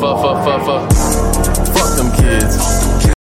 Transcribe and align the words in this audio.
fuck, 0.00 0.22
fuck, 0.22 0.44
fuck, 0.44 0.64
fuck. 0.64 0.92
Fuck 1.76 1.96
them 1.96 2.10
kids. 2.16 3.12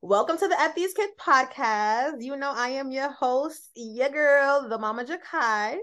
Welcome 0.00 0.38
to 0.38 0.46
the 0.46 0.60
F 0.60 0.74
These 0.74 0.92
Kids 0.92 1.12
podcast. 1.18 2.22
You 2.22 2.36
know, 2.36 2.52
I 2.54 2.68
am 2.68 2.92
your 2.92 3.10
host, 3.10 3.70
your 3.74 4.10
girl, 4.10 4.68
the 4.68 4.78
Momager 4.78 5.18
Kai. 5.20 5.78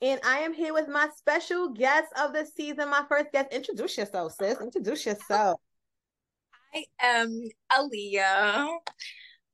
And 0.00 0.20
I 0.24 0.38
am 0.38 0.54
here 0.54 0.72
with 0.72 0.88
my 0.88 1.08
special 1.16 1.68
guest 1.68 2.06
of 2.18 2.32
the 2.32 2.46
season, 2.46 2.88
my 2.88 3.04
first 3.08 3.30
guest. 3.32 3.52
Introduce 3.52 3.98
yourself, 3.98 4.32
sis. 4.40 4.58
Introduce 4.60 5.04
yourself. 5.04 5.60
I 6.74 6.84
am 7.00 7.42
Aaliyah. 7.72 8.68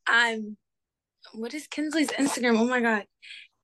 I'm 0.06 0.56
what 1.32 1.54
is 1.54 1.66
Kinsley's 1.66 2.10
Instagram? 2.10 2.58
Oh 2.58 2.68
my 2.68 2.80
god. 2.80 3.04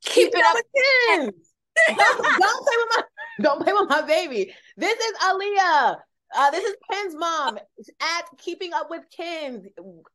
Keep, 0.04 0.32
Keep 0.32 0.34
it 0.34 0.44
up 0.44 0.54
with 0.54 1.32
Kins. 1.32 1.50
don't, 1.88 1.96
don't 2.40 2.66
play 2.66 2.76
with 2.76 2.88
my 2.96 3.02
don't 3.40 3.62
play 3.62 3.72
with 3.72 3.88
my 3.88 4.02
baby. 4.02 4.52
This 4.76 4.98
is 4.98 5.12
Aaliyah. 5.18 5.96
Uh, 6.36 6.50
this 6.50 6.64
is 6.64 6.74
Kins' 6.90 7.14
mom 7.14 7.56
at 7.56 8.24
Keeping 8.38 8.72
Up 8.72 8.90
with 8.90 9.02
Kins. 9.16 9.66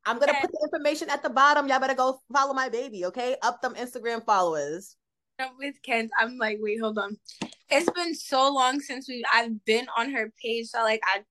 I'm 0.04 0.18
gonna 0.18 0.34
put 0.40 0.50
the 0.52 0.68
information 0.70 1.08
at 1.08 1.22
the 1.22 1.30
bottom. 1.30 1.66
Y'all 1.66 1.80
better 1.80 1.94
go 1.94 2.20
follow 2.32 2.52
my 2.52 2.68
baby, 2.68 3.06
okay? 3.06 3.36
Up 3.42 3.62
them 3.62 3.74
Instagram 3.74 4.24
followers. 4.24 4.96
With 5.58 5.76
Ken, 5.82 6.10
I'm 6.18 6.36
like, 6.36 6.58
wait, 6.60 6.78
hold 6.78 6.98
on. 6.98 7.16
It's 7.70 7.88
been 7.90 8.14
so 8.14 8.52
long 8.52 8.80
since 8.80 9.08
we 9.08 9.24
I've 9.32 9.64
been 9.64 9.86
on 9.96 10.10
her 10.10 10.30
page, 10.42 10.66
so 10.66 10.82
like 10.82 11.00
I, 11.04 11.22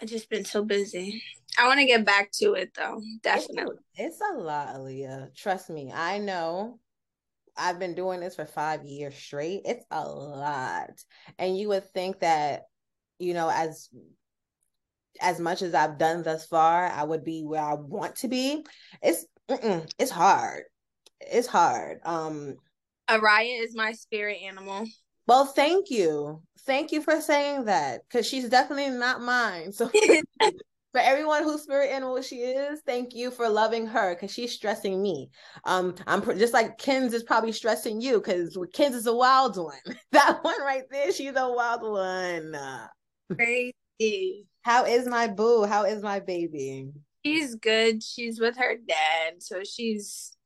I 0.00 0.06
just 0.06 0.30
been 0.30 0.44
so 0.44 0.64
busy. 0.64 1.20
I 1.58 1.66
want 1.66 1.80
to 1.80 1.86
get 1.86 2.04
back 2.04 2.30
to 2.34 2.52
it 2.52 2.70
though, 2.76 3.02
definitely. 3.24 3.76
It's 3.96 4.20
a, 4.20 4.28
it's 4.28 4.36
a 4.36 4.38
lot, 4.38 4.68
Aaliyah. 4.68 5.34
Trust 5.34 5.70
me, 5.70 5.90
I 5.92 6.18
know. 6.18 6.78
I've 7.56 7.80
been 7.80 7.96
doing 7.96 8.20
this 8.20 8.36
for 8.36 8.46
five 8.46 8.84
years 8.84 9.16
straight. 9.16 9.62
It's 9.64 9.84
a 9.90 10.08
lot, 10.08 10.90
and 11.40 11.58
you 11.58 11.68
would 11.70 11.90
think 11.90 12.20
that 12.20 12.66
you 13.18 13.34
know, 13.34 13.50
as 13.50 13.88
as 15.20 15.40
much 15.40 15.62
as 15.62 15.74
I've 15.74 15.98
done 15.98 16.22
thus 16.22 16.46
far, 16.46 16.86
I 16.86 17.02
would 17.02 17.24
be 17.24 17.44
where 17.44 17.62
I 17.62 17.74
want 17.74 18.16
to 18.16 18.28
be. 18.28 18.64
It's 19.02 19.26
it's 19.48 20.10
hard. 20.10 20.64
It's 21.20 21.46
hard. 21.46 21.98
Um 22.04 22.56
Araya 23.08 23.62
is 23.62 23.74
my 23.74 23.92
spirit 23.92 24.38
animal. 24.42 24.86
Well, 25.26 25.46
thank 25.46 25.90
you. 25.90 26.42
Thank 26.60 26.92
you 26.92 27.02
for 27.02 27.20
saying 27.20 27.64
that 27.64 28.02
cuz 28.10 28.26
she's 28.26 28.48
definitely 28.48 28.90
not 28.90 29.20
mine. 29.20 29.72
So 29.78 29.90
for 30.92 31.00
everyone 31.00 31.44
whose 31.44 31.62
spirit 31.62 31.90
animal 31.90 32.20
she 32.22 32.36
is, 32.36 32.80
thank 32.86 33.14
you 33.14 33.30
for 33.30 33.48
loving 33.48 33.86
her 33.86 34.14
because 34.14 34.32
she's 34.32 34.52
stressing 34.52 35.02
me. 35.02 35.30
Um, 35.64 35.94
I'm 36.06 36.22
pr- 36.22 36.32
just 36.32 36.54
like 36.54 36.78
Kins 36.78 37.12
is 37.12 37.22
probably 37.22 37.52
stressing 37.52 38.00
you 38.00 38.14
because 38.14 38.56
Kins 38.72 38.94
is 38.94 39.06
a 39.06 39.14
wild 39.14 39.56
one. 39.56 39.76
that 40.12 40.42
one 40.42 40.60
right 40.62 40.84
there, 40.90 41.12
she's 41.12 41.36
a 41.36 41.52
wild 41.52 41.82
one. 41.82 42.56
Crazy. 43.34 44.46
How 44.62 44.84
is 44.84 45.06
my 45.06 45.26
boo? 45.26 45.64
How 45.64 45.84
is 45.84 46.02
my 46.02 46.20
baby? 46.20 46.90
She's 47.24 47.54
good. 47.56 48.02
She's 48.02 48.40
with 48.40 48.56
her 48.56 48.76
dad, 48.76 49.42
so 49.42 49.62
she's 49.64 50.36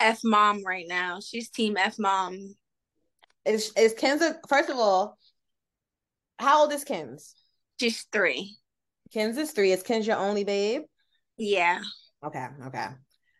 F 0.00 0.20
mom 0.24 0.62
right 0.64 0.86
now. 0.88 1.20
She's 1.20 1.50
team 1.50 1.76
F 1.76 1.98
mom. 1.98 2.56
Is 3.44 3.72
is 3.76 3.94
Kins 3.94 4.22
first 4.48 4.70
of 4.70 4.76
all? 4.76 5.18
How 6.38 6.62
old 6.62 6.72
is 6.72 6.84
Kins? 6.84 7.34
She's 7.78 8.06
three. 8.12 8.56
Kins 9.12 9.36
is 9.36 9.52
three. 9.52 9.72
Is 9.72 9.82
Kins 9.82 10.06
your 10.06 10.16
only 10.16 10.44
babe? 10.44 10.82
Yeah. 11.36 11.80
Okay. 12.24 12.46
Okay. 12.66 12.86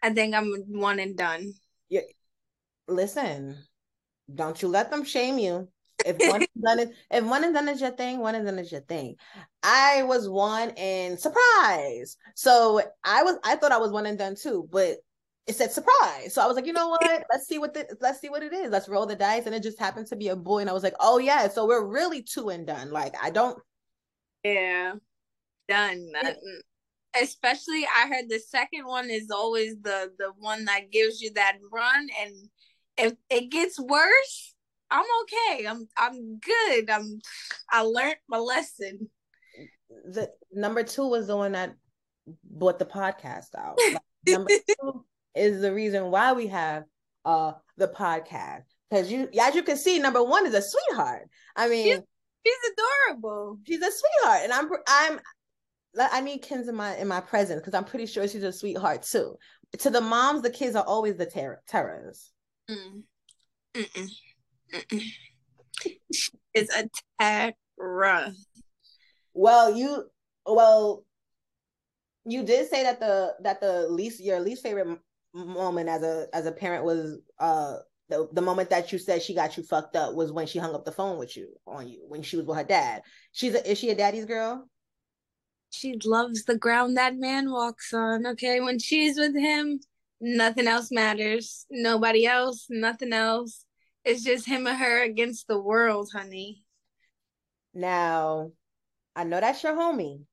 I 0.03 0.12
think 0.12 0.34
I'm 0.34 0.53
one 0.69 0.98
and 0.98 1.17
done. 1.17 1.53
Yeah. 1.89 2.03
Listen, 2.87 3.56
don't 4.33 4.61
you 4.61 4.69
let 4.69 4.91
them 4.91 5.05
shame 5.05 5.38
you. 5.38 5.69
If 6.05 6.19
one 6.19 6.43
and 6.43 6.65
done 6.65 6.78
is 6.81 6.88
if 7.10 7.25
one 7.25 7.44
and 7.44 7.55
done 7.55 7.69
is 7.69 7.81
your 7.81 7.91
thing, 7.91 8.19
one 8.19 8.34
and 8.34 8.44
done 8.44 8.59
is 8.59 8.71
your 8.71 8.82
thing. 8.82 9.16
I 9.62 10.03
was 10.03 10.28
one 10.28 10.71
and 10.71 11.19
surprise. 11.19 12.16
So 12.34 12.82
I 13.05 13.22
was 13.22 13.37
I 13.44 13.56
thought 13.56 13.72
I 13.72 13.78
was 13.78 13.93
one 13.93 14.06
and 14.06 14.19
done 14.19 14.34
too, 14.34 14.69
but 14.71 14.99
it 15.47 15.55
said 15.55 15.72
surprise. 15.72 16.32
So 16.32 16.43
I 16.43 16.47
was 16.47 16.56
like, 16.56 16.66
you 16.66 16.72
know 16.72 16.88
what? 16.88 17.25
Let's 17.31 17.47
see 17.47 17.59
what 17.59 17.75
the 17.75 17.97
let's 18.00 18.21
see 18.21 18.28
what 18.28 18.43
it 18.43 18.53
is. 18.53 18.71
Let's 18.71 18.88
roll 18.88 19.06
the 19.06 19.16
dice. 19.16 19.47
And 19.47 19.55
it 19.55 19.62
just 19.62 19.78
happened 19.78 20.06
to 20.09 20.16
be 20.16 20.28
a 20.28 20.37
boy. 20.37 20.60
And 20.60 20.71
I 20.71 20.72
was 20.72 20.82
like, 20.82 20.97
oh 21.00 21.19
yeah, 21.19 21.49
so 21.49 21.66
we're 21.66 21.87
really 21.87 22.22
two 22.22 22.49
and 22.50 22.66
done. 22.66 22.91
Like 22.91 23.15
I 23.22 23.31
don't 23.31 23.59
Yeah. 24.43 24.94
Done. 25.69 26.12
Especially 27.21 27.87
I 27.97 28.09
heard 28.09 28.28
the 28.28 28.41
second 28.41 28.87
one 28.87 29.09
is 29.09 29.31
always 29.31 29.76
the 29.82 30.11
the 30.19 30.32
one 30.38 30.65
that 30.65 30.91
gives 30.91 31.21
you 31.21 31.32
that 31.34 31.59
run 31.72 32.09
and 32.21 32.34
if 32.97 33.15
it 33.31 33.50
gets 33.50 33.78
worse 33.78 34.53
I'm 34.94 35.05
okay. 35.22 35.66
I'm 35.66 35.88
I'm 35.97 36.38
good. 36.38 36.88
I'm 36.88 37.19
I 37.71 37.82
learned 37.82 38.16
my 38.28 38.38
lesson. 38.38 39.10
The 40.06 40.31
number 40.53 40.84
two 40.84 41.09
was 41.09 41.27
the 41.27 41.37
one 41.37 41.53
that 41.53 41.75
brought 42.44 42.78
the 42.78 42.87
podcast 42.87 43.55
out. 43.59 43.77
Like, 43.78 44.03
number 44.28 44.50
two 44.69 45.05
is 45.34 45.60
the 45.60 45.75
reason 45.75 46.10
why 46.10 46.32
we 46.32 46.47
have 46.47 46.84
uh 47.25 47.53
the 47.77 47.88
podcast. 47.88 48.62
Because 48.88 49.10
you 49.10 49.28
as 49.41 49.55
you 49.56 49.65
can 49.65 49.77
see, 49.77 49.99
number 49.99 50.22
one 50.22 50.47
is 50.47 50.55
a 50.55 50.62
sweetheart. 50.62 51.28
I 51.56 51.69
mean 51.69 51.87
she's, 51.87 52.00
she's 52.47 52.72
adorable. 53.09 53.59
She's 53.66 53.82
a 53.82 53.91
sweetheart. 53.91 54.41
And 54.44 54.53
I'm 54.53 54.71
I'm 54.87 55.21
I 55.99 56.21
need 56.21 56.43
Kins 56.43 56.69
in 56.69 56.76
my 56.76 56.97
in 56.97 57.09
my 57.09 57.21
presence 57.21 57.61
because 57.61 57.75
I'm 57.75 57.84
pretty 57.84 58.06
sure 58.06 58.28
she's 58.28 58.44
a 58.44 58.53
sweetheart 58.53 59.03
too. 59.03 59.37
To 59.78 59.91
the 59.91 60.00
moms, 60.00 60.43
the 60.43 60.50
kids 60.50 60.76
are 60.76 60.84
always 60.84 61.16
the 61.16 61.26
ter- 61.26 61.61
terrors. 61.66 62.31
Mm. 62.71 63.03
Is 66.55 66.71
a 66.71 66.89
terror. 67.21 68.33
Well, 69.33 69.77
you 69.77 70.05
well, 70.47 71.05
you 72.25 72.45
did 72.45 72.69
say 72.69 72.85
that 72.85 73.01
the 73.01 73.35
that 73.41 73.61
the 73.61 73.89
least 73.89 74.21
your 74.21 74.41
least 74.41 74.62
favorite 74.62 74.99
moment 75.35 75.89
as 75.89 76.03
a 76.03 76.29
as 76.33 76.47
a 76.47 76.53
parent 76.53 76.85
was 76.85 77.19
uh 77.41 77.79
the, 78.09 78.29
the 78.33 78.43
moment 78.43 78.71
that 78.71 78.93
you 78.93 78.99
said 78.99 79.23
she 79.23 79.35
got 79.35 79.57
you 79.57 79.62
fucked 79.62 79.97
up 79.97 80.15
was 80.15 80.31
when 80.31 80.47
she 80.47 80.59
hung 80.59 80.75
up 80.75 80.85
the 80.85 80.93
phone 80.93 81.19
with 81.19 81.37
you 81.37 81.49
on 81.67 81.89
you 81.89 82.05
when 82.06 82.23
she 82.23 82.37
was 82.37 82.47
with 82.47 82.56
her 82.59 82.65
dad. 82.65 83.03
She's 83.33 83.55
a, 83.55 83.71
is 83.71 83.79
she 83.79 83.91
a 83.91 83.95
daddy's 83.95 84.27
girl? 84.27 84.69
She 85.71 85.99
loves 86.05 86.45
the 86.45 86.56
ground 86.56 86.97
that 86.97 87.17
man 87.17 87.51
walks 87.51 87.93
on. 87.93 88.27
Okay, 88.27 88.61
when 88.61 88.79
she's 88.79 89.19
with 89.19 89.35
him, 89.35 89.81
nothing 90.21 90.69
else 90.69 90.93
matters. 90.93 91.67
Nobody 91.71 92.27
else, 92.27 92.67
nothing 92.69 93.12
else. 93.12 93.63
It's 94.04 94.22
just 94.22 94.47
him 94.47 94.66
and 94.66 94.76
her 94.76 95.03
against 95.03 95.48
the 95.48 95.59
world, 95.59 96.10
honey. 96.12 96.62
Now, 97.72 98.53
I 99.16 99.25
know 99.25 99.41
that's 99.41 99.62
your 99.62 99.75
homie. 99.75 100.25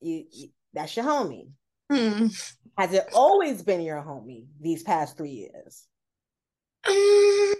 You, 0.00 0.24
you 0.30 0.48
that's 0.72 0.96
your 0.96 1.04
homie. 1.04 1.50
Hmm. 1.90 2.28
Has 2.78 2.94
it 2.94 3.04
always 3.14 3.62
been 3.62 3.82
your 3.82 4.02
homie 4.02 4.46
these 4.60 4.82
past 4.82 5.16
three 5.16 5.30
years? 5.30 5.86
Um, 6.86 7.54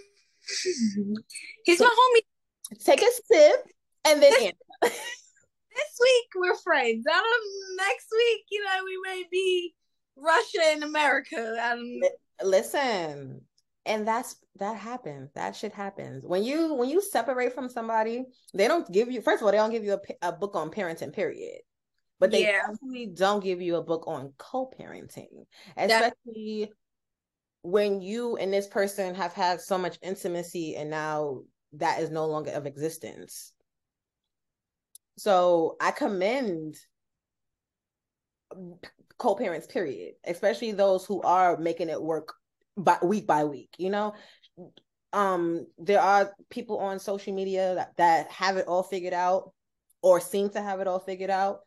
he's 1.65 1.79
my 1.79 1.85
homie. 1.85 2.79
Take 2.83 3.01
a 3.01 3.11
sip 3.25 3.65
and 4.05 4.21
then 4.21 4.31
this, 4.31 4.53
this 4.81 4.91
week 4.91 6.27
we're 6.35 6.55
friends. 6.57 7.05
I 7.09 7.13
don't 7.13 7.77
next 7.77 8.07
week, 8.11 8.41
you 8.49 8.63
know, 8.63 8.83
we 8.83 8.99
may 9.05 9.23
be 9.29 9.75
Russia 10.15 10.61
and 10.63 10.83
America. 10.83 11.71
Um, 11.71 11.99
Listen, 12.43 13.41
and 13.85 14.07
that's 14.07 14.35
that 14.57 14.77
happens 14.77 15.31
that 15.33 15.55
shit 15.55 15.73
happens. 15.73 16.23
When 16.25 16.43
you 16.43 16.73
when 16.75 16.89
you 16.89 17.01
separate 17.01 17.53
from 17.53 17.69
somebody 17.69 18.25
they 18.53 18.67
don't 18.67 18.89
give 18.91 19.11
you 19.11 19.21
first 19.21 19.41
of 19.41 19.45
all 19.45 19.51
they 19.51 19.57
don't 19.57 19.71
give 19.71 19.83
you 19.83 19.93
a, 19.93 20.27
a 20.29 20.31
book 20.31 20.55
on 20.55 20.69
parenting 20.71 21.13
period. 21.13 21.61
But 22.19 22.29
they 22.29 22.43
yeah. 22.43 22.67
definitely 22.67 23.07
don't 23.07 23.43
give 23.43 23.61
you 23.61 23.77
a 23.77 23.83
book 23.83 24.03
on 24.07 24.33
co-parenting 24.37 25.45
especially 25.77 26.65
that- 26.65 26.69
when 27.63 28.01
you 28.01 28.37
and 28.37 28.51
this 28.53 28.67
person 28.67 29.15
have 29.15 29.33
had 29.33 29.61
so 29.61 29.77
much 29.77 29.97
intimacy 30.01 30.75
and 30.75 30.89
now 30.89 31.41
that 31.73 32.01
is 32.01 32.09
no 32.09 32.25
longer 32.27 32.51
of 32.51 32.65
existence. 32.65 33.53
So 35.17 35.77
i 35.81 35.91
commend 35.91 36.75
co-parents 39.17 39.65
period 39.67 40.13
especially 40.25 40.71
those 40.71 41.05
who 41.05 41.21
are 41.21 41.57
making 41.57 41.89
it 41.89 42.01
work 42.01 42.33
by 42.83 42.97
week 43.03 43.27
by 43.27 43.43
week 43.43 43.69
you 43.77 43.89
know? 43.89 44.13
Um 45.13 45.67
there 45.77 46.01
are 46.01 46.33
people 46.49 46.79
on 46.79 46.99
social 46.99 47.33
media 47.33 47.75
that, 47.75 47.97
that 47.97 48.31
have 48.31 48.57
it 48.57 48.67
all 48.67 48.83
figured 48.83 49.13
out 49.13 49.51
or 50.01 50.19
seem 50.19 50.49
to 50.51 50.61
have 50.61 50.79
it 50.79 50.87
all 50.87 50.99
figured 50.99 51.29
out. 51.29 51.59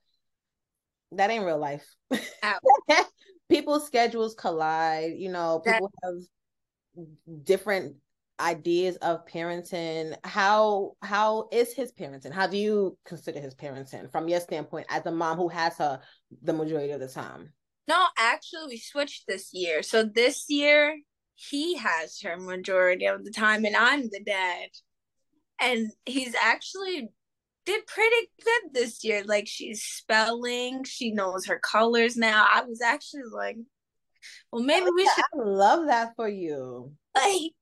That 1.13 1.31
ain't 1.31 1.45
real 1.45 1.59
life. 1.59 1.87
People's 3.49 3.87
schedules 3.87 4.35
collide 4.35 5.15
you 5.17 5.31
know? 5.31 5.61
People 5.65 5.91
have 6.03 6.15
different 7.45 7.97
ideas 8.41 8.97
of 8.97 9.27
parenting. 9.27 10.17
How 10.25 10.93
how 11.03 11.49
is 11.53 11.73
his 11.73 11.93
parenting? 11.93 12.33
How 12.33 12.47
do 12.47 12.57
you 12.57 12.97
consider 13.05 13.41
his 13.41 13.55
parenting 13.55 14.11
from 14.11 14.29
your 14.29 14.41
standpoint 14.41 14.87
as 14.91 15.07
a 15.07 15.11
mom 15.11 15.37
who 15.37 15.49
has 15.49 15.77
her 15.79 16.01
the 16.43 16.53
majority 16.53 16.93
of 16.93 17.01
the 17.01 17.09
time 17.09 17.53
no, 17.87 18.07
actually, 18.17 18.67
we 18.69 18.79
switched 18.79 19.27
this 19.27 19.51
year. 19.53 19.83
So 19.83 20.05
this 20.05 20.47
year, 20.49 20.99
he 21.35 21.77
has 21.77 22.21
her 22.23 22.37
majority 22.37 23.07
of 23.07 23.25
the 23.25 23.31
time, 23.31 23.65
and 23.65 23.77
I'm 23.77 24.03
the 24.03 24.23
dad. 24.25 24.69
And 25.61 25.91
he's 26.05 26.35
actually 26.41 27.09
did 27.67 27.87
pretty 27.87 28.31
good 28.45 28.75
this 28.75 29.05
year. 29.05 29.23
Like 29.25 29.47
she's 29.47 29.83
spelling, 29.83 30.85
she 30.85 31.13
knows 31.13 31.47
her 31.47 31.59
colors 31.59 32.17
now. 32.17 32.47
I 32.51 32.63
was 32.65 32.81
actually 32.81 33.23
like, 33.33 33.57
well, 34.51 34.63
oh, 34.63 34.65
maybe 34.65 34.87
we 34.95 35.05
should. 35.05 35.25
I 35.41 35.45
love 35.45 35.87
that 35.87 36.15
for 36.17 36.29
you. 36.29 36.93
Like, 37.17 37.53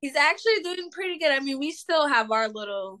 he's 0.00 0.14
actually 0.14 0.62
doing 0.62 0.92
pretty 0.92 1.18
good. 1.18 1.32
I 1.32 1.40
mean, 1.40 1.58
we 1.58 1.72
still 1.72 2.06
have 2.06 2.30
our 2.30 2.46
little 2.46 3.00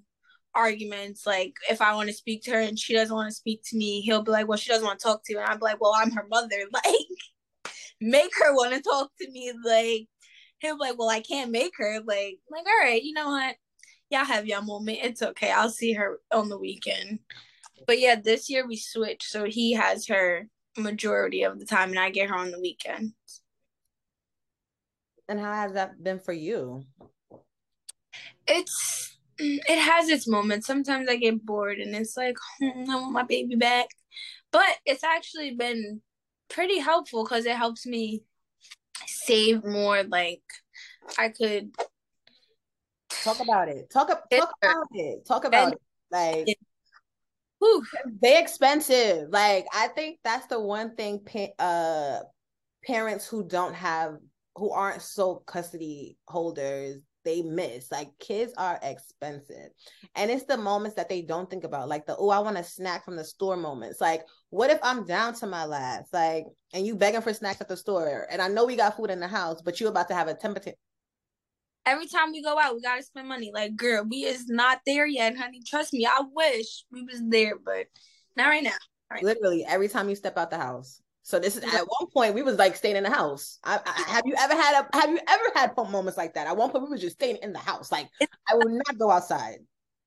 arguments. 0.54 1.26
Like, 1.26 1.54
if 1.70 1.80
I 1.80 1.94
want 1.94 2.08
to 2.08 2.14
speak 2.14 2.42
to 2.44 2.52
her 2.52 2.60
and 2.60 2.78
she 2.78 2.94
doesn't 2.94 3.14
want 3.14 3.28
to 3.28 3.34
speak 3.34 3.62
to 3.66 3.76
me, 3.76 4.00
he'll 4.00 4.22
be 4.22 4.30
like, 4.30 4.48
well, 4.48 4.58
she 4.58 4.70
doesn't 4.70 4.84
want 4.86 4.98
to 4.98 5.04
talk 5.04 5.22
to 5.24 5.32
you. 5.32 5.38
And 5.40 5.48
I'm 5.48 5.58
like, 5.60 5.80
well, 5.80 5.94
I'm 5.96 6.10
her 6.12 6.26
mother. 6.28 6.56
Like, 6.72 6.94
make 8.00 8.30
her 8.38 8.54
want 8.54 8.74
to 8.74 8.80
talk 8.80 9.10
to 9.20 9.30
me. 9.30 9.52
Like, 9.64 10.08
he'll 10.58 10.76
be 10.76 10.80
like, 10.80 10.98
well, 10.98 11.10
I 11.10 11.20
can't 11.20 11.50
make 11.50 11.72
her. 11.76 12.00
Like, 12.04 12.38
like, 12.50 12.66
all 12.66 12.80
right, 12.82 13.02
you 13.02 13.12
know 13.12 13.28
what? 13.28 13.56
Y'all 14.10 14.24
have 14.24 14.46
your 14.46 14.62
moment. 14.62 14.98
It's 15.02 15.22
okay. 15.22 15.52
I'll 15.52 15.70
see 15.70 15.92
her 15.92 16.18
on 16.32 16.48
the 16.48 16.58
weekend. 16.58 17.20
But 17.86 18.00
yeah, 18.00 18.16
this 18.16 18.48
year 18.50 18.66
we 18.66 18.76
switched. 18.76 19.24
So 19.24 19.44
he 19.44 19.72
has 19.72 20.06
her 20.08 20.48
majority 20.76 21.42
of 21.42 21.58
the 21.58 21.66
time 21.66 21.90
and 21.90 21.98
I 21.98 22.10
get 22.10 22.30
her 22.30 22.36
on 22.36 22.50
the 22.50 22.60
weekend. 22.60 23.12
And 25.28 25.38
how 25.38 25.52
has 25.52 25.74
that 25.74 26.02
been 26.02 26.18
for 26.18 26.32
you? 26.32 26.84
It's 28.46 29.16
it 29.40 29.78
has 29.78 30.08
its 30.08 30.28
moments. 30.28 30.66
Sometimes 30.66 31.08
I 31.08 31.16
get 31.16 31.44
bored 31.44 31.78
and 31.78 31.94
it's 31.94 32.16
like, 32.16 32.36
hmm, 32.60 32.90
I 32.90 32.96
want 32.96 33.12
my 33.12 33.22
baby 33.22 33.56
back. 33.56 33.86
But 34.52 34.68
it's 34.84 35.04
actually 35.04 35.54
been 35.54 36.02
pretty 36.48 36.78
helpful 36.78 37.24
because 37.24 37.46
it 37.46 37.56
helps 37.56 37.86
me 37.86 38.22
save 39.06 39.64
more. 39.64 40.02
Like 40.02 40.42
I 41.18 41.30
could 41.30 41.74
talk 43.24 43.40
about 43.40 43.68
it. 43.68 43.90
Talk, 43.90 44.08
talk 44.08 44.50
about 44.62 44.86
it. 44.92 45.26
Talk 45.26 45.44
about 45.44 45.72
it. 45.72 45.80
Like 46.10 46.58
Whew. 47.58 47.84
they 48.20 48.40
expensive. 48.40 49.28
Like 49.30 49.66
I 49.72 49.88
think 49.88 50.18
that's 50.24 50.46
the 50.46 50.60
one 50.60 50.96
thing 50.96 51.24
uh 51.58 52.20
parents 52.84 53.26
who 53.26 53.46
don't 53.46 53.74
have 53.74 54.16
who 54.56 54.70
aren't 54.70 55.02
sole 55.02 55.42
custody 55.46 56.16
holders 56.26 57.02
they 57.24 57.42
miss. 57.42 57.90
Like 57.90 58.10
kids 58.18 58.52
are 58.56 58.78
expensive. 58.82 59.70
And 60.14 60.30
it's 60.30 60.44
the 60.44 60.56
moments 60.56 60.96
that 60.96 61.08
they 61.08 61.22
don't 61.22 61.48
think 61.48 61.64
about. 61.64 61.88
Like 61.88 62.06
the 62.06 62.16
oh, 62.16 62.30
I 62.30 62.38
want 62.40 62.58
a 62.58 62.64
snack 62.64 63.04
from 63.04 63.16
the 63.16 63.24
store 63.24 63.56
moments. 63.56 64.00
Like, 64.00 64.24
what 64.50 64.70
if 64.70 64.78
I'm 64.82 65.04
down 65.04 65.34
to 65.34 65.46
my 65.46 65.64
last? 65.64 66.12
Like, 66.12 66.46
and 66.72 66.86
you 66.86 66.96
begging 66.96 67.20
for 67.20 67.32
snacks 67.32 67.60
at 67.60 67.68
the 67.68 67.76
store. 67.76 68.26
And 68.30 68.40
I 68.40 68.48
know 68.48 68.66
we 68.66 68.76
got 68.76 68.96
food 68.96 69.10
in 69.10 69.20
the 69.20 69.28
house, 69.28 69.62
but 69.62 69.80
you 69.80 69.88
about 69.88 70.08
to 70.08 70.14
have 70.14 70.28
a 70.28 70.34
temperature. 70.34 70.74
Every 71.86 72.06
time 72.06 72.32
we 72.32 72.42
go 72.42 72.58
out, 72.58 72.74
we 72.74 72.82
gotta 72.82 73.02
spend 73.02 73.28
money. 73.28 73.50
Like, 73.54 73.74
girl, 73.74 74.04
we 74.08 74.18
is 74.24 74.48
not 74.48 74.80
there 74.86 75.06
yet, 75.06 75.36
honey. 75.36 75.62
Trust 75.66 75.92
me, 75.92 76.06
I 76.06 76.22
wish 76.32 76.84
we 76.92 77.02
was 77.02 77.22
there, 77.26 77.54
but 77.64 77.86
not 78.36 78.48
right 78.48 78.62
now. 78.62 78.72
Right 79.10 79.24
Literally, 79.24 79.64
every 79.66 79.88
time 79.88 80.08
you 80.08 80.14
step 80.14 80.36
out 80.36 80.50
the 80.50 80.58
house. 80.58 81.00
So 81.22 81.38
this 81.38 81.56
is 81.56 81.62
at 81.62 81.86
one 81.86 82.10
point 82.12 82.34
we 82.34 82.42
was 82.42 82.56
like 82.56 82.76
staying 82.76 82.96
in 82.96 83.04
the 83.04 83.10
house. 83.10 83.58
I, 83.62 83.78
I, 83.84 84.10
have 84.10 84.26
you 84.26 84.34
ever 84.38 84.54
had 84.54 84.84
a 84.84 84.96
have 84.96 85.10
you 85.10 85.20
ever 85.28 85.44
had 85.54 85.76
moments 85.76 86.16
like 86.16 86.34
that? 86.34 86.46
At 86.46 86.56
one 86.56 86.70
point 86.70 86.84
we 86.84 86.90
were 86.90 86.98
just 86.98 87.16
staying 87.16 87.38
in 87.42 87.52
the 87.52 87.58
house. 87.58 87.92
Like 87.92 88.08
I 88.20 88.54
will 88.54 88.70
not 88.70 88.98
go 88.98 89.10
outside. 89.10 89.58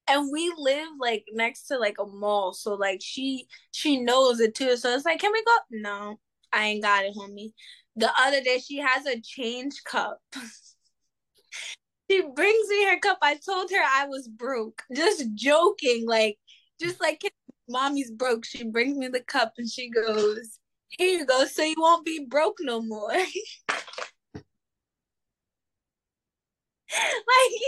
And 0.08 0.30
we 0.32 0.52
live 0.58 0.90
like 1.00 1.24
next 1.32 1.68
to 1.68 1.78
like 1.78 1.96
a 2.00 2.06
mall, 2.06 2.54
so 2.54 2.74
like 2.74 3.00
she 3.02 3.48
she 3.72 4.02
knows 4.02 4.40
it 4.40 4.56
too. 4.56 4.76
So 4.76 4.94
it's 4.94 5.06
like, 5.06 5.20
can 5.20 5.32
we 5.32 5.44
go? 5.44 5.56
No, 5.72 6.20
I 6.52 6.66
ain't 6.66 6.84
got 6.84 7.06
it, 7.06 7.16
homie. 7.16 7.54
The 7.96 8.12
other 8.20 8.42
day 8.42 8.60
she 8.60 8.78
has 8.80 9.06
a 9.06 9.22
change 9.22 9.76
cup. 9.86 10.20
she 12.12 12.22
brings 12.36 12.70
me 12.70 12.86
her 12.86 13.00
cup. 13.00 13.20
I 13.22 13.36
told 13.36 13.70
her 13.70 13.84
I 13.86 14.08
was 14.08 14.28
broke, 14.28 14.82
just 14.94 15.26
joking, 15.36 16.06
like 16.08 16.38
just 16.82 17.00
like 17.00 17.22
mommy's 17.70 18.12
broke. 18.12 18.46
She 18.46 18.66
brings 18.66 18.98
me 18.98 19.08
the 19.08 19.22
cup 19.22 19.54
and 19.58 19.70
she 19.70 19.90
goes 19.90 20.60
here 20.98 21.20
you 21.20 21.26
go, 21.26 21.46
so 21.46 21.64
you 21.64 21.76
won't 21.78 22.06
be 22.06 22.26
broke 22.30 22.58
no 22.62 22.82
more. 22.82 23.10
like, 23.14 23.26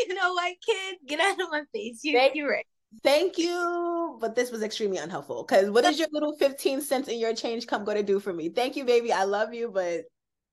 you 0.07 0.13
know 0.13 0.33
what, 0.33 0.53
kid? 0.65 0.97
Get 1.07 1.19
out 1.19 1.41
of 1.41 1.51
my 1.51 1.63
face. 1.73 1.99
You, 2.03 2.13
thank, 2.13 2.35
you're 2.35 2.49
right. 2.49 2.65
Thank 3.03 3.37
you, 3.37 4.17
but 4.21 4.35
this 4.35 4.51
was 4.51 4.63
extremely 4.63 4.97
unhelpful. 4.97 5.43
Because 5.43 5.69
what 5.69 5.83
is 5.85 5.99
your 5.99 6.07
little 6.11 6.35
15 6.37 6.81
cents 6.81 7.07
in 7.07 7.19
your 7.19 7.33
change 7.33 7.67
come 7.67 7.83
going 7.83 7.97
to 7.97 8.03
do 8.03 8.19
for 8.19 8.33
me? 8.33 8.49
Thank 8.49 8.75
you, 8.75 8.85
baby. 8.85 9.11
I 9.11 9.23
love 9.23 9.53
you, 9.53 9.69
but 9.73 10.05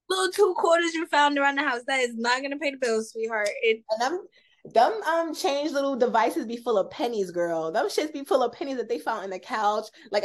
little 0.09 0.33
two 0.33 0.55
quarters 0.57 0.95
you 0.95 1.07
found 1.07 1.39
around 1.39 1.57
the 1.57 1.63
house 1.63 1.83
that 1.87 2.01
is 2.01 2.15
not 2.17 2.43
gonna 2.43 2.59
pay 2.59 2.71
the 2.71 2.77
bills, 2.77 3.11
sweetheart. 3.11 3.49
It 3.63 3.83
and 3.91 4.01
them 4.01 4.27
them 4.65 4.93
um 5.03 5.35
change 5.35 5.73
little 5.73 5.97
devices 5.97 6.47
be 6.47 6.57
full 6.57 6.79
of 6.79 6.91
pennies, 6.91 7.31
girl. 7.31 7.73
Them 7.73 7.87
shits 7.87 8.13
be 8.13 8.25
full 8.25 8.43
of 8.43 8.53
pennies 8.53 8.77
that 8.77 8.89
they 8.89 8.99
found 8.99 9.25
in 9.25 9.31
the 9.31 9.39
couch. 9.39 9.87
Like 10.11 10.25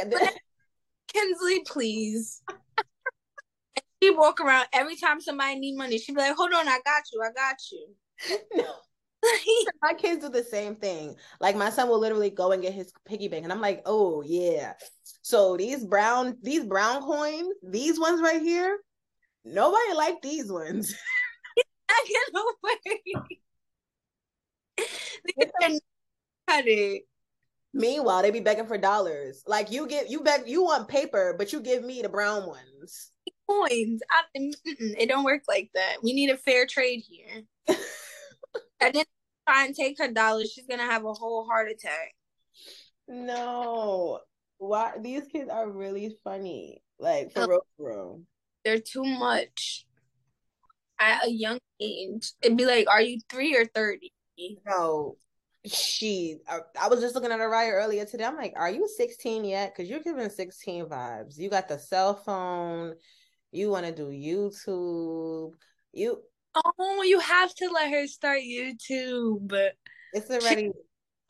Kinsley, 1.12 1.62
please. 1.66 2.42
she 4.02 4.10
walk 4.10 4.40
around 4.40 4.66
every 4.72 4.96
time 4.96 5.20
somebody 5.20 5.58
need 5.58 5.76
money. 5.76 5.98
She'd 5.98 6.14
be 6.14 6.20
like, 6.20 6.36
"Hold 6.36 6.52
on, 6.52 6.68
I 6.68 6.78
got 6.84 7.02
you, 7.12 7.22
I 7.22 7.32
got 7.32 7.56
you." 7.72 7.94
No. 8.54 8.74
my 9.82 9.94
kids 9.94 10.22
do 10.22 10.28
the 10.28 10.44
same 10.44 10.76
thing. 10.76 11.16
Like 11.40 11.56
my 11.56 11.70
son 11.70 11.88
will 11.88 11.98
literally 11.98 12.30
go 12.30 12.52
and 12.52 12.62
get 12.62 12.72
his 12.72 12.92
piggy 13.04 13.28
bank, 13.28 13.44
and 13.44 13.52
I'm 13.52 13.60
like, 13.60 13.82
"Oh 13.86 14.22
yeah." 14.22 14.74
So 15.22 15.56
these 15.56 15.84
brown, 15.84 16.36
these 16.42 16.64
brown 16.64 17.02
coins, 17.02 17.54
these 17.62 17.98
ones 17.98 18.20
right 18.20 18.40
here, 18.40 18.78
nobody 19.44 19.94
like 19.94 20.22
these 20.22 20.50
ones. 20.50 20.94
I 21.90 22.04
get 22.08 22.42
away. 26.56 27.04
Meanwhile, 27.78 28.22
they 28.22 28.32
be 28.32 28.40
begging 28.40 28.66
for 28.66 28.76
dollars. 28.76 29.44
Like 29.46 29.70
you 29.70 29.86
get 29.86 30.10
you 30.10 30.20
beg 30.20 30.48
you 30.48 30.64
want 30.64 30.88
paper, 30.88 31.34
but 31.38 31.52
you 31.52 31.60
give 31.60 31.84
me 31.84 32.02
the 32.02 32.08
brown 32.08 32.44
ones. 32.44 33.12
Coins. 33.48 34.00
I, 34.10 34.22
it 34.34 35.08
don't 35.08 35.24
work 35.24 35.42
like 35.46 35.70
that. 35.74 35.98
We 36.02 36.12
need 36.12 36.30
a 36.30 36.36
fair 36.36 36.66
trade 36.66 37.04
here. 37.08 37.44
I 38.80 38.90
didn't 38.90 39.08
try 39.48 39.64
and 39.64 39.76
take 39.76 39.96
her 39.98 40.12
dollars. 40.12 40.50
She's 40.52 40.66
gonna 40.66 40.90
have 40.90 41.04
a 41.04 41.12
whole 41.12 41.46
heart 41.46 41.70
attack. 41.70 42.14
No. 43.06 44.20
Why 44.58 44.94
these 45.00 45.28
kids 45.28 45.48
are 45.48 45.70
really 45.70 46.16
funny. 46.24 46.82
Like 46.98 47.32
for 47.32 47.42
oh. 47.42 47.46
real, 47.46 47.66
real. 47.78 48.22
They're 48.64 48.80
too 48.80 49.04
much. 49.04 49.86
At 50.98 51.24
a 51.24 51.30
young 51.30 51.60
age. 51.80 52.32
It'd 52.42 52.58
be 52.58 52.66
like, 52.66 52.88
are 52.88 53.00
you 53.00 53.20
three 53.30 53.56
or 53.56 53.66
thirty? 53.66 54.12
No, 54.66 55.16
she 55.68 56.38
I, 56.48 56.60
I, 56.80 56.88
was 56.88 57.00
just 57.00 57.14
looking 57.14 57.32
at 57.32 57.40
Araya 57.40 57.72
earlier 57.72 58.04
today. 58.04 58.24
I'm 58.24 58.36
like, 58.36 58.54
are 58.56 58.70
you 58.70 58.88
16 58.88 59.44
yet? 59.44 59.74
Because 59.74 59.88
you're 59.88 60.00
giving 60.00 60.28
16 60.28 60.86
vibes. 60.86 61.38
You 61.38 61.50
got 61.50 61.68
the 61.68 61.78
cell 61.78 62.14
phone, 62.14 62.94
you 63.50 63.70
want 63.70 63.86
to 63.86 63.94
do 63.94 64.06
YouTube. 64.06 65.52
You 65.92 66.22
oh, 66.54 67.02
you 67.02 67.20
have 67.20 67.54
to 67.56 67.70
let 67.70 67.90
her 67.90 68.06
start 68.06 68.40
YouTube. 68.40 69.52
It's 70.12 70.30
already 70.30 70.70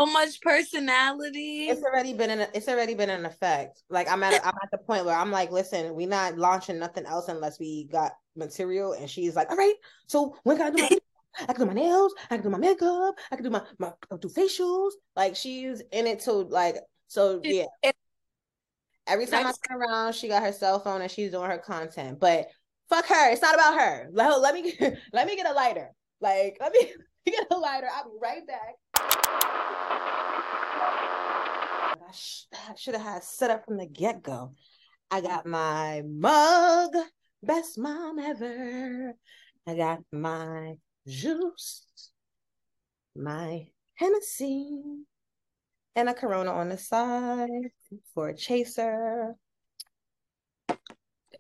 so 0.01 0.07
much 0.07 0.41
personality. 0.41 1.69
It's 1.69 1.83
already 1.83 2.13
been 2.15 2.31
in. 2.31 2.41
A, 2.41 2.49
it's 2.55 2.69
already 2.69 2.95
been 2.95 3.11
an 3.11 3.27
effect. 3.27 3.83
Like 3.91 4.09
I'm 4.09 4.23
at. 4.23 4.45
I'm 4.45 4.55
at 4.63 4.71
the 4.71 4.79
point 4.79 5.05
where 5.05 5.17
I'm 5.17 5.31
like, 5.31 5.51
listen, 5.51 5.95
we 5.95 6.07
not 6.07 6.39
launching 6.39 6.79
nothing 6.79 7.07
else 7.07 7.29
unless 7.29 7.59
we 7.59 7.89
got 7.91 8.13
material. 8.37 8.93
And 8.93 9.09
she's 9.09 9.37
like, 9.37 9.51
all 9.51 9.57
right. 9.57 9.75
So 10.07 10.37
when 10.45 10.57
can 10.57 10.67
I 10.67 10.71
do 10.71 10.99
I 11.41 11.53
can 11.53 11.61
do 11.61 11.67
my 11.67 11.73
nails, 11.75 12.15
I 12.31 12.37
can 12.37 12.45
do 12.45 12.51
my 12.51 12.59
makeup, 12.59 13.15
I 13.31 13.37
can 13.37 13.45
do 13.45 13.51
my, 13.51 13.63
my 13.79 13.93
do 14.21 14.29
facials. 14.29 14.93
Like 15.15 15.37
she's 15.37 15.83
in 15.93 16.07
it 16.07 16.21
to 16.21 16.33
like 16.33 16.77
so 17.07 17.41
yeah. 17.43 17.67
Every 19.07 19.27
time 19.27 19.47
I 19.47 19.53
turn 19.67 19.81
around, 19.81 20.15
she 20.15 20.29
got 20.29 20.43
her 20.43 20.53
cell 20.53 20.81
phone 20.81 21.01
and 21.01 21.11
she's 21.11 21.31
doing 21.31 21.51
her 21.51 21.57
content. 21.57 22.21
But 22.21 22.49
fuck 22.91 23.07
her. 23.07 23.33
It's 23.33 23.41
not 23.41 23.55
about 23.55 23.75
her. 23.75 24.09
Let, 24.13 24.39
let 24.41 24.55
me 24.55 24.73
get, 24.73 24.99
let 25.13 25.27
me 25.27 25.35
get 25.37 25.49
a 25.49 25.53
lighter. 25.53 25.93
Like 26.21 26.59
let 26.61 26.73
me 26.73 26.93
get 27.27 27.47
a 27.51 27.57
lighter. 27.57 27.89
I'll 27.93 28.05
be 28.05 28.11
right 28.21 28.47
back. 28.47 28.75
I, 32.09 32.13
sh- 32.13 32.45
I 32.53 32.75
should 32.77 32.95
have 32.95 33.03
had 33.03 33.25
set 33.25 33.51
up 33.51 33.65
from 33.65 33.77
the 33.77 33.87
get 33.87 34.23
go. 34.23 34.55
I 35.11 35.21
got 35.21 35.47
my 35.47 36.03
mug, 36.07 36.91
best 37.43 37.79
mom 37.79 38.19
ever. 38.19 39.15
I 39.67 39.75
got 39.75 40.01
my 40.13 40.75
juice, 41.09 41.85
my 43.17 43.67
Hennessy, 43.95 44.81
and 45.97 46.09
a 46.09 46.15
Corona 46.15 46.53
on 46.53 46.69
the 46.69 46.79
side 46.79 47.49
for 48.15 48.29
a 48.29 48.37
chaser. 48.37 49.35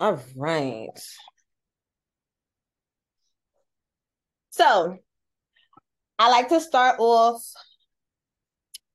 All 0.01 0.21
right. 0.37 0.99
So 4.51 4.99
I 6.19 6.31
like 6.31 6.49
to 6.49 6.61
start 6.61 6.97
off 6.99 7.43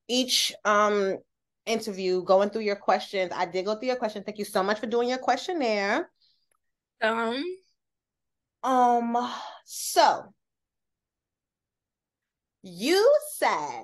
each 0.10 0.54
um 0.66 1.18
interview 1.66 2.24
going 2.24 2.50
through 2.50 2.64
your 2.64 2.76
questions. 2.76 3.32
I 3.34 3.46
did 3.46 3.66
go 3.66 3.76
through 3.76 3.88
your 3.88 3.96
question. 3.96 4.24
Thank 4.24 4.40
you 4.40 4.46
so 4.46 4.64
much 4.64 4.80
for 4.80 4.88
doing 4.88 5.08
your 5.08 5.18
questionnaire. 5.18 6.10
Um 7.02 7.42
um 8.64 9.32
so 9.66 10.34
you 12.64 13.16
said 13.36 13.84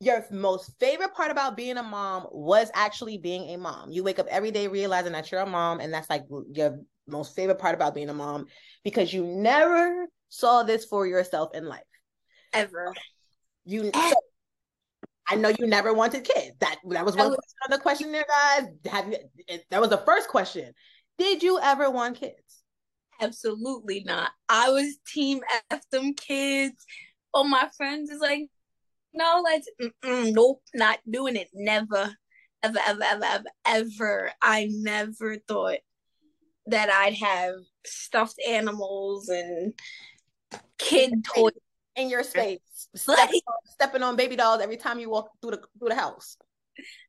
your 0.00 0.24
most 0.30 0.78
favorite 0.78 1.14
part 1.14 1.30
about 1.30 1.56
being 1.56 1.76
a 1.76 1.82
mom 1.82 2.26
was 2.30 2.70
actually 2.74 3.18
being 3.18 3.50
a 3.50 3.56
mom. 3.56 3.90
You 3.90 4.04
wake 4.04 4.18
up 4.18 4.26
every 4.28 4.50
day 4.50 4.68
realizing 4.68 5.12
that 5.12 5.30
you're 5.30 5.40
a 5.40 5.46
mom, 5.46 5.80
and 5.80 5.92
that's 5.92 6.08
like 6.10 6.24
your 6.52 6.80
most 7.06 7.34
favorite 7.34 7.58
part 7.58 7.74
about 7.74 7.94
being 7.94 8.08
a 8.08 8.14
mom 8.14 8.46
because 8.82 9.12
you 9.12 9.24
never 9.24 10.06
saw 10.28 10.62
this 10.62 10.84
for 10.84 11.06
yourself 11.06 11.54
in 11.54 11.66
life. 11.66 11.82
Ever. 12.52 12.94
You 13.64 13.90
so, 13.94 14.12
I 15.28 15.36
know 15.36 15.48
you 15.48 15.66
never 15.66 15.92
wanted 15.92 16.24
kids. 16.24 16.56
That 16.60 16.76
that 16.90 17.04
was 17.04 17.16
one 17.16 17.28
was, 17.28 17.36
question 17.36 17.58
on 17.64 17.70
the 17.70 17.78
question 17.78 18.12
there, 18.12 18.26
guys. 18.28 18.68
Have 18.86 19.08
you 19.08 19.58
that 19.70 19.80
was 19.80 19.90
the 19.90 19.98
first 19.98 20.28
question. 20.28 20.72
Did 21.18 21.42
you 21.42 21.58
ever 21.60 21.90
want 21.90 22.16
kids? 22.18 22.62
Absolutely 23.20 24.02
not. 24.04 24.30
I 24.48 24.70
was 24.70 24.96
team 25.06 25.40
F 25.70 25.88
them 25.90 26.14
kids. 26.14 26.84
All 27.34 27.44
my 27.44 27.68
friends 27.76 28.10
is 28.10 28.20
like, 28.20 28.48
no, 29.12 29.42
let's 29.44 29.68
nope, 30.04 30.62
not 30.74 30.98
doing 31.08 31.36
it. 31.36 31.48
Never, 31.52 32.14
ever, 32.62 32.78
ever, 32.86 33.02
ever, 33.02 33.24
ever, 33.24 33.44
ever. 33.66 34.30
I 34.40 34.68
never 34.70 35.36
thought 35.46 35.78
that 36.66 36.90
I'd 36.90 37.14
have 37.14 37.56
stuffed 37.84 38.40
animals 38.46 39.28
and 39.28 39.74
kid 40.78 41.24
toys 41.34 41.52
in 41.96 42.08
your 42.08 42.22
space, 42.22 42.60
stepping, 42.94 43.40
on, 43.48 43.54
stepping 43.66 44.02
on 44.02 44.16
baby 44.16 44.36
dolls 44.36 44.60
every 44.60 44.76
time 44.76 44.98
you 44.98 45.10
walk 45.10 45.28
through 45.40 45.52
the 45.52 45.62
through 45.78 45.90
the 45.90 45.94
house. 45.94 46.36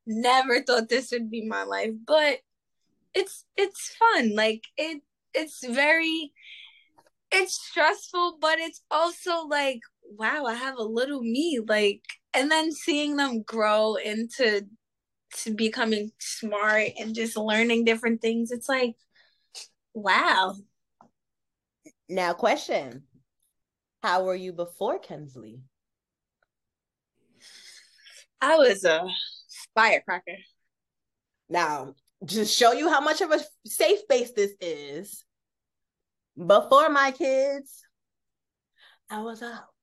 Never 0.06 0.62
thought 0.62 0.90
this 0.90 1.12
would 1.12 1.32
be 1.32 1.48
my 1.48 1.64
life, 1.64 1.92
but 2.06 2.40
it's 3.14 3.46
it's 3.58 3.96
fun. 3.96 4.36
Like 4.36 4.64
it 4.78 5.02
it's 5.34 5.66
very 5.66 6.32
it's 7.32 7.56
stressful, 7.56 8.38
but 8.40 8.60
it's 8.60 8.82
also 8.92 9.48
like 9.48 9.80
wow, 10.12 10.46
I 10.46 10.54
have 10.56 10.78
a 10.78 10.84
little 10.84 11.22
me. 11.22 11.60
Like 11.66 12.02
and 12.34 12.52
then 12.52 12.72
seeing 12.72 13.16
them 13.16 13.42
grow 13.44 13.96
into 13.96 14.68
to 15.38 15.54
becoming 15.54 16.12
smart 16.20 16.90
and 17.00 17.16
just 17.16 17.38
learning 17.38 17.86
different 17.86 18.22
things. 18.22 18.52
It's 18.52 18.70
like 18.70 18.96
wow. 19.94 20.56
Now 22.10 22.34
question. 22.34 23.04
How 24.04 24.24
were 24.24 24.36
you 24.36 24.54
before 24.54 25.00
Kinsley? 25.00 25.62
I 28.40 28.58
was 28.58 28.84
a 28.84 29.08
firecracker. 29.74 30.38
Now, 31.50 31.96
just 32.24 32.56
show 32.56 32.74
you 32.74 32.90
how 32.90 33.02
much 33.02 33.22
of 33.22 33.32
a 33.32 33.40
safe 33.66 34.00
space 34.00 34.32
this 34.32 34.52
is. 34.62 35.24
Before 36.38 36.90
my 36.90 37.12
kids, 37.12 37.82
I 39.10 39.22
was 39.22 39.42
out 39.42 39.75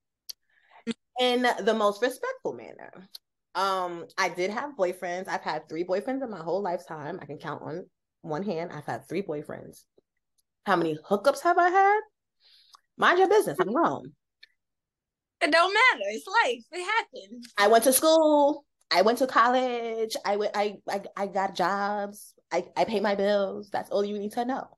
in 1.20 1.46
the 1.60 1.74
most 1.74 2.02
respectful 2.02 2.54
manner. 2.54 3.08
Um, 3.54 4.06
I 4.16 4.28
did 4.28 4.50
have 4.50 4.76
boyfriends. 4.76 5.28
I've 5.28 5.42
had 5.42 5.68
three 5.68 5.84
boyfriends 5.84 6.22
in 6.22 6.30
my 6.30 6.40
whole 6.40 6.62
lifetime. 6.62 7.18
I 7.20 7.26
can 7.26 7.38
count 7.38 7.62
on 7.62 7.86
one 8.22 8.42
hand. 8.42 8.70
I've 8.72 8.86
had 8.86 9.08
three 9.08 9.22
boyfriends. 9.22 9.84
How 10.64 10.76
many 10.76 10.96
hookups 11.08 11.42
have 11.42 11.58
I 11.58 11.68
had? 11.68 12.00
Mind 12.96 13.18
your 13.18 13.28
business. 13.28 13.58
I'm 13.60 13.72
grown. 13.72 14.12
It 15.42 15.50
don't 15.50 15.74
matter. 15.74 16.04
It's 16.10 16.26
life. 16.26 16.64
It 16.70 16.84
happens. 16.84 17.52
I 17.58 17.68
went 17.68 17.84
to 17.84 17.92
school. 17.92 18.64
I 18.90 19.02
went 19.02 19.18
to 19.18 19.26
college. 19.26 20.16
I 20.24 20.36
went. 20.36 20.56
I 20.56 20.76
I, 20.88 21.02
I 21.16 21.26
got 21.26 21.54
jobs. 21.54 22.34
I 22.52 22.64
I 22.76 22.84
pay 22.84 23.00
my 23.00 23.16
bills. 23.16 23.68
That's 23.70 23.90
all 23.90 24.04
you 24.04 24.18
need 24.18 24.32
to 24.32 24.44
know. 24.44 24.68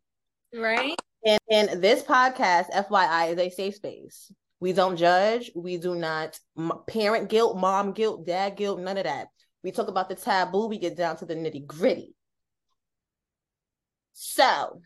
Right. 0.55 0.97
And 1.27 1.41
and 1.51 1.83
this 1.83 2.03
podcast, 2.03 2.71
FYI, 2.71 3.33
is 3.33 3.39
a 3.39 3.51
safe 3.51 3.75
space. 3.75 4.33
We 4.65 4.73
don't 4.73 4.97
judge. 4.97 5.51
We 5.55 5.77
do 5.77 5.95
not 5.95 6.41
parent 6.87 7.29
guilt, 7.29 7.59
mom 7.59 7.93
guilt, 7.93 8.27
dad 8.27 8.57
guilt, 8.57 8.81
none 8.81 8.97
of 8.97 9.05
that. 9.05 9.29
We 9.63 9.73
talk 9.73 9.89
about 9.89 10.09
the 10.09 10.15
taboo. 10.15 10.69
We 10.69 10.79
get 10.79 10.97
down 10.97 11.19
to 11.19 11.27
the 11.27 11.35
nitty 11.35 11.67
gritty. 11.67 12.15
So, 14.15 14.81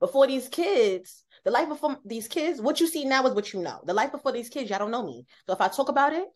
before 0.00 0.26
these 0.26 0.50
kids, 0.50 1.24
the 1.46 1.50
life 1.50 1.70
before 1.70 1.96
these 2.04 2.28
kids, 2.28 2.60
what 2.60 2.78
you 2.78 2.86
see 2.86 3.06
now 3.06 3.26
is 3.26 3.32
what 3.32 3.54
you 3.54 3.62
know. 3.62 3.80
The 3.86 3.94
life 3.94 4.12
before 4.12 4.32
these 4.32 4.50
kids, 4.50 4.68
y'all 4.68 4.80
don't 4.80 4.90
know 4.90 5.06
me. 5.06 5.24
So 5.46 5.54
if 5.54 5.62
I 5.62 5.68
talk 5.68 5.88
about 5.88 6.12
it, 6.12 6.28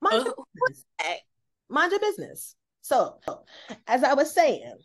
mind 0.00 0.24
your 0.24 0.34
oh. 0.36 0.44
business. 0.66 0.84
Mind 1.68 1.92
your 1.92 2.00
business. 2.00 2.56
So, 2.80 3.20
as 3.86 4.02
I 4.02 4.14
was 4.14 4.34
saying, 4.34 4.78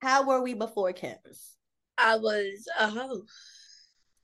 how 0.00 0.26
were 0.26 0.42
we 0.42 0.54
before 0.54 0.92
Kins? 0.92 1.54
I 1.96 2.16
was 2.16 2.66
a 2.80 2.88
host. 2.88 3.30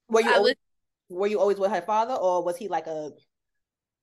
Were 0.09 0.19
you 0.19 0.33
always, 0.33 0.55
was, 0.55 0.66
were 1.09 1.27
you 1.27 1.39
always 1.39 1.57
with 1.57 1.71
her 1.71 1.81
father, 1.81 2.13
or 2.13 2.43
was 2.43 2.57
he 2.57 2.67
like 2.67 2.87
a? 2.87 3.11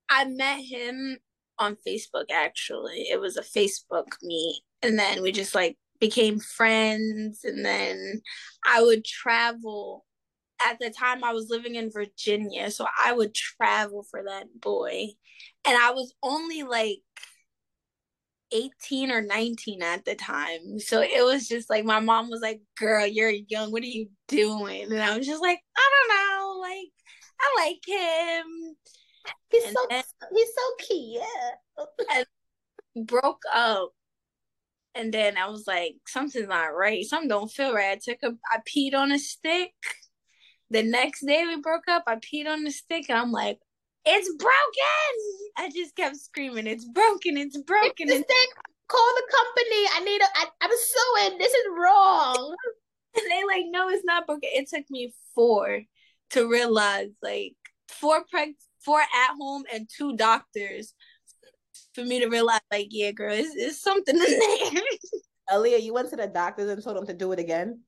I 0.09 0.25
met 0.25 0.61
him 0.61 1.19
on 1.59 1.77
Facebook. 1.87 2.27
Actually, 2.33 3.07
it 3.11 3.21
was 3.21 3.37
a 3.37 3.43
Facebook 3.43 4.07
meet, 4.23 4.61
and 4.83 4.99
then 4.99 5.23
we 5.23 5.33
just 5.33 5.55
like 5.55 5.77
became 6.01 6.39
friends, 6.39 7.45
and 7.45 7.65
then 7.65 8.21
I 8.67 8.83
would 8.83 9.05
travel 9.05 10.05
at 10.65 10.79
the 10.79 10.91
time 10.91 11.25
I 11.25 11.33
was 11.33 11.51
living 11.51 11.75
in 11.75 11.91
Virginia, 11.91 12.71
so 12.71 12.87
I 13.05 13.13
would 13.13 13.35
travel 13.35 14.05
for 14.11 14.23
that 14.25 14.47
boy. 14.61 15.09
And 15.67 15.77
I 15.77 15.91
was 15.93 16.15
only 16.23 16.63
like 16.63 17.01
18 18.53 19.11
or 19.11 19.21
19 19.21 19.83
at 19.83 20.05
the 20.05 20.15
time. 20.15 20.79
So 20.79 21.03
it 21.03 21.25
was 21.25 21.49
just 21.49 21.69
like 21.69 21.85
my 21.85 22.01
mom 22.01 22.31
was 22.31 22.41
like, 22.41 22.61
Girl, 22.79 23.07
you're 23.07 23.31
young. 23.31 23.73
What 23.73 23.83
are 23.83 23.87
you 23.87 24.09
doing? 24.29 24.93
And 24.93 25.03
I 25.03 25.17
was 25.17 25.27
just 25.27 25.43
like, 25.43 25.59
I 25.77 25.91
don't 25.93 26.17
know. 26.17 26.54
Like, 26.65 26.93
I 27.41 27.67
like 27.67 27.83
him. 27.87 28.77
He's 29.51 29.65
and 29.65 29.77
so 29.77 29.87
then, 29.91 30.05
he's 30.35 30.49
so 30.55 30.87
cute. 30.87 31.23
Yeah. 32.11 32.25
broke 33.05 33.43
up. 33.53 33.91
And 34.95 35.13
then 35.13 35.37
I 35.37 35.49
was 35.49 35.65
like, 35.67 35.97
something's 36.07 36.49
not 36.49 36.67
right. 36.67 37.05
Something 37.05 37.29
don't 37.29 37.51
feel 37.51 37.75
right. 37.75 37.99
I 37.99 38.01
took 38.03 38.23
a 38.23 38.37
I 38.51 38.59
peed 38.69 38.95
on 38.95 39.11
a 39.13 39.19
stick 39.19 39.73
the 40.75 40.83
next 40.83 41.25
day 41.27 41.45
we 41.47 41.61
broke 41.61 41.89
up, 41.89 42.05
I 42.07 42.17
peed 42.17 42.49
on 42.49 42.65
the 42.65 42.71
stick 42.71 43.07
and 43.09 43.19
I'm 43.19 43.33
like, 43.33 43.59
it's 44.05 44.29
broken. 44.37 45.15
I 45.57 45.71
just 45.71 45.95
kept 45.95 46.17
screaming, 46.17 46.67
it's 46.67 46.85
broken, 46.85 47.37
it's 47.37 47.57
broken. 47.59 48.09
It's 48.09 48.17
stick. 48.17 48.49
Call 48.89 49.15
the 49.17 49.33
company. 49.33 49.87
I 49.95 50.01
need 50.05 50.21
a 50.21 50.25
I, 50.35 50.47
I'm 50.61 50.71
suing. 50.71 51.39
This 51.39 51.53
is 51.53 51.67
wrong. 51.79 52.57
And 53.17 53.31
they 53.31 53.45
like, 53.45 53.67
no, 53.69 53.89
it's 53.91 54.05
not 54.05 54.27
broken. 54.27 54.51
It 54.53 54.69
took 54.69 54.91
me 54.91 55.15
four 55.37 55.83
to 56.31 56.49
realize 56.49 57.11
like 57.23 57.55
four 57.89 58.25
preg 58.33 58.55
four 58.85 59.01
at 59.01 59.35
home 59.39 59.65
and 59.73 59.89
two 59.89 60.17
doctors 60.17 60.95
for 61.95 62.05
me 62.05 62.21
to 62.21 62.29
realize 62.29 62.61
like, 62.71 62.89
yeah, 62.91 63.13
girl, 63.13 63.33
it's, 63.33 63.55
it's 63.57 63.81
something 63.81 64.17
in 64.17 64.23
there. 64.23 64.83
Aaliyah, 65.51 65.83
you 65.83 65.93
went 65.93 66.11
to 66.11 66.17
the 66.17 66.27
doctors 66.27 66.69
and 66.69 66.83
told 66.83 66.97
them 66.97 67.07
to 67.07 67.15
do 67.15 67.33
it 67.33 67.39
again? 67.39 67.81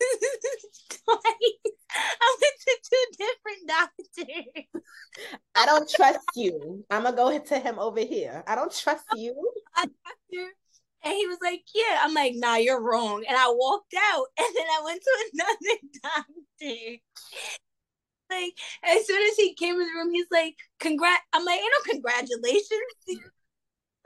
Twice. 0.88 1.74
I 1.96 2.36
went 2.40 2.54
to 2.60 2.78
two 2.90 3.04
different 3.18 3.68
doctors. 3.68 4.84
I 5.54 5.66
don't 5.66 5.88
trust 5.88 6.26
you. 6.34 6.84
I'm 6.90 7.04
gonna 7.04 7.16
go 7.16 7.38
to 7.38 7.58
him 7.58 7.78
over 7.78 8.00
here. 8.00 8.42
I 8.46 8.54
don't 8.54 8.74
trust 8.74 9.04
you. 9.14 9.34
And 11.04 11.14
he 11.14 11.26
was 11.26 11.38
like, 11.42 11.62
Yeah. 11.74 12.00
I'm 12.02 12.14
like, 12.14 12.32
Nah, 12.36 12.56
you're 12.56 12.80
wrong. 12.80 13.24
And 13.28 13.36
I 13.36 13.50
walked 13.50 13.94
out, 13.94 14.26
and 14.38 14.48
then 14.56 14.66
I 14.66 14.82
went 14.84 15.02
to 15.02 15.30
another 15.32 15.78
doctor. 16.02 16.96
Like, 18.30 18.54
as 18.82 19.06
soon 19.06 19.22
as 19.22 19.36
he 19.36 19.54
came 19.54 19.74
in 19.74 19.80
the 19.80 19.94
room, 19.96 20.12
he's 20.12 20.26
like, 20.32 20.56
Congrat. 20.80 21.20
I'm 21.32 21.44
like, 21.44 21.60
Ain't 21.60 21.72
no 21.86 21.92
congratulations. 21.92 22.70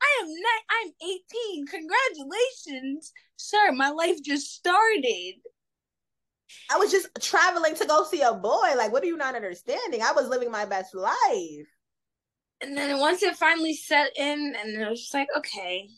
I 0.01 0.23
am 0.23 0.29
not, 0.29 0.63
I'm 0.71 0.93
18. 1.03 1.67
Congratulations, 1.67 3.13
sir. 3.37 3.73
My 3.73 3.91
life 3.91 4.23
just 4.23 4.55
started. 4.55 5.35
I 6.71 6.77
was 6.79 6.91
just 6.91 7.09
traveling 7.21 7.75
to 7.75 7.87
go 7.87 8.05
see 8.05 8.23
a 8.23 8.33
boy. 8.33 8.75
Like, 8.77 8.93
what 8.93 9.03
are 9.03 9.07
you 9.07 9.17
not 9.17 9.35
understanding? 9.35 10.03
I 10.03 10.13
was 10.13 10.29
living 10.29 10.51
my 10.51 10.65
best 10.65 10.95
life. 10.95 11.67
And 12.61 12.77
then 12.77 12.99
once 12.99 13.23
it 13.23 13.37
finally 13.37 13.75
set 13.75 14.17
in, 14.17 14.55
and 14.61 14.85
I 14.85 14.91
was 14.91 15.01
just 15.01 15.15
like, 15.15 15.29
okay. 15.37 15.89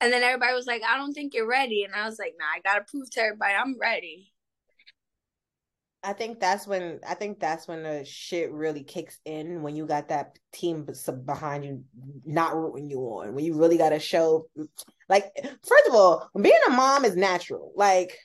And 0.00 0.12
then 0.12 0.22
everybody 0.22 0.54
was 0.54 0.66
like, 0.66 0.82
I 0.82 0.96
don't 0.96 1.12
think 1.12 1.34
you're 1.34 1.48
ready. 1.48 1.84
And 1.84 1.94
I 1.94 2.06
was 2.06 2.18
like, 2.18 2.34
nah, 2.38 2.46
I 2.46 2.60
gotta 2.60 2.84
prove 2.84 3.10
to 3.10 3.20
everybody 3.20 3.54
I'm 3.54 3.78
ready. 3.78 4.32
I 6.02 6.14
think 6.14 6.40
that's 6.40 6.66
when 6.66 7.00
I 7.06 7.12
think 7.12 7.40
that's 7.40 7.68
when 7.68 7.82
the 7.82 8.04
shit 8.06 8.50
really 8.52 8.82
kicks 8.82 9.18
in 9.26 9.62
when 9.62 9.76
you 9.76 9.86
got 9.86 10.08
that 10.08 10.38
team 10.52 10.88
behind 11.26 11.64
you, 11.64 11.84
not 12.24 12.56
rooting 12.56 12.88
you 12.88 13.00
on. 13.00 13.34
When 13.34 13.44
you 13.44 13.54
really 13.54 13.76
got 13.76 13.90
to 13.90 13.98
show, 13.98 14.48
like, 15.10 15.30
first 15.66 15.86
of 15.88 15.94
all, 15.94 16.30
being 16.40 16.54
a 16.68 16.70
mom 16.70 17.04
is 17.04 17.16
natural. 17.16 17.72
Like, 17.76 18.16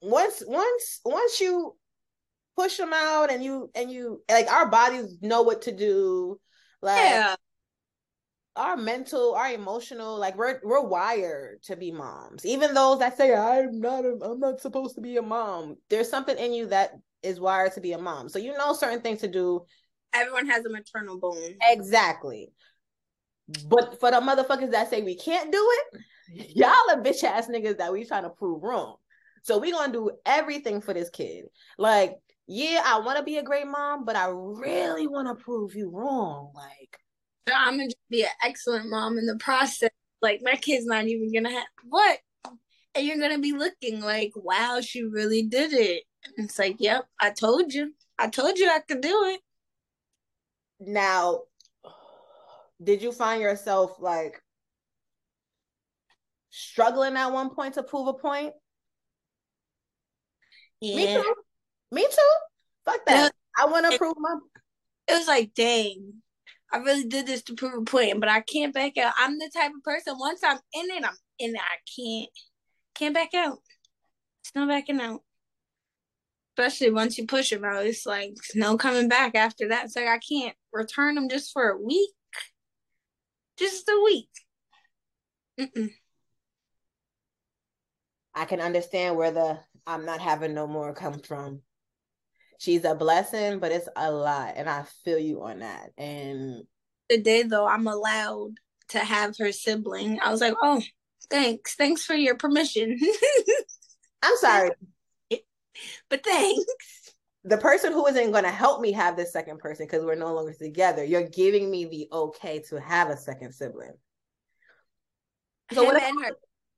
once 0.00 0.44
once 0.46 1.00
once 1.04 1.40
you 1.40 1.74
push 2.56 2.76
them 2.76 2.92
out 2.92 3.32
and 3.32 3.42
you 3.42 3.70
and 3.74 3.90
you 3.90 4.22
like 4.30 4.50
our 4.50 4.68
bodies 4.68 5.16
know 5.20 5.42
what 5.42 5.62
to 5.62 5.72
do 5.72 6.38
like 6.82 6.98
yeah. 6.98 7.34
Our 8.56 8.76
mental 8.76 9.34
our 9.34 9.52
emotional 9.52 10.18
like 10.18 10.36
we're 10.36 10.60
we're 10.62 10.80
wired 10.80 11.62
to 11.62 11.76
be 11.76 11.90
moms 11.90 12.46
even 12.46 12.72
those 12.74 12.98
that 13.00 13.16
say 13.16 13.34
i'm 13.34 13.80
not 13.80 14.04
a, 14.04 14.16
i'm 14.22 14.38
not 14.38 14.60
supposed 14.60 14.94
to 14.94 15.00
be 15.00 15.16
a 15.16 15.22
mom 15.22 15.76
there's 15.90 16.08
something 16.08 16.38
in 16.38 16.52
you 16.52 16.66
that 16.66 16.92
is 17.22 17.40
wired 17.40 17.72
to 17.72 17.80
be 17.80 17.92
a 17.92 17.98
mom 17.98 18.28
so 18.28 18.38
you 18.38 18.56
know 18.56 18.72
certain 18.72 19.00
things 19.00 19.20
to 19.20 19.28
do 19.28 19.60
everyone 20.12 20.46
has 20.46 20.64
a 20.64 20.70
maternal 20.70 21.18
bone 21.18 21.56
exactly 21.62 22.48
But 23.68 24.00
for 24.00 24.10
the 24.10 24.20
motherfuckers 24.20 24.70
that 24.70 24.88
say 24.90 25.02
we 25.02 25.16
can't 25.16 25.52
do 25.52 25.72
it, 25.72 26.00
y'all 26.56 26.70
are 26.90 27.02
bitch 27.02 27.22
ass 27.24 27.48
niggas 27.48 27.78
that 27.78 27.92
we 27.92 28.04
trying 28.04 28.22
to 28.22 28.30
prove 28.30 28.62
wrong. 28.62 28.96
So 29.42 29.58
we 29.58 29.72
gonna 29.72 29.92
do 29.92 30.10
everything 30.24 30.80
for 30.80 30.94
this 30.94 31.10
kid. 31.10 31.44
Like, 31.78 32.14
yeah, 32.46 32.82
I 32.84 33.00
want 33.00 33.18
to 33.18 33.24
be 33.24 33.36
a 33.36 33.42
great 33.42 33.66
mom, 33.66 34.04
but 34.04 34.16
I 34.16 34.28
really 34.28 35.06
want 35.06 35.28
to 35.28 35.44
prove 35.44 35.74
you 35.74 35.90
wrong. 35.90 36.52
Like, 36.54 36.98
I'm 37.52 37.78
gonna 37.78 37.90
be 38.10 38.22
an 38.22 38.30
excellent 38.42 38.88
mom 38.88 39.18
in 39.18 39.26
the 39.26 39.36
process. 39.36 39.90
Like, 40.22 40.40
my 40.42 40.56
kid's 40.56 40.86
not 40.86 41.06
even 41.06 41.32
gonna 41.32 41.54
have 41.54 41.66
what, 41.88 42.18
and 42.94 43.06
you're 43.06 43.18
gonna 43.18 43.38
be 43.38 43.52
looking 43.52 44.00
like, 44.00 44.32
wow, 44.36 44.80
she 44.80 45.02
really 45.02 45.42
did 45.42 45.72
it. 45.72 46.04
And 46.36 46.46
it's 46.46 46.58
like, 46.58 46.76
yep, 46.78 47.04
I 47.20 47.30
told 47.30 47.74
you, 47.74 47.92
I 48.18 48.28
told 48.28 48.58
you 48.58 48.70
I 48.70 48.80
could 48.80 49.00
do 49.00 49.24
it. 49.34 49.40
now, 50.80 51.42
did 52.82 53.02
you 53.02 53.12
find 53.12 53.42
yourself 53.42 53.96
like 54.00 54.42
struggling 56.50 57.16
at 57.16 57.32
one 57.32 57.50
point 57.50 57.74
to 57.74 57.82
prove 57.82 58.08
a 58.08 58.14
point? 58.14 58.54
Me 60.80 61.06
too. 61.06 61.34
Me 61.90 62.02
too. 62.02 62.32
Fuck 62.84 63.06
that. 63.06 63.32
I 63.58 63.66
want 63.66 63.90
to 63.90 63.98
prove 63.98 64.14
my. 64.18 64.36
it 65.08 65.18
was 65.18 65.28
like, 65.28 65.54
dang, 65.54 66.22
I 66.74 66.78
really 66.78 67.04
did 67.04 67.28
this 67.28 67.42
to 67.44 67.54
prove 67.54 67.74
a 67.74 67.82
point, 67.82 68.18
but 68.18 68.28
I 68.28 68.40
can't 68.40 68.74
back 68.74 68.98
out. 68.98 69.14
I'm 69.16 69.38
the 69.38 69.48
type 69.54 69.70
of 69.76 69.84
person. 69.84 70.18
Once 70.18 70.40
I'm 70.42 70.58
in 70.72 70.90
it, 70.90 71.04
I'm 71.04 71.14
in 71.38 71.54
it. 71.54 71.60
I 71.60 71.76
can't, 71.96 72.30
can't 72.96 73.14
back 73.14 73.32
out. 73.32 73.58
It's 74.42 74.50
no 74.56 74.66
backing 74.66 75.00
out. 75.00 75.22
Especially 76.58 76.90
once 76.90 77.16
you 77.16 77.28
push 77.28 77.50
them 77.50 77.64
out, 77.64 77.86
it's 77.86 78.04
like 78.04 78.34
no 78.56 78.76
coming 78.76 79.08
back 79.08 79.36
after 79.36 79.68
that. 79.68 79.84
It's 79.84 79.94
like 79.94 80.08
I 80.08 80.18
can't 80.18 80.56
return 80.72 81.14
them 81.14 81.28
just 81.28 81.52
for 81.52 81.70
a 81.70 81.80
week, 81.80 82.10
just 83.56 83.88
a 83.88 84.02
week. 84.04 84.30
Mm-mm. 85.60 85.90
I 88.34 88.46
can 88.46 88.60
understand 88.60 89.16
where 89.16 89.30
the 89.30 89.60
I'm 89.86 90.04
not 90.04 90.20
having 90.20 90.54
no 90.54 90.66
more 90.66 90.92
comes 90.92 91.24
from. 91.24 91.62
She's 92.58 92.84
a 92.84 92.94
blessing, 92.94 93.58
but 93.58 93.72
it's 93.72 93.88
a 93.96 94.10
lot, 94.10 94.54
and 94.56 94.68
I 94.68 94.84
feel 95.04 95.18
you 95.18 95.42
on 95.42 95.60
that. 95.60 95.90
And 95.98 96.64
The 97.10 97.20
day 97.20 97.42
though, 97.42 97.66
I'm 97.66 97.86
allowed 97.86 98.54
to 98.88 98.98
have 99.00 99.36
her 99.38 99.52
sibling. 99.52 100.18
I 100.20 100.30
was 100.30 100.40
like, 100.40 100.54
oh, 100.62 100.82
thanks, 101.30 101.74
thanks 101.74 102.04
for 102.04 102.14
your 102.14 102.36
permission, 102.36 102.98
I'm 104.22 104.36
sorry, 104.38 104.70
but 106.08 106.22
thanks. 106.24 106.64
the 107.44 107.58
person 107.58 107.92
who 107.92 108.06
isn't 108.06 108.30
going 108.32 108.44
to 108.44 108.50
help 108.50 108.80
me 108.80 108.92
have 108.92 109.16
this 109.16 109.32
second 109.32 109.58
person 109.58 109.86
because 109.86 110.04
we're 110.04 110.14
no 110.14 110.32
longer 110.32 110.54
together. 110.54 111.04
You're 111.04 111.28
giving 111.28 111.70
me 111.70 111.84
the 111.86 112.08
okay 112.12 112.60
to 112.68 112.80
have 112.80 113.10
a 113.10 113.16
second 113.16 113.52
sibling. 113.52 113.92
So 115.72 115.82
Him 115.82 115.94
what? 115.94 116.02
and 116.02 116.24
her, 116.24 116.30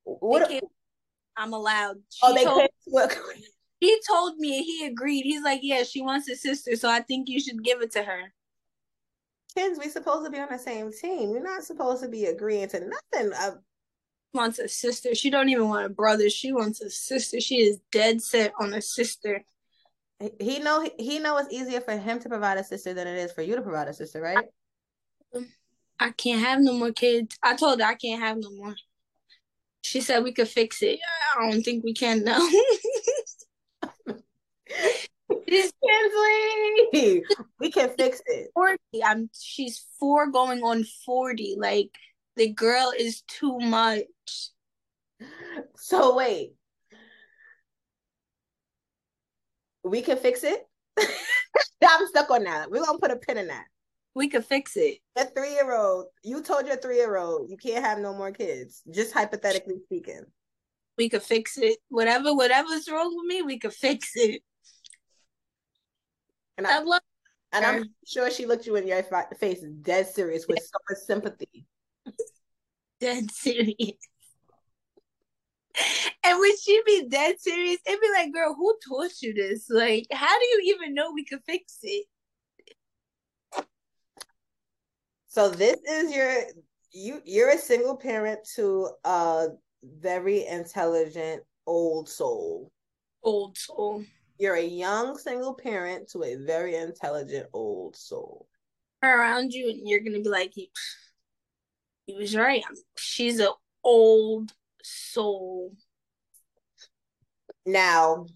what? 0.04 0.49
came- 0.49 0.61
I'm 1.37 1.52
allowed. 1.52 1.97
Oh, 1.97 2.00
she 2.11 2.21
oh, 2.23 2.35
they 2.35 2.45
told 2.45 2.61
came 2.61 2.68
to 2.95 2.99
a- 2.99 3.35
He 3.80 4.00
told 4.09 4.38
me 4.38 4.62
he 4.62 4.87
agreed. 4.87 5.23
He's 5.23 5.42
like, 5.42 5.61
yeah, 5.62 5.83
she 5.83 6.00
wants 6.00 6.28
a 6.28 6.37
sister, 6.37 6.76
so 6.76 6.88
I 6.90 7.00
think 7.00 7.28
you 7.28 7.40
should 7.40 7.62
give 7.62 7.83
it 7.83 7.92
to 7.92 8.02
her. 8.02 8.33
kids. 9.54 9.78
We 9.78 9.90
supposed 9.90 10.25
to 10.25 10.30
be 10.30 10.38
on 10.38 10.49
the 10.50 10.59
same 10.59 10.90
team. 10.92 11.30
We're 11.30 11.42
not 11.42 11.62
supposed 11.64 12.02
to 12.02 12.09
be 12.09 12.25
agreeing 12.26 12.68
to 12.68 12.80
nothing. 12.80 13.33
Uh, 13.33 13.56
Wants 14.33 14.59
a 14.59 14.68
sister. 14.68 15.14
She 15.14 15.30
don't 15.30 15.49
even 15.49 15.68
want 15.68 15.87
a 15.87 15.88
brother. 15.90 16.28
She 16.28 16.52
wants 16.52 16.80
a 16.80 16.90
sister. 16.90 17.40
She 17.40 17.56
is 17.56 17.78
dead 17.92 18.21
set 18.21 18.52
on 18.61 18.75
a 18.75 18.83
sister. 18.83 19.43
he 20.41 20.58
know 20.58 20.86
he 20.99 21.19
know 21.19 21.36
it's 21.39 21.52
easier 21.52 21.80
for 21.80 21.97
him 21.97 22.19
to 22.21 22.28
provide 22.28 22.58
a 22.58 22.65
sister 22.65 22.93
than 22.93 23.06
it 23.06 23.19
is 23.19 23.32
for 23.32 23.43
you 23.43 23.56
to 23.56 23.62
provide 23.62 23.89
a 23.89 23.95
sister, 23.95 24.21
right? 24.21 24.45
I 25.99 26.10
can't 26.10 26.43
have 26.43 26.60
no 26.60 26.75
more 26.75 26.93
kids. 26.93 27.39
I 27.43 27.56
told 27.56 27.80
her 27.80 27.86
I 27.86 27.95
can't 27.95 28.21
have 28.23 28.36
no 28.39 28.50
more. 28.50 28.75
She 29.82 30.00
said 30.02 30.23
we 30.25 30.32
could 30.32 30.49
fix 30.49 30.82
it. 30.82 30.99
I 31.39 31.50
don't 31.50 31.62
think 31.62 31.84
we 31.84 31.95
can 31.95 32.25
now. 32.25 32.39
She's 35.49 35.73
Kinsley, 35.85 37.25
we 37.61 37.71
can 37.71 37.91
fix 37.97 38.21
it. 38.26 38.50
40. 38.55 38.79
I'm 39.05 39.31
she's 39.39 39.85
four 39.99 40.31
going 40.31 40.63
on 40.63 40.85
40. 41.05 41.57
Like 41.59 41.91
the 42.37 42.49
girl 42.52 42.93
is 42.97 43.23
too 43.23 43.59
much. 43.59 44.05
So 45.76 46.17
wait, 46.17 46.55
we 49.85 50.02
can 50.02 50.17
fix 50.17 50.43
it. 50.45 50.67
I'm 50.99 52.07
stuck 52.09 52.31
on 52.31 52.45
that. 52.45 52.71
We're 52.71 52.85
gonna 52.85 52.99
put 52.99 53.11
a 53.11 53.17
pin 53.17 53.39
in 53.39 53.49
that. 53.49 53.67
We 54.15 54.29
could 54.29 54.45
fix 54.45 54.76
it. 54.76 54.99
A 55.17 55.26
three 55.26 55.52
year 55.52 55.75
old, 55.75 56.07
you 56.25 56.43
told 56.43 56.67
your 56.67 56.76
three 56.76 56.97
year 56.97 57.17
old 57.17 57.50
you 57.50 57.57
can't 57.57 57.85
have 57.85 57.99
no 57.99 58.15
more 58.15 58.33
kids. 58.33 58.83
Just 58.91 59.13
hypothetically 59.13 59.76
speaking. 59.85 60.23
We 60.99 61.09
could 61.09 61.23
fix 61.23 61.59
it. 61.59 61.79
Whatever, 61.89 62.35
whatever's 62.35 62.89
wrong 62.91 63.15
with 63.15 63.26
me, 63.26 63.43
we 63.43 63.59
could 63.59 63.75
fix 63.75 64.13
it. 64.15 64.43
And 66.58 66.66
I 66.66 66.78
I 66.78 66.82
love 66.82 67.02
and 67.52 67.64
I'm 67.64 67.84
sure 68.06 68.30
she 68.30 68.47
looked 68.47 68.66
you 68.66 68.76
in 68.76 68.86
your 68.86 69.02
fa- 69.02 69.28
face 69.38 69.62
dead 69.80 70.06
serious 70.08 70.47
with 70.47 70.58
so 70.58 70.78
much 70.90 70.99
sympathy. 70.99 71.66
dead 73.00 73.30
serious. 73.30 73.97
And 76.25 76.40
when 76.40 76.56
she 76.58 76.82
be 76.84 77.08
dead 77.08 77.40
serious, 77.40 77.78
it'd 77.86 78.00
be 78.00 78.08
like, 78.12 78.32
girl, 78.32 78.54
who 78.54 78.76
taught 78.86 79.12
you 79.23 79.32
this? 79.32 79.71
Like, 79.71 80.06
how 80.10 80.38
do 80.38 80.45
you 80.45 80.75
even 80.75 80.95
know 80.95 81.12
we 81.12 81.25
could 81.25 81.42
fix 81.47 81.78
it? 81.82 82.06
So 85.26 85.49
this 85.50 85.76
is 85.88 86.14
your 86.14 86.34
you 86.92 87.21
you're 87.25 87.50
a 87.50 87.58
single 87.58 87.97
parent 87.97 88.40
to 88.56 88.90
a 89.04 89.49
very 89.82 90.47
intelligent 90.47 91.42
old 91.66 92.08
soul. 92.08 92.73
Old 93.23 93.56
soul. 93.56 94.04
You're 94.38 94.56
a 94.56 94.62
young 94.62 95.16
single 95.16 95.54
parent 95.54 96.08
to 96.10 96.22
a 96.22 96.36
very 96.36 96.76
intelligent 96.76 97.46
old 97.52 97.96
soul. 97.96 98.46
Around 99.02 99.52
you, 99.52 99.70
and 99.70 99.88
you're 99.88 100.00
gonna 100.00 100.20
be 100.20 100.28
like, 100.28 100.52
he, 100.54 100.70
he 102.06 102.14
was 102.14 102.36
right. 102.36 102.64
She's 102.96 103.40
an 103.40 103.49
old 103.82 104.52
soul. 104.82 105.72
Now, 107.64 108.26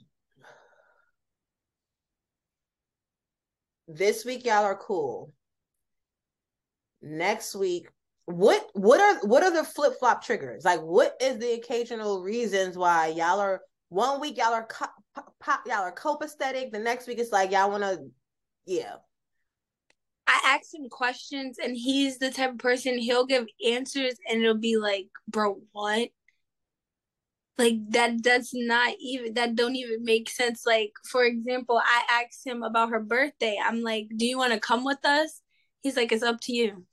this 3.86 4.24
week 4.24 4.44
y'all 4.44 4.64
are 4.64 4.76
cool. 4.76 5.32
Next 7.02 7.54
week, 7.54 7.88
what 8.26 8.68
what 8.74 9.00
are 9.00 9.26
what 9.26 9.42
are 9.42 9.50
the 9.50 9.64
flip 9.64 9.98
flop 9.98 10.24
triggers? 10.24 10.64
Like, 10.64 10.80
what 10.80 11.16
is 11.20 11.38
the 11.38 11.52
occasional 11.54 12.22
reasons 12.22 12.76
why 12.76 13.08
y'all 13.08 13.40
are 13.40 13.60
one 13.90 14.20
week 14.20 14.38
y'all 14.38 14.54
are 14.54 14.66
co- 14.66 15.24
pop 15.40 15.60
y'all 15.66 15.82
are 15.82 15.94
copacetic, 15.94 16.72
the 16.72 16.78
next 16.78 17.06
week 17.06 17.18
it's 17.18 17.32
like 17.32 17.50
y'all 17.50 17.70
want 17.70 17.82
to, 17.82 17.98
yeah. 18.64 18.94
I 20.26 20.40
ask 20.56 20.72
him 20.72 20.88
questions, 20.88 21.58
and 21.62 21.76
he's 21.76 22.18
the 22.18 22.30
type 22.30 22.52
of 22.52 22.58
person 22.58 22.96
he'll 22.98 23.26
give 23.26 23.46
answers, 23.66 24.14
and 24.28 24.40
it'll 24.40 24.56
be 24.56 24.76
like, 24.76 25.08
bro, 25.28 25.58
what? 25.72 26.10
Like 27.58 27.74
that 27.90 28.22
that's 28.22 28.52
not 28.54 28.94
even 29.00 29.34
that 29.34 29.54
don't 29.56 29.76
even 29.76 30.04
make 30.04 30.30
sense. 30.30 30.62
Like, 30.64 30.92
for 31.04 31.24
example, 31.24 31.78
I 31.84 32.22
asked 32.24 32.46
him 32.46 32.62
about 32.62 32.90
her 32.90 33.00
birthday. 33.00 33.58
I'm 33.62 33.82
like, 33.82 34.08
Do 34.16 34.24
you 34.24 34.38
want 34.38 34.54
to 34.54 34.60
come 34.60 34.84
with 34.84 35.04
us? 35.04 35.42
He's 35.82 35.96
like, 35.96 36.12
It's 36.12 36.22
up 36.22 36.40
to 36.42 36.52
you. 36.54 36.86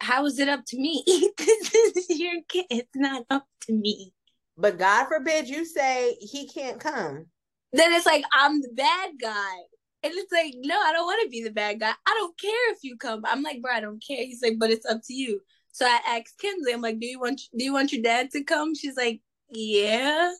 How 0.00 0.26
is 0.26 0.38
it 0.38 0.48
up 0.48 0.64
to 0.66 0.78
me? 0.78 1.04
this 1.38 2.06
is 2.10 2.18
your 2.20 2.42
kid. 2.48 2.66
It's 2.70 2.90
not 2.94 3.24
up 3.30 3.46
to 3.66 3.72
me. 3.72 4.12
But 4.60 4.78
God 4.78 5.06
forbid 5.06 5.48
you 5.48 5.64
say 5.64 6.16
he 6.20 6.46
can't 6.46 6.78
come. 6.78 7.26
Then 7.72 7.92
it's 7.92 8.06
like 8.06 8.24
I'm 8.32 8.60
the 8.60 8.72
bad 8.74 9.12
guy. 9.20 9.56
And 10.02 10.12
it's 10.14 10.32
like, 10.32 10.54
no, 10.58 10.78
I 10.78 10.92
don't 10.92 11.06
want 11.06 11.22
to 11.24 11.30
be 11.30 11.42
the 11.42 11.50
bad 11.50 11.80
guy. 11.80 11.92
I 12.06 12.14
don't 12.18 12.38
care 12.38 12.72
if 12.72 12.78
you 12.82 12.96
come. 12.96 13.22
I'm 13.24 13.42
like, 13.42 13.60
bro, 13.60 13.72
I 13.72 13.80
don't 13.80 14.02
care. 14.06 14.24
He's 14.24 14.42
like, 14.42 14.58
but 14.58 14.70
it's 14.70 14.86
up 14.86 15.00
to 15.04 15.14
you. 15.14 15.40
So 15.72 15.86
I 15.86 16.00
asked 16.06 16.38
Kinsley, 16.38 16.72
I'm 16.72 16.80
like, 16.80 17.00
do 17.00 17.06
you 17.06 17.20
want 17.20 17.40
do 17.56 17.64
you 17.64 17.72
want 17.72 17.92
your 17.92 18.02
dad 18.02 18.30
to 18.32 18.44
come? 18.44 18.74
She's 18.74 18.96
like, 18.96 19.20
yeah. 19.50 20.32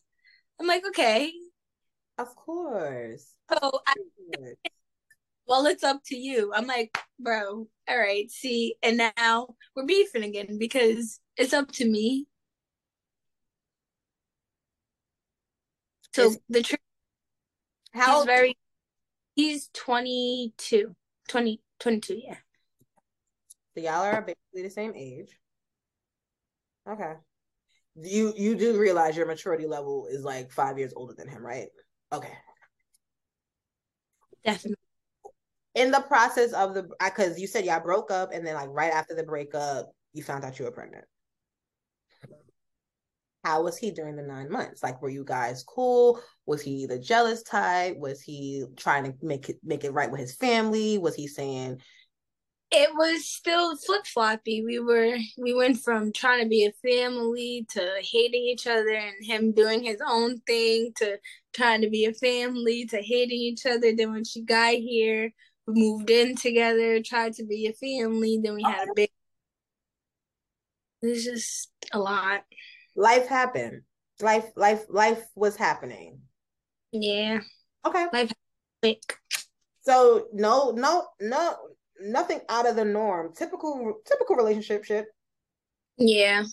I'm 0.61 0.67
like, 0.67 0.83
okay. 0.89 1.33
Of 2.19 2.35
course. 2.37 3.33
So 3.51 3.81
I, 3.87 3.95
well, 5.47 5.67
it's 5.67 5.83
up 5.83 6.01
to 6.07 6.17
you. 6.17 6.53
I'm 6.55 6.67
like, 6.67 6.97
bro, 7.19 7.67
all 7.89 7.99
right, 7.99 8.31
see, 8.31 8.77
and 8.83 9.01
now 9.17 9.49
we're 9.75 9.87
beefing 9.87 10.23
again 10.23 10.59
because 10.59 11.21
it's 11.37 11.53
up 11.53 11.73
to 11.73 11.85
me. 11.85 12.27
So 16.14 16.27
Is- 16.29 16.38
the 16.49 16.62
truth 16.62 16.81
How 17.92 18.18
he's 18.18 18.27
very 18.27 18.59
he's 19.35 19.68
22. 19.75 20.94
20, 21.29 21.61
22, 21.79 22.20
yeah. 22.25 22.37
So 23.75 23.81
y'all 23.81 24.03
are 24.03 24.20
basically 24.23 24.62
the 24.62 24.70
same 24.70 24.92
age. 24.96 25.38
Okay. 26.88 27.12
You 27.96 28.33
you 28.37 28.57
do 28.57 28.79
realize 28.79 29.16
your 29.16 29.27
maturity 29.27 29.66
level 29.66 30.07
is 30.11 30.25
like 30.25 30.51
five 30.51 30.79
years 30.79 30.92
older 30.96 31.14
than 31.16 31.29
him, 31.29 31.44
right? 31.44 31.68
Okay. 32.12 32.33
Definitely. 34.44 34.77
in 35.75 35.90
the 35.90 36.01
process 36.01 36.53
of 36.53 36.75
the 36.75 36.88
because 37.05 37.38
you 37.38 37.46
said 37.46 37.64
y'all 37.64 37.81
broke 37.81 38.11
up 38.11 38.31
and 38.33 38.44
then 38.44 38.55
like 38.55 38.70
right 38.70 38.92
after 38.92 39.14
the 39.14 39.23
breakup 39.23 39.90
you 40.14 40.23
found 40.23 40.44
out 40.44 40.59
you 40.59 40.64
were 40.64 40.70
pregnant 40.73 41.05
how 43.44 43.62
was 43.62 43.79
he 43.79 43.90
during 43.90 44.16
the 44.16 44.22
nine 44.22 44.50
months 44.50 44.83
like 44.83 45.00
were 45.00 45.09
you 45.09 45.24
guys 45.24 45.64
cool 45.64 46.20
was 46.46 46.61
he 46.61 46.87
the 46.87 46.98
jealous 46.98 47.42
type 47.42 47.96
was 47.96 48.20
he 48.20 48.64
trying 48.76 49.05
to 49.05 49.14
make 49.22 49.48
it 49.48 49.59
make 49.64 49.85
it 49.85 49.92
right 49.92 50.11
with 50.11 50.20
his 50.20 50.35
family 50.35 50.98
was 50.98 51.14
he 51.14 51.26
saying 51.26 51.81
it 52.70 52.90
was 52.94 53.26
still 53.26 53.76
flip 53.76 54.07
floppy. 54.07 54.64
We 54.64 54.79
were 54.79 55.16
we 55.37 55.55
went 55.55 55.79
from 55.79 56.12
trying 56.12 56.42
to 56.42 56.48
be 56.48 56.64
a 56.66 56.88
family 56.88 57.66
to 57.70 58.00
hating 58.00 58.42
each 58.42 58.66
other 58.66 58.90
and 58.90 59.24
him 59.24 59.53
doing 59.53 59.83
his 59.83 60.00
own 60.07 60.38
thing 60.46 60.92
to 60.98 61.18
trying 61.53 61.81
to 61.83 61.90
be 61.90 62.05
a 62.05 62.14
family 62.14 62.87
to 62.87 62.98
hating 62.98 63.38
each 63.38 63.66
other. 63.66 63.92
Then 63.94 64.12
when 64.12 64.24
she 64.24 64.42
got 64.42 64.74
here, 64.74 65.33
we 65.66 65.74
moved 65.74 66.11
in 66.11 66.37
together, 66.37 67.03
tried 67.03 67.33
to 67.35 67.44
be 67.44 67.66
a 67.66 67.72
family. 67.72 68.38
Then 68.42 68.55
we 68.55 68.62
had 68.62 68.88
a 68.88 68.94
big. 68.94 69.11
It 71.03 71.07
was 71.09 71.24
just 71.24 71.72
a 71.92 71.98
lot. 71.98 72.42
Life 72.96 73.29
happened. 73.29 73.83
Life, 74.20 74.46
life, 74.57 74.85
life 74.88 75.24
was 75.35 75.57
happening. 75.57 76.20
Yeah. 76.92 77.40
Okay. 77.87 78.07
Life 78.12 78.33
quick. 78.83 79.16
So 79.83 80.26
no, 80.33 80.72
no, 80.72 81.09
no, 81.20 81.57
nothing 82.00 82.40
out 82.48 82.68
of 82.68 82.76
the 82.76 82.85
norm. 82.85 83.33
Typical, 83.35 83.94
typical 84.07 84.37
relationship 84.37 84.85
shit. 84.85 85.07
Yeah. 85.96 86.44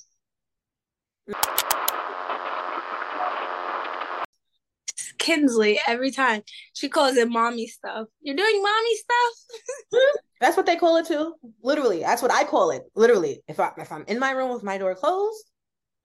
Kinsley 5.28 5.78
every 5.86 6.12
time 6.12 6.42
she 6.74 6.88
calls 6.88 7.18
it 7.18 7.30
mommy 7.30 7.68
stuff. 7.68 8.08
You're 8.22 8.36
doing 8.36 8.64
mommy 8.64 8.96
stuff. 8.96 10.02
That's 10.42 10.56
what 10.56 10.66
they 10.66 10.78
call 10.78 10.98
it 10.98 11.08
too. 11.08 11.34
Literally, 11.64 12.02
that's 12.02 12.22
what 12.22 12.32
I 12.32 12.44
call 12.44 12.70
it. 12.70 12.84
Literally, 12.96 13.42
if 13.48 13.60
I 13.60 13.72
if 13.80 13.92
I'm 13.92 14.06
in 14.08 14.20
my 14.20 14.32
room 14.32 14.54
with 14.54 14.62
my 14.62 14.78
door 14.78 14.94
closed, 14.94 15.44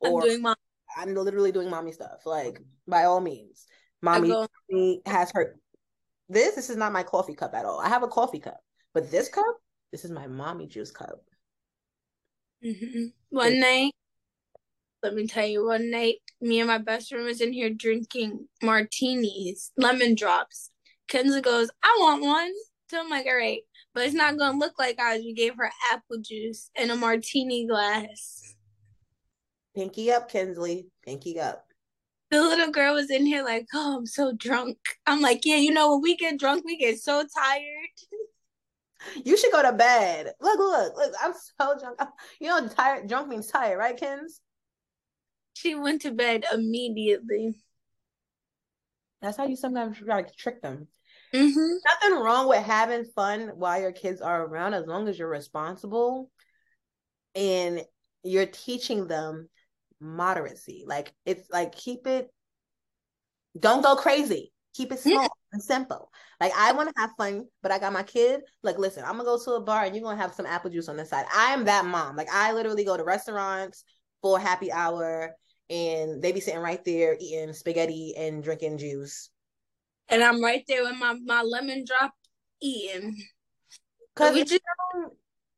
I'm 0.04 0.20
doing 0.20 0.42
mom. 0.42 0.56
I'm 0.96 1.14
literally 1.14 1.52
doing 1.52 1.70
mommy 1.70 1.92
stuff. 1.92 2.26
Like 2.26 2.60
by 2.86 3.04
all 3.04 3.20
means, 3.20 3.66
mommy 4.00 4.28
go- 4.28 5.00
has 5.06 5.30
her. 5.34 5.56
This 6.28 6.54
this 6.54 6.70
is 6.70 6.76
not 6.76 6.92
my 6.92 7.02
coffee 7.02 7.34
cup 7.34 7.54
at 7.54 7.64
all. 7.64 7.80
I 7.80 7.88
have 7.88 8.02
a 8.02 8.08
coffee 8.08 8.40
cup, 8.40 8.60
but 8.94 9.10
this 9.10 9.28
cup, 9.28 9.44
this 9.90 10.04
is 10.04 10.10
my 10.10 10.26
mommy 10.26 10.66
juice 10.66 10.90
cup. 10.90 11.22
Mm-hmm. 12.64 13.06
One 13.30 13.60
night, 13.60 13.92
let 15.02 15.14
me 15.14 15.26
tell 15.26 15.46
you, 15.46 15.66
one 15.66 15.90
night, 15.90 16.16
me 16.40 16.60
and 16.60 16.68
my 16.68 16.78
best 16.78 17.08
friend 17.08 17.24
was 17.24 17.40
in 17.40 17.52
here 17.52 17.70
drinking 17.70 18.46
martinis, 18.62 19.72
lemon 19.76 20.14
drops. 20.14 20.70
Kinsley 21.08 21.40
goes, 21.40 21.70
I 21.82 21.96
want 22.00 22.22
one. 22.22 22.52
So 22.88 23.00
I'm 23.00 23.10
like, 23.10 23.26
all 23.26 23.36
right, 23.36 23.62
but 23.94 24.04
it's 24.04 24.14
not 24.14 24.38
gonna 24.38 24.58
look 24.58 24.78
like 24.78 24.98
ours. 24.98 25.22
We 25.24 25.34
gave 25.34 25.56
her 25.56 25.70
apple 25.92 26.18
juice 26.20 26.70
in 26.74 26.90
a 26.90 26.96
martini 26.96 27.66
glass. 27.66 28.51
Pinky 29.74 30.12
up, 30.12 30.30
Kinsley. 30.30 30.88
Pinky 31.04 31.40
up. 31.40 31.64
The 32.30 32.40
little 32.40 32.70
girl 32.70 32.94
was 32.94 33.10
in 33.10 33.26
here 33.26 33.44
like, 33.44 33.66
oh, 33.74 33.98
I'm 33.98 34.06
so 34.06 34.32
drunk. 34.32 34.78
I'm 35.06 35.20
like, 35.20 35.42
yeah, 35.44 35.56
you 35.56 35.70
know, 35.70 35.92
when 35.92 36.02
we 36.02 36.16
get 36.16 36.38
drunk, 36.38 36.64
we 36.64 36.78
get 36.78 36.98
so 36.98 37.24
tired. 37.36 37.64
You 39.24 39.36
should 39.36 39.50
go 39.50 39.62
to 39.62 39.72
bed. 39.72 40.32
Look, 40.40 40.60
look, 40.60 40.96
look. 40.96 41.12
I'm 41.20 41.32
so 41.32 41.76
drunk. 41.76 41.98
You 42.40 42.46
know, 42.46 42.68
tired. 42.68 43.08
Drunk 43.08 43.26
means 43.26 43.48
tired, 43.48 43.76
right, 43.76 43.96
Kins? 43.96 44.40
She 45.54 45.74
went 45.74 46.02
to 46.02 46.12
bed 46.12 46.44
immediately. 46.54 47.56
That's 49.20 49.36
how 49.36 49.46
you 49.46 49.56
sometimes 49.56 49.98
try 49.98 50.22
to 50.22 50.34
trick 50.36 50.62
them. 50.62 50.86
Mm-hmm. 51.34 51.74
Nothing 51.84 52.22
wrong 52.22 52.48
with 52.48 52.62
having 52.62 53.04
fun 53.04 53.50
while 53.56 53.80
your 53.80 53.90
kids 53.90 54.20
are 54.20 54.44
around, 54.44 54.74
as 54.74 54.86
long 54.86 55.08
as 55.08 55.18
you're 55.18 55.28
responsible 55.28 56.30
and 57.34 57.82
you're 58.22 58.46
teaching 58.46 59.06
them 59.06 59.48
moderacy. 60.02 60.82
Like 60.86 61.12
it's 61.24 61.48
like 61.50 61.74
keep 61.74 62.06
it. 62.06 62.28
Don't 63.58 63.82
go 63.82 63.96
crazy. 63.96 64.52
Keep 64.74 64.92
it 64.92 65.00
small 65.00 65.28
and 65.52 65.62
simple. 65.62 66.10
Like 66.40 66.52
I 66.56 66.72
want 66.72 66.88
to 66.88 67.00
have 67.00 67.10
fun, 67.18 67.46
but 67.62 67.70
I 67.70 67.78
got 67.78 67.92
my 67.92 68.02
kid. 68.02 68.40
Like, 68.62 68.78
listen, 68.78 69.04
I'm 69.04 69.12
gonna 69.12 69.24
go 69.24 69.38
to 69.42 69.52
a 69.52 69.60
bar 69.60 69.84
and 69.84 69.94
you're 69.94 70.04
gonna 70.04 70.20
have 70.20 70.34
some 70.34 70.46
apple 70.46 70.70
juice 70.70 70.88
on 70.88 70.96
the 70.96 71.04
side. 71.04 71.26
I 71.34 71.52
am 71.52 71.64
that 71.66 71.84
mom. 71.84 72.16
Like 72.16 72.28
I 72.32 72.52
literally 72.52 72.84
go 72.84 72.96
to 72.96 73.04
restaurants 73.04 73.84
for 74.22 74.38
happy 74.38 74.72
hour 74.72 75.34
and 75.68 76.22
they 76.22 76.32
be 76.32 76.40
sitting 76.40 76.60
right 76.60 76.82
there 76.84 77.16
eating 77.20 77.52
spaghetti 77.52 78.14
and 78.16 78.42
drinking 78.42 78.78
juice. 78.78 79.30
And 80.08 80.22
I'm 80.22 80.42
right 80.42 80.64
there 80.68 80.82
with 80.84 80.96
my, 80.98 81.14
my 81.24 81.42
lemon 81.42 81.84
drop 81.86 82.12
eating. 82.60 83.16
Cause 84.14 84.34
We 84.34 84.40
you 84.40 84.44
don't, 84.44 85.12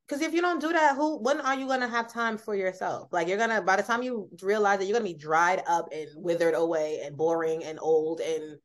because 0.07 0.23
if 0.23 0.35
you 0.35 0.41
don't 0.43 0.61
do 0.61 0.73
that, 0.73 0.97
who 0.97 1.19
when 1.23 1.41
are 1.41 1.55
you 1.55 1.67
gonna 1.67 1.89
have 1.89 2.13
time 2.13 2.37
for 2.37 2.55
yourself? 2.55 3.13
Like 3.13 3.29
you're 3.29 3.39
gonna 3.39 3.63
by 3.63 3.77
the 3.77 3.83
time 3.83 4.03
you 4.03 4.29
realize 4.43 4.79
that 4.79 4.87
you're 4.87 4.99
gonna 4.99 5.11
be 5.11 5.15
dried 5.19 5.63
up 5.67 5.89
and 5.93 6.09
withered 6.17 6.55
away 6.55 7.01
and 7.05 7.17
boring 7.17 7.65
and 7.65 7.79
old 7.81 8.21
and 8.21 8.59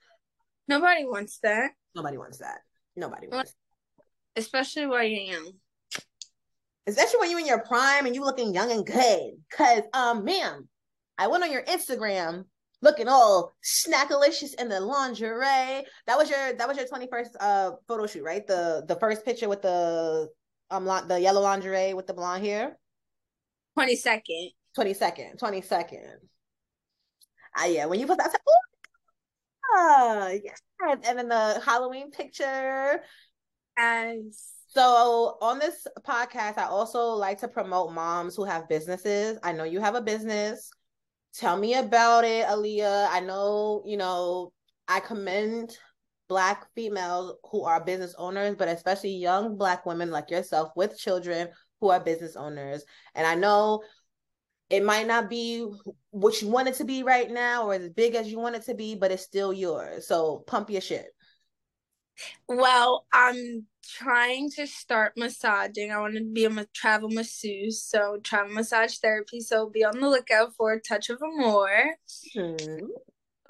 Nobody 0.67 1.03
wants 1.05 1.39
that, 1.39 1.71
nobody 1.95 2.17
wants 2.17 2.37
that. 2.39 2.59
Nobody 2.95 3.27
wants. 3.27 3.55
especially 4.35 4.85
while 4.85 5.03
you're 5.03 5.33
young. 5.33 5.53
Especially 6.85 7.19
when 7.19 7.31
you're 7.31 7.39
in 7.39 7.47
your 7.47 7.63
prime 7.63 8.05
and 8.05 8.15
you 8.15 8.23
looking 8.23 8.53
young 8.53 8.71
and 8.71 8.85
good. 8.85 9.31
Cause 9.51 9.83
um, 9.93 10.25
ma'am, 10.25 10.67
I 11.17 11.27
went 11.27 11.43
on 11.43 11.51
your 11.51 11.63
Instagram 11.63 12.45
looking 12.81 13.07
all 13.07 13.51
snackalicious 13.63 14.53
in 14.59 14.69
the 14.69 14.79
lingerie. 14.79 15.83
That 16.07 16.17
was 16.17 16.29
your 16.29 16.53
that 16.53 16.67
was 16.67 16.77
your 16.77 16.87
21st 16.87 17.29
uh 17.39 17.71
photo 17.87 18.07
shoot, 18.07 18.23
right? 18.23 18.45
The 18.45 18.83
the 18.87 18.95
first 18.95 19.25
picture 19.25 19.49
with 19.49 19.61
the 19.61 20.29
um 20.71 20.85
the 21.07 21.19
yellow 21.19 21.41
lingerie 21.41 21.93
with 21.93 22.07
the 22.07 22.13
blonde 22.13 22.45
hair. 22.45 22.77
20 23.75 23.95
second. 23.95 24.51
20 24.75 24.93
second, 24.93 25.37
20 25.37 25.61
second. 25.61 26.17
Ah, 27.57 27.65
yeah, 27.65 27.85
when 27.85 27.99
you 27.99 28.05
put 28.05 28.17
that, 28.17 28.27
I 28.27 28.31
said, 28.31 28.39
oh, 29.73 30.39
yeah. 30.43 30.95
And 31.09 31.17
then 31.17 31.29
the 31.29 31.61
Halloween 31.65 32.11
picture. 32.11 33.01
As 33.77 34.53
So 34.67 35.37
on 35.41 35.59
this 35.59 35.87
podcast, 36.01 36.57
I 36.57 36.65
also 36.65 37.11
like 37.11 37.39
to 37.39 37.47
promote 37.47 37.93
moms 37.93 38.35
who 38.35 38.43
have 38.43 38.69
businesses. 38.69 39.37
I 39.43 39.51
know 39.53 39.63
you 39.63 39.79
have 39.79 39.95
a 39.95 40.01
business. 40.01 40.69
Tell 41.33 41.57
me 41.57 41.75
about 41.75 42.25
it, 42.25 42.45
Aaliyah. 42.45 43.07
I 43.09 43.19
know, 43.21 43.83
you 43.85 43.97
know, 43.97 44.51
I 44.87 44.99
commend 44.99 45.77
Black 46.29 46.67
females 46.75 47.35
who 47.51 47.63
are 47.63 47.83
business 47.83 48.15
owners, 48.17 48.55
but 48.55 48.69
especially 48.69 49.15
young 49.15 49.57
Black 49.57 49.85
women 49.85 50.11
like 50.11 50.29
yourself 50.29 50.71
with 50.75 50.97
children 50.97 51.49
who 51.81 51.89
are 51.89 51.99
business 51.99 52.35
owners. 52.35 52.85
And 53.15 53.27
I 53.27 53.35
know 53.35 53.81
it 54.69 54.83
might 54.83 55.07
not 55.07 55.29
be 55.29 55.65
what 56.11 56.41
you 56.41 56.47
want 56.47 56.67
it 56.67 56.75
to 56.75 56.85
be 56.85 57.03
right 57.03 57.29
now 57.29 57.67
or 57.67 57.73
as 57.73 57.89
big 57.89 58.15
as 58.15 58.31
you 58.31 58.39
want 58.39 58.55
it 58.55 58.63
to 58.63 58.75
be, 58.75 58.95
but 58.95 59.11
it's 59.11 59.23
still 59.23 59.51
yours. 59.51 60.07
So 60.07 60.43
pump 60.45 60.69
your 60.69 60.81
shit. 60.81 61.07
well, 62.47 63.05
I'm 63.11 63.65
trying 63.83 64.51
to 64.51 64.67
start 64.67 65.13
massaging. 65.17 65.91
I 65.91 65.99
want 65.99 66.15
to 66.15 66.23
be 66.23 66.45
a 66.45 66.49
ma- 66.49 66.63
travel 66.73 67.09
masseuse, 67.09 67.83
so 67.83 68.19
travel 68.23 68.53
massage 68.53 68.97
therapy. 68.97 69.39
So 69.41 69.69
be 69.69 69.83
on 69.83 69.99
the 69.99 70.09
lookout 70.09 70.53
for 70.55 70.73
a 70.73 70.81
Touch 70.81 71.09
of 71.09 71.21
Amor. 71.23 71.95
Hmm. 72.35 72.77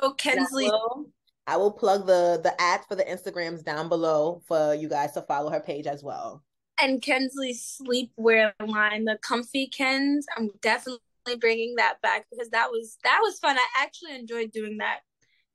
Oh, 0.01 0.13
Kinsley, 0.13 0.67
I 0.67 0.69
will, 0.69 1.09
I 1.49 1.57
will 1.57 1.71
plug 1.71 2.05
the 2.05 2.39
the 2.43 2.53
ad 2.61 2.81
for 2.87 2.95
the 2.95 3.03
Instagrams 3.03 3.63
down 3.63 3.89
below 3.89 4.41
for 4.47 4.73
you 4.75 4.87
guys 4.89 5.13
to 5.13 5.21
follow 5.23 5.49
her 5.51 5.59
page 5.59 5.87
as 5.87 6.03
well. 6.03 6.43
and 6.81 7.01
Kinsley's 7.01 7.61
sleepwear 7.81 8.53
line, 8.65 9.03
the 9.05 9.17
Komfy 9.27 9.69
Kenz. 9.77 10.23
I'm 10.37 10.49
definitely 10.61 10.99
bringing 11.39 11.75
that 11.75 12.01
back 12.01 12.25
because 12.29 12.49
that 12.51 12.69
was 12.71 12.97
that 13.03 13.19
was 13.21 13.39
fun. 13.39 13.57
I 13.57 13.67
actually 13.83 14.15
enjoyed 14.15 14.51
doing 14.51 14.77
that. 14.77 14.99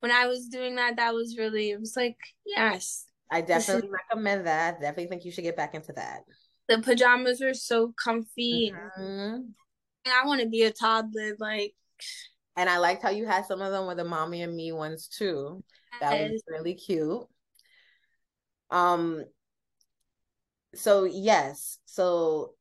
When 0.01 0.11
I 0.11 0.27
was 0.27 0.47
doing 0.47 0.75
that, 0.75 0.97
that 0.97 1.13
was 1.13 1.37
really 1.37 1.71
it 1.71 1.79
was 1.79 1.95
like 1.95 2.17
yes, 2.45 3.05
I 3.31 3.41
definitely 3.41 3.89
recommend 3.89 4.45
that. 4.47 4.79
Definitely 4.81 5.07
think 5.07 5.25
you 5.25 5.31
should 5.31 5.43
get 5.49 5.57
back 5.57 5.73
into 5.75 5.93
that. 5.93 6.19
the 6.67 6.81
pajamas 6.81 7.41
were 7.41 7.53
so 7.53 7.93
comfy. 8.03 8.71
Mhm. 8.99 9.53
And 10.07 10.13
I 10.13 10.25
want 10.27 10.41
to 10.41 10.47
be 10.47 10.63
a 10.63 10.71
toddler, 10.71 11.35
like 11.39 11.73
And 12.55 12.69
I 12.69 12.77
liked 12.77 13.01
how 13.01 13.09
you 13.09 13.25
had 13.25 13.45
some 13.45 13.61
of 13.61 13.71
them 13.71 13.87
with 13.87 13.97
the 13.97 14.03
mommy 14.03 14.43
and 14.43 14.55
me 14.55 14.71
ones 14.71 15.07
too. 15.07 15.63
That 16.01 16.31
was 16.31 16.43
really 16.47 16.75
cute. 16.75 17.25
Um 18.71 19.23
so 20.73 21.05
yes, 21.05 21.79
so 21.85 22.53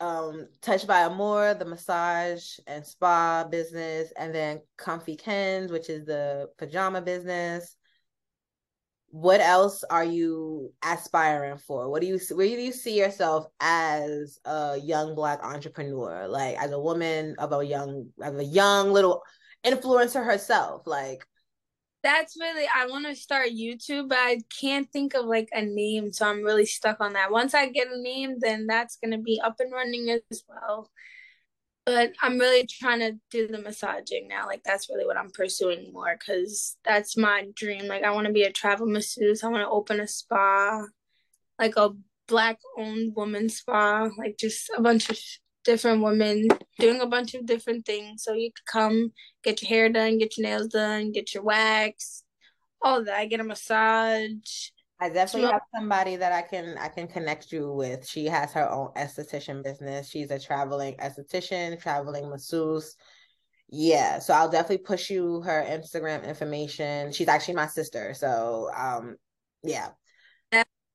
um 0.00 0.48
Touched 0.62 0.86
by 0.86 1.02
Amor, 1.02 1.54
the 1.54 1.64
massage 1.64 2.58
and 2.66 2.86
spa 2.86 3.44
business, 3.44 4.12
and 4.16 4.34
then 4.34 4.60
Komfy 4.78 5.20
Kenz, 5.20 5.70
which 5.70 5.90
is 5.90 6.06
the 6.06 6.48
pajama 6.58 7.02
business. 7.02 7.76
What 9.12 9.40
else 9.40 9.82
are 9.90 10.04
you 10.04 10.72
aspiring 10.84 11.58
for? 11.58 11.90
What 11.90 12.00
do 12.00 12.06
you 12.06 12.18
where 12.32 12.46
do 12.46 12.62
you 12.62 12.72
see 12.72 12.96
yourself 12.96 13.46
as 13.60 14.38
a 14.44 14.78
young 14.78 15.14
black 15.16 15.40
entrepreneur? 15.42 16.28
Like 16.28 16.56
as 16.56 16.70
a 16.70 16.78
woman 16.80 17.34
of 17.38 17.52
a 17.52 17.64
young 17.64 18.10
of 18.22 18.38
a 18.38 18.44
young 18.44 18.92
little 18.92 19.22
influencer 19.64 20.24
herself, 20.24 20.86
like 20.86 21.26
That's 22.02 22.36
really 22.38 22.66
I 22.74 22.86
want 22.86 23.06
to 23.06 23.14
start 23.14 23.48
YouTube, 23.50 24.08
but 24.08 24.18
I 24.18 24.40
can't 24.60 24.90
think 24.90 25.14
of 25.14 25.26
like 25.26 25.48
a 25.52 25.62
name, 25.62 26.12
so 26.12 26.26
I'm 26.26 26.42
really 26.42 26.66
stuck 26.66 27.00
on 27.00 27.12
that. 27.12 27.30
Once 27.30 27.54
I 27.54 27.68
get 27.68 27.88
a 27.88 28.00
name, 28.00 28.36
then 28.40 28.66
that's 28.66 28.96
gonna 28.96 29.18
be 29.18 29.40
up 29.40 29.56
and 29.60 29.72
running 29.72 30.08
as 30.10 30.44
well. 30.48 30.90
But 31.84 32.12
I'm 32.22 32.38
really 32.38 32.66
trying 32.66 33.00
to 33.00 33.18
do 33.30 33.48
the 33.48 33.58
massaging 33.58 34.28
now. 34.28 34.46
Like 34.46 34.62
that's 34.64 34.88
really 34.88 35.06
what 35.06 35.16
I'm 35.16 35.30
pursuing 35.30 35.92
more 35.92 36.16
because 36.18 36.76
that's 36.84 37.16
my 37.16 37.46
dream. 37.54 37.86
Like 37.86 38.04
I 38.04 38.12
want 38.12 38.26
to 38.26 38.32
be 38.32 38.44
a 38.44 38.52
travel 38.52 38.86
masseuse. 38.86 39.42
I 39.42 39.48
want 39.48 39.62
to 39.62 39.68
open 39.68 40.00
a 40.00 40.06
spa, 40.06 40.86
like 41.58 41.76
a 41.76 41.90
black 42.28 42.58
owned 42.78 43.14
woman 43.16 43.48
spa, 43.48 44.08
like 44.16 44.38
just 44.38 44.70
a 44.76 44.80
bunch 44.80 45.10
of 45.10 45.18
different 45.64 46.02
women 46.02 46.48
doing 46.78 47.00
a 47.00 47.06
bunch 47.06 47.34
of 47.34 47.46
different 47.46 47.86
things. 47.86 48.22
So 48.24 48.32
you 48.32 48.50
could 48.52 48.66
come 48.66 49.12
get 49.42 49.62
your 49.62 49.68
hair 49.68 49.88
done, 49.88 50.18
get 50.18 50.36
your 50.36 50.48
nails 50.48 50.68
done, 50.68 51.12
get 51.12 51.34
your 51.34 51.42
wax, 51.42 52.24
all 52.82 53.04
that. 53.04 53.30
Get 53.30 53.40
a 53.40 53.44
massage. 53.44 54.70
I 55.02 55.08
definitely 55.08 55.50
have 55.50 55.62
somebody 55.74 56.16
that 56.16 56.32
I 56.32 56.42
can 56.42 56.76
I 56.76 56.88
can 56.88 57.08
connect 57.08 57.52
you 57.52 57.72
with. 57.72 58.06
She 58.06 58.26
has 58.26 58.52
her 58.52 58.70
own 58.70 58.88
esthetician 58.96 59.64
business. 59.64 60.10
She's 60.10 60.30
a 60.30 60.38
traveling 60.38 60.96
esthetician, 60.96 61.80
traveling 61.80 62.28
masseuse. 62.28 62.96
Yeah, 63.72 64.18
so 64.18 64.34
I'll 64.34 64.50
definitely 64.50 64.84
push 64.84 65.10
you 65.10 65.40
her 65.42 65.64
Instagram 65.66 66.26
information. 66.26 67.12
She's 67.12 67.28
actually 67.28 67.54
my 67.54 67.68
sister, 67.68 68.14
so 68.14 68.68
um, 68.76 69.16
yeah. 69.62 69.90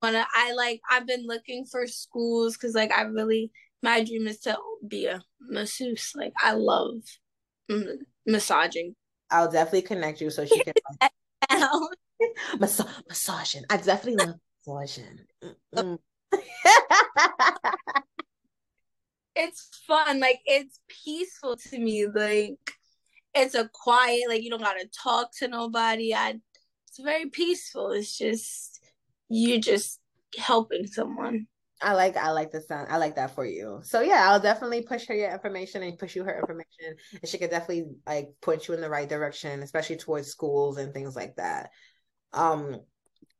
I 0.08 0.54
like 0.54 0.82
I've 0.88 1.08
been 1.08 1.26
looking 1.26 1.66
for 1.66 1.88
schools 1.88 2.56
because 2.56 2.76
like 2.76 2.92
I 2.92 3.02
really 3.04 3.52
my 3.86 4.04
dream 4.04 4.28
is 4.28 4.40
to 4.40 4.58
be 4.86 5.06
a 5.06 5.22
masseuse. 5.40 6.14
Like 6.16 6.34
I 6.44 6.54
love 6.54 6.96
m- 7.70 8.00
massaging. 8.26 8.96
I'll 9.30 9.52
definitely 9.52 9.84
connect 9.84 10.20
you 10.22 10.32
so 10.32 10.44
she 10.46 10.64
can 10.64 10.74
Mas- 12.60 12.82
massaging. 13.08 13.64
I 13.70 13.78
definitely 13.78 14.26
love 14.26 14.36
massaging. 14.68 15.20
it's 19.36 19.70
fun. 19.86 20.20
Like 20.20 20.40
it's 20.46 20.80
peaceful 21.04 21.56
to 21.70 21.78
me. 21.78 22.08
Like 22.08 22.58
it's 23.36 23.54
a 23.54 23.70
quiet. 23.72 24.24
Like 24.28 24.42
you 24.42 24.50
don't 24.50 24.64
gotta 24.64 24.88
talk 24.88 25.30
to 25.38 25.48
nobody. 25.48 26.14
I. 26.16 26.40
It's 26.88 27.04
very 27.04 27.30
peaceful. 27.30 27.92
It's 27.92 28.18
just 28.18 28.80
you 29.30 29.60
just 29.60 30.00
helping 30.38 30.88
someone. 30.88 31.46
I 31.86 31.94
like 31.94 32.18
I 32.18 32.32
like 32.32 32.52
the 32.52 32.62
sound. 32.62 32.88
I 32.90 32.98
like 32.98 33.16
that 33.16 33.36
for 33.36 33.46
you. 33.46 33.80
So 33.84 34.02
yeah, 34.02 34.28
I'll 34.28 34.40
definitely 34.40 34.82
push 34.82 35.06
her 35.06 35.14
your 35.14 35.32
information 35.32 35.84
and 35.84 36.00
push 36.00 36.16
you 36.16 36.24
her 36.24 36.40
information, 36.40 36.98
and 37.12 37.30
she 37.30 37.38
could 37.38 37.52
definitely 37.52 37.86
like 38.08 38.30
point 38.42 38.68
you 38.68 38.74
in 38.74 38.82
the 38.82 38.90
right 38.90 39.08
direction, 39.08 39.62
especially 39.62 39.98
towards 39.98 40.28
schools 40.28 40.78
and 40.78 40.92
things 40.96 41.16
like 41.16 41.36
that. 41.36 41.70
Um, 42.34 42.82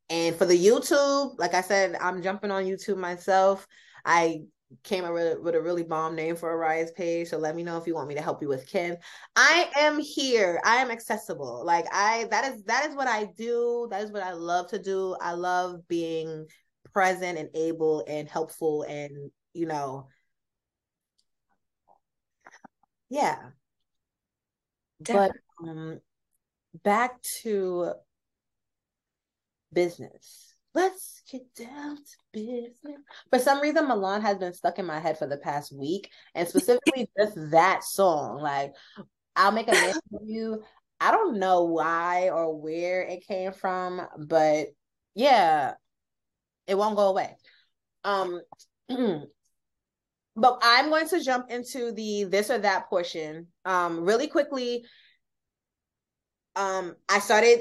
and 0.08 0.36
for 0.36 0.44
the 0.44 0.56
YouTube, 0.56 1.36
like 1.38 1.54
I 1.54 1.60
said, 1.60 1.96
I'm 2.00 2.22
jumping 2.22 2.52
on 2.52 2.66
YouTube 2.66 2.98
myself. 2.98 3.66
I 4.04 4.42
came 4.84 5.04
up 5.04 5.12
with, 5.12 5.54
a 5.56 5.60
really 5.60 5.82
bomb 5.82 6.14
name 6.14 6.36
for 6.36 6.52
a 6.52 6.56
rise 6.56 6.92
page. 6.92 7.28
So 7.28 7.38
let 7.38 7.56
me 7.56 7.64
know 7.64 7.78
if 7.78 7.86
you 7.88 7.96
want 7.96 8.06
me 8.06 8.14
to 8.14 8.22
help 8.22 8.42
you 8.42 8.48
with 8.48 8.68
Kins. 8.68 8.98
I 9.34 9.68
am 9.76 9.98
here. 9.98 10.60
I 10.64 10.76
am 10.76 10.92
accessible. 10.92 11.64
Like 11.64 11.86
I 11.92 12.28
that 12.30 12.52
is 12.52 12.62
that 12.64 12.88
is 12.88 12.94
what 12.94 13.08
I 13.08 13.24
do. 13.36 13.88
That 13.90 14.02
is 14.02 14.12
what 14.12 14.22
I 14.22 14.34
love 14.34 14.68
to 14.70 14.80
do. 14.80 15.16
I 15.20 15.32
love 15.32 15.86
being 15.88 16.46
present 16.92 17.38
and 17.38 17.48
able 17.54 18.04
and 18.08 18.28
helpful 18.28 18.82
and 18.82 19.30
you 19.52 19.66
know 19.66 20.08
yeah. 23.08 23.36
Definitely. 25.02 25.38
but 25.60 25.68
um 25.68 26.00
back 26.82 27.20
to 27.42 27.92
business. 29.72 30.54
Let's 30.74 31.22
get 31.30 31.42
down 31.54 31.96
to 31.96 32.02
business. 32.32 33.00
For 33.30 33.38
some 33.38 33.60
reason 33.60 33.86
Mulan 33.86 34.20
has 34.22 34.36
been 34.38 34.52
stuck 34.52 34.78
in 34.78 34.84
my 34.86 35.00
head 35.00 35.18
for 35.18 35.26
the 35.26 35.38
past 35.38 35.72
week 35.72 36.10
and 36.34 36.46
specifically 36.46 37.08
just 37.18 37.34
that 37.50 37.84
song. 37.84 38.40
Like 38.40 38.72
i'll 39.36 39.52
make 39.52 39.68
a 39.68 39.94
you. 40.24 40.62
I 40.98 41.10
don't 41.10 41.38
know 41.38 41.64
why 41.64 42.30
or 42.30 42.58
where 42.58 43.02
it 43.02 43.26
came 43.26 43.52
from 43.52 44.00
but 44.18 44.68
yeah 45.14 45.74
it 46.66 46.76
won't 46.76 46.96
go 46.96 47.08
away. 47.08 47.36
Um, 48.04 48.40
but 48.88 50.58
I'm 50.62 50.90
going 50.90 51.08
to 51.08 51.22
jump 51.22 51.50
into 51.50 51.92
the 51.92 52.24
this 52.24 52.50
or 52.50 52.58
that 52.58 52.88
portion 52.88 53.48
um, 53.64 54.04
really 54.04 54.28
quickly. 54.28 54.84
Um, 56.54 56.96
I 57.08 57.18
started 57.18 57.60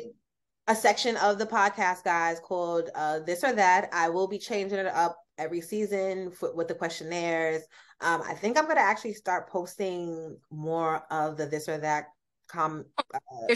a 0.68 0.76
section 0.76 1.18
of 1.18 1.38
the 1.38 1.46
podcast, 1.46 2.04
guys, 2.04 2.40
called 2.40 2.90
uh, 2.96 3.20
"This 3.20 3.44
or 3.44 3.54
That." 3.54 3.90
I 3.94 4.10
will 4.10 4.28
be 4.28 4.40
changing 4.40 4.80
it 4.80 4.88
up 4.88 5.18
every 5.38 5.62
season 5.62 6.32
for, 6.32 6.56
with 6.56 6.68
the 6.68 6.76
questionnaires. 6.76 7.64
Um, 8.02 8.22
I 8.28 8.34
think 8.34 8.58
I'm 8.58 8.66
going 8.66 8.78
to 8.78 8.82
actually 8.82 9.14
start 9.14 9.50
posting 9.50 10.38
more 10.52 11.04
of 11.12 11.38
the 11.38 11.46
"This 11.46 11.70
or 11.70 11.78
That" 11.78 12.06
com. 12.48 12.86
Uh, 13.14 13.56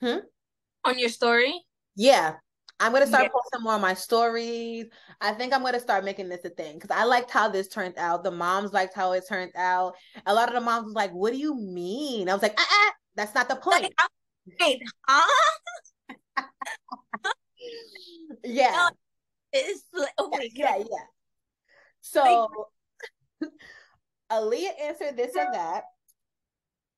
hmm? 0.00 0.18
On 0.84 0.98
your 0.98 1.08
story? 1.08 1.54
Yeah, 1.96 2.34
I'm 2.78 2.92
gonna 2.92 3.06
start 3.06 3.24
yeah. 3.24 3.28
posting 3.30 3.62
more 3.62 3.74
on 3.74 3.80
my 3.80 3.94
stories. 3.94 4.86
I 5.20 5.32
think 5.32 5.54
I'm 5.54 5.62
gonna 5.62 5.80
start 5.80 6.04
making 6.04 6.28
this 6.28 6.44
a 6.44 6.50
thing 6.50 6.74
because 6.74 6.90
I 6.90 7.04
liked 7.04 7.30
how 7.30 7.48
this 7.48 7.68
turned 7.68 7.96
out. 7.96 8.22
The 8.22 8.30
moms 8.30 8.72
liked 8.72 8.94
how 8.94 9.12
it 9.12 9.24
turned 9.26 9.52
out. 9.56 9.94
A 10.26 10.34
lot 10.34 10.48
of 10.48 10.54
the 10.54 10.60
moms 10.60 10.84
was 10.84 10.94
like, 10.94 11.12
"What 11.12 11.32
do 11.32 11.38
you 11.38 11.54
mean?" 11.54 12.28
I 12.28 12.34
was 12.34 12.42
like, 12.42 12.54
"Ah, 12.58 12.66
ah 12.70 12.92
that's 13.14 13.34
not 13.34 13.48
the 13.48 13.56
point." 13.56 13.94
Wait, 14.60 14.82
huh? 15.08 15.24
yeah. 18.44 18.88
It's 19.52 19.84
oh 20.18 20.28
my 20.30 20.48
yeah, 20.54 20.76
God. 20.76 20.78
yeah, 20.78 20.84
yeah. 20.90 21.06
So 22.02 22.48
Aaliyah 24.30 24.80
answered 24.82 25.16
this 25.16 25.34
or 25.34 25.48
that. 25.52 25.84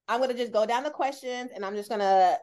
I'm 0.08 0.20
gonna 0.20 0.34
just 0.34 0.52
go 0.52 0.66
down 0.66 0.82
the 0.82 0.90
questions 0.90 1.50
and 1.54 1.64
I'm 1.64 1.76
just 1.76 1.88
gonna 1.88 2.38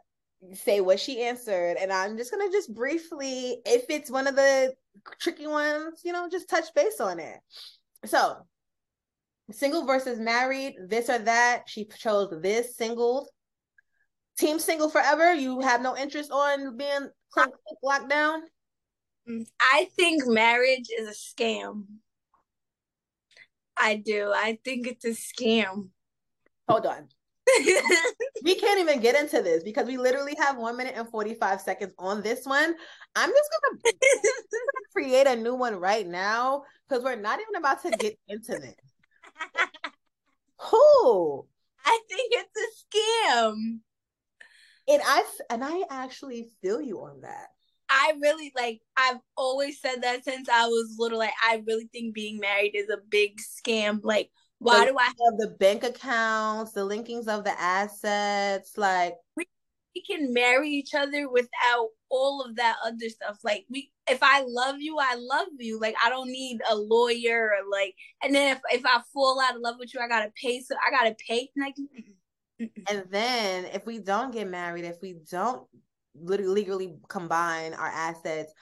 say 0.53 0.81
what 0.81 0.99
she 0.99 1.21
answered 1.21 1.77
and 1.79 1.91
i'm 1.91 2.17
just 2.17 2.31
gonna 2.31 2.51
just 2.51 2.73
briefly 2.73 3.57
if 3.65 3.85
it's 3.89 4.11
one 4.11 4.27
of 4.27 4.35
the 4.35 4.73
tricky 5.19 5.47
ones 5.47 6.01
you 6.03 6.11
know 6.11 6.29
just 6.29 6.49
touch 6.49 6.65
base 6.75 6.99
on 6.99 7.19
it. 7.19 7.39
So 8.05 8.37
single 9.51 9.85
versus 9.85 10.19
married 10.19 10.75
this 10.87 11.09
or 11.09 11.19
that 11.19 11.63
she 11.67 11.85
chose 11.85 12.33
this 12.41 12.75
single. 12.75 13.29
Team 14.37 14.59
single 14.59 14.89
forever 14.89 15.33
you 15.33 15.61
have 15.61 15.81
no 15.81 15.95
interest 15.95 16.31
on 16.31 16.75
being 16.75 17.09
locked 17.83 18.09
down? 18.09 18.41
I 19.59 19.87
think 19.95 20.27
marriage 20.27 20.87
is 20.97 21.07
a 21.07 21.11
scam. 21.11 21.85
I 23.77 23.95
do. 23.95 24.31
I 24.33 24.59
think 24.63 24.87
it's 24.87 25.05
a 25.05 25.09
scam. 25.09 25.89
Hold 26.67 26.85
on 26.85 27.07
we 28.43 28.55
can't 28.55 28.79
even 28.79 28.99
get 28.99 29.15
into 29.15 29.41
this 29.41 29.63
because 29.63 29.87
we 29.87 29.97
literally 29.97 30.35
have 30.39 30.57
one 30.57 30.77
minute 30.77 30.93
and 30.95 31.07
45 31.09 31.61
seconds 31.61 31.93
on 31.99 32.21
this 32.21 32.45
one. 32.45 32.75
I'm 33.15 33.29
just 33.29 33.49
gonna 33.51 33.93
create 34.93 35.27
a 35.27 35.35
new 35.35 35.55
one 35.55 35.75
right 35.75 36.07
now 36.07 36.63
because 36.87 37.03
we're 37.03 37.15
not 37.15 37.39
even 37.39 37.55
about 37.55 37.81
to 37.83 37.91
get 37.91 38.17
into 38.27 38.53
this. 38.53 38.75
Who? 40.59 41.45
I 41.85 41.99
think 42.09 42.33
it's 42.33 42.57
a 42.57 42.97
scam. 42.97 43.79
And 44.87 45.01
I 45.05 45.23
and 45.49 45.63
I 45.63 45.83
actually 45.89 46.49
feel 46.61 46.81
you 46.81 47.01
on 47.01 47.21
that. 47.21 47.47
I 47.89 48.13
really 48.21 48.51
like 48.55 48.81
I've 48.97 49.19
always 49.37 49.79
said 49.79 50.01
that 50.01 50.23
since 50.23 50.49
I 50.49 50.67
was 50.67 50.95
little. 50.97 51.19
Like 51.19 51.33
I 51.43 51.63
really 51.67 51.89
think 51.91 52.13
being 52.13 52.39
married 52.39 52.75
is 52.75 52.89
a 52.89 52.97
big 53.09 53.39
scam. 53.39 53.99
Like 54.03 54.29
why 54.59 54.85
do 54.85 54.97
I 54.97 55.05
have 55.05 55.37
the 55.37 55.55
bank 55.59 55.83
accounts, 55.83 56.71
the 56.71 56.81
linkings 56.81 57.27
of 57.27 57.43
the 57.43 57.59
assets? 57.59 58.77
Like 58.77 59.15
we, 59.35 59.45
we 59.95 60.03
can 60.03 60.33
marry 60.33 60.69
each 60.69 60.93
other 60.93 61.29
without 61.29 61.89
all 62.09 62.41
of 62.41 62.55
that 62.55 62.77
other 62.83 63.09
stuff. 63.09 63.37
Like 63.43 63.65
we 63.69 63.91
if 64.09 64.19
I 64.21 64.43
love 64.47 64.75
you, 64.79 64.97
I 64.99 65.15
love 65.15 65.47
you. 65.59 65.79
Like 65.79 65.95
I 66.03 66.09
don't 66.09 66.29
need 66.29 66.61
a 66.69 66.75
lawyer 66.75 67.51
or 67.51 67.69
like 67.69 67.95
and 68.23 68.33
then 68.33 68.55
if, 68.55 68.79
if 68.79 68.85
I 68.85 69.01
fall 69.13 69.39
out 69.41 69.55
of 69.55 69.61
love 69.61 69.75
with 69.79 69.93
you, 69.93 69.99
I 69.99 70.07
gotta 70.07 70.31
pay 70.41 70.61
so 70.61 70.75
I 70.75 70.91
gotta 70.91 71.15
pay 71.27 71.49
like 71.57 71.75
and 72.89 73.03
then 73.09 73.65
if 73.65 73.85
we 73.85 73.99
don't 73.99 74.31
get 74.31 74.49
married, 74.49 74.85
if 74.85 74.97
we 75.01 75.17
don't 75.29 75.67
literally 76.15 76.53
legally 76.53 76.95
combine 77.09 77.73
our 77.73 77.87
assets, 77.87 78.53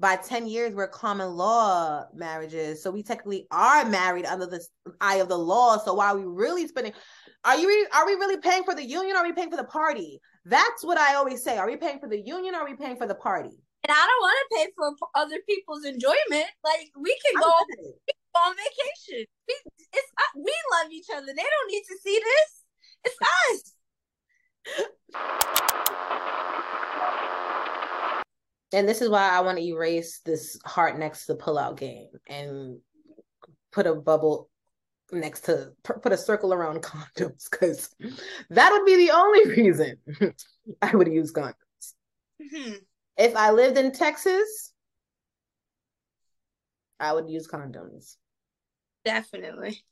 by 0.00 0.16
10 0.16 0.46
years 0.46 0.74
we're 0.74 0.88
common 0.88 1.28
law 1.34 2.06
marriages. 2.14 2.82
So 2.82 2.90
we 2.90 3.02
technically 3.02 3.46
are 3.50 3.84
married 3.84 4.24
under 4.24 4.46
the 4.46 4.64
eye 5.00 5.16
of 5.16 5.28
the 5.28 5.38
law. 5.38 5.76
So 5.76 5.94
why 5.94 6.06
are 6.08 6.16
we 6.16 6.24
really 6.24 6.66
spending 6.66 6.92
are 7.44 7.56
you 7.56 7.86
are 7.92 8.06
we 8.06 8.14
really 8.14 8.38
paying 8.38 8.64
for 8.64 8.74
the 8.74 8.84
union? 8.84 9.14
Or 9.14 9.20
are 9.20 9.24
we 9.24 9.32
paying 9.32 9.50
for 9.50 9.56
the 9.56 9.64
party? 9.64 10.20
That's 10.46 10.82
what 10.82 10.98
i 10.98 11.14
always 11.14 11.44
say. 11.44 11.58
Are 11.58 11.66
we 11.66 11.76
paying 11.76 12.00
for 12.00 12.08
the 12.08 12.18
union? 12.20 12.54
Or 12.54 12.62
are 12.62 12.64
we 12.64 12.76
paying 12.76 12.96
for 12.96 13.06
the 13.06 13.14
party? 13.14 13.50
And 13.82 13.90
i 13.90 13.94
don't 13.94 14.22
want 14.22 14.38
to 14.40 14.56
pay 14.56 14.66
for 14.74 14.92
other 15.14 15.38
people's 15.46 15.84
enjoyment. 15.84 16.48
Like 16.64 16.88
we 16.98 17.16
can 17.24 17.40
go 17.40 17.48
on 18.36 18.54
vacation. 18.54 19.26
We, 19.48 19.54
it's 19.92 20.10
uh, 20.18 20.32
we 20.36 20.54
love 20.72 20.90
each 20.92 21.08
other. 21.14 21.26
They 21.26 21.34
don't 21.34 21.70
need 21.70 21.82
to 21.88 21.98
see 22.02 22.20
this. 22.24 22.64
It's 23.04 23.16
us 23.52 23.74
And 28.72 28.88
this 28.88 29.00
is 29.00 29.08
why 29.08 29.28
I 29.28 29.40
want 29.40 29.58
to 29.58 29.64
erase 29.64 30.20
this 30.24 30.58
heart 30.64 30.98
next 30.98 31.26
to 31.26 31.34
the 31.34 31.38
pullout 31.38 31.76
game 31.76 32.08
and 32.28 32.78
put 33.72 33.86
a 33.86 33.94
bubble 33.94 34.48
next 35.12 35.40
to 35.46 35.72
put 35.82 36.12
a 36.12 36.16
circle 36.16 36.52
around 36.52 36.82
condoms 36.82 37.50
because 37.50 37.94
that 38.50 38.70
would 38.70 38.86
be 38.86 38.96
the 38.96 39.10
only 39.10 39.48
reason 39.50 39.96
I 40.82 40.94
would 40.94 41.08
use 41.08 41.32
condoms. 41.32 41.54
Mm-hmm. 42.40 42.74
If 43.16 43.36
I 43.36 43.50
lived 43.50 43.76
in 43.76 43.92
Texas, 43.92 44.72
I 46.98 47.12
would 47.12 47.28
use 47.28 47.48
condoms. 47.48 48.16
Definitely. 49.04 49.82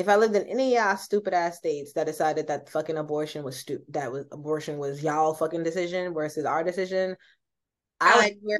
If 0.00 0.08
I 0.08 0.16
lived 0.16 0.34
in 0.34 0.46
any 0.46 0.76
y'all 0.76 0.96
stupid 0.96 1.34
ass 1.34 1.58
states 1.58 1.92
that 1.92 2.06
decided 2.06 2.46
that 2.46 2.70
fucking 2.70 2.96
abortion 2.96 3.44
was 3.44 3.58
stupid, 3.58 3.84
that 3.90 4.10
was 4.10 4.24
abortion 4.32 4.78
was 4.78 5.02
y'all 5.02 5.34
fucking 5.34 5.62
decision 5.62 6.14
versus 6.14 6.46
our 6.46 6.64
decision, 6.64 7.16
I 8.00 8.16
would, 8.16 8.38
wear, 8.42 8.58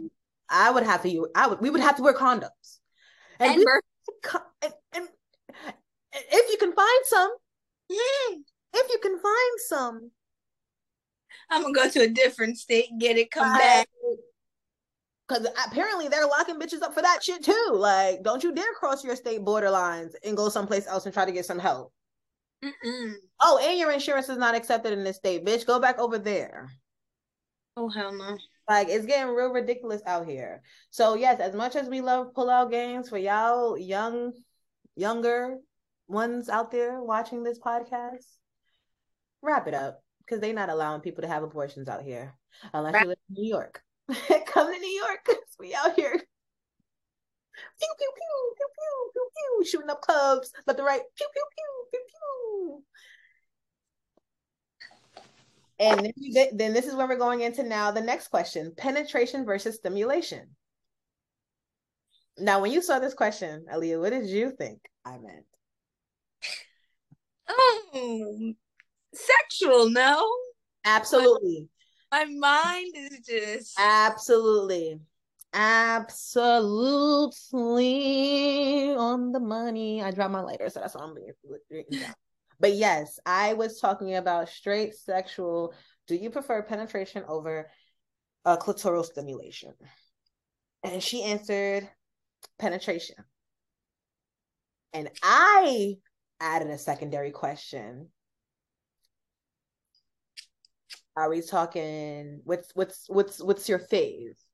I 0.50 0.70
would 0.70 0.82
have 0.82 1.02
to. 1.02 1.28
I 1.34 1.46
would. 1.46 1.62
We 1.62 1.70
would 1.70 1.80
have 1.80 1.96
to 1.96 2.02
wear 2.02 2.12
condoms. 2.12 2.80
And, 3.38 3.52
and, 3.52 3.56
we, 3.56 3.64
and, 4.60 4.74
and 4.92 5.08
if 6.12 6.50
you 6.50 6.58
can 6.58 6.74
find 6.74 7.04
some, 7.06 7.30
mm. 7.90 8.36
if 8.74 8.90
you 8.90 8.98
can 9.00 9.18
find 9.18 9.60
some, 9.66 10.10
I'm 11.50 11.62
gonna 11.62 11.72
go 11.72 11.88
to 11.88 12.00
a 12.00 12.08
different 12.08 12.58
state, 12.58 12.90
get 12.98 13.16
it, 13.16 13.30
come 13.30 13.50
I, 13.50 13.58
back. 13.58 13.88
Cause 15.30 15.46
apparently 15.64 16.08
they're 16.08 16.26
locking 16.26 16.58
bitches 16.58 16.82
up 16.82 16.92
for 16.92 17.02
that 17.02 17.22
shit 17.22 17.44
too. 17.44 17.70
Like, 17.72 18.24
don't 18.24 18.42
you 18.42 18.52
dare 18.52 18.74
cross 18.74 19.04
your 19.04 19.14
state 19.14 19.42
borderlines 19.42 20.10
and 20.24 20.36
go 20.36 20.48
someplace 20.48 20.88
else 20.88 21.04
and 21.04 21.14
try 21.14 21.24
to 21.24 21.30
get 21.30 21.44
some 21.44 21.60
help. 21.60 21.92
Mm-mm. 22.64 23.12
Oh, 23.40 23.60
and 23.62 23.78
your 23.78 23.92
insurance 23.92 24.28
is 24.28 24.38
not 24.38 24.56
accepted 24.56 24.92
in 24.92 25.04
this 25.04 25.18
state, 25.18 25.46
bitch. 25.46 25.64
Go 25.66 25.78
back 25.78 26.00
over 26.00 26.18
there. 26.18 26.68
Oh 27.76 27.88
hell 27.88 28.12
no. 28.12 28.38
Like 28.68 28.88
it's 28.88 29.06
getting 29.06 29.32
real 29.32 29.52
ridiculous 29.52 30.02
out 30.04 30.26
here. 30.26 30.62
So 30.90 31.14
yes, 31.14 31.38
as 31.38 31.54
much 31.54 31.76
as 31.76 31.88
we 31.88 32.00
love 32.00 32.34
pullout 32.34 32.72
games 32.72 33.08
for 33.08 33.16
y'all 33.16 33.78
young, 33.78 34.32
younger 34.96 35.58
ones 36.08 36.48
out 36.48 36.72
there 36.72 37.00
watching 37.00 37.44
this 37.44 37.60
podcast, 37.60 38.26
wrap 39.42 39.68
it 39.68 39.74
up 39.74 40.02
because 40.26 40.40
they're 40.40 40.52
not 40.52 40.70
allowing 40.70 41.02
people 41.02 41.22
to 41.22 41.28
have 41.28 41.44
abortions 41.44 41.88
out 41.88 42.02
here 42.02 42.34
unless 42.74 43.00
you 43.00 43.06
live 43.10 43.18
in 43.28 43.42
New 43.44 43.48
York. 43.48 43.80
Come 44.46 44.72
to 44.72 44.78
New 44.78 45.02
York 45.02 45.20
because 45.26 45.42
we 45.58 45.74
out 45.74 45.94
here. 45.94 46.12
Pew 46.12 47.88
pew 47.98 48.12
pew 48.16 48.54
pew 48.56 48.66
pew 48.76 49.10
pew 49.12 49.28
pew 49.36 49.64
shooting 49.66 49.90
up 49.90 50.00
clubs 50.00 50.52
left 50.66 50.78
to 50.78 50.84
right. 50.84 51.02
Pew 51.16 51.26
pew 51.32 51.44
pew 51.56 51.86
pew 51.90 52.00
pew. 52.08 52.84
And 55.78 56.12
then, 56.34 56.48
then 56.52 56.72
this 56.74 56.86
is 56.86 56.94
where 56.94 57.08
we're 57.08 57.16
going 57.16 57.40
into 57.40 57.62
now 57.62 57.90
the 57.90 58.00
next 58.00 58.28
question: 58.28 58.72
penetration 58.76 59.44
versus 59.44 59.76
stimulation. 59.76 60.56
Now, 62.38 62.60
when 62.60 62.72
you 62.72 62.80
saw 62.82 62.98
this 62.98 63.14
question, 63.14 63.66
Aaliyah, 63.72 64.00
what 64.00 64.10
did 64.10 64.26
you 64.26 64.50
think 64.50 64.80
I 65.04 65.18
meant? 65.18 65.44
Oh, 67.48 68.52
sexual, 69.12 69.90
no? 69.90 70.26
Absolutely. 70.84 71.68
My, 72.12 72.24
mind 72.24 72.92
is 72.94 73.20
just 73.20 73.78
absolutely, 73.78 74.98
absolutely 75.52 76.04
on 78.94 79.32
the 79.32 79.40
money. 79.40 80.02
I 80.02 80.10
dropped 80.10 80.32
my 80.32 80.40
lighter, 80.40 80.68
so 80.70 80.80
that's 80.80 80.94
what 80.94 81.04
I'm 81.04 81.14
being. 81.14 81.32
But 82.58 82.74
yes, 82.74 83.18
I 83.24 83.54
was 83.54 83.80
talking 83.80 84.16
about 84.16 84.48
straight 84.48 84.94
sexual. 84.94 85.72
Do 86.06 86.14
you 86.16 86.30
prefer 86.30 86.62
penetration 86.62 87.24
over 87.28 87.70
clitoral 88.46 89.04
stimulation? 89.04 89.74
And 90.82 91.02
she 91.02 91.22
answered 91.22 91.88
penetration. 92.58 93.16
And 94.92 95.10
I 95.22 95.98
added 96.40 96.68
a 96.70 96.78
secondary 96.78 97.30
question 97.30 98.08
are 101.16 101.28
we 101.28 101.40
talking 101.42 102.40
what's 102.44 102.70
what's 102.74 103.04
what's 103.08 103.42
what's 103.42 103.68
your 103.68 103.78
phase 103.78 104.44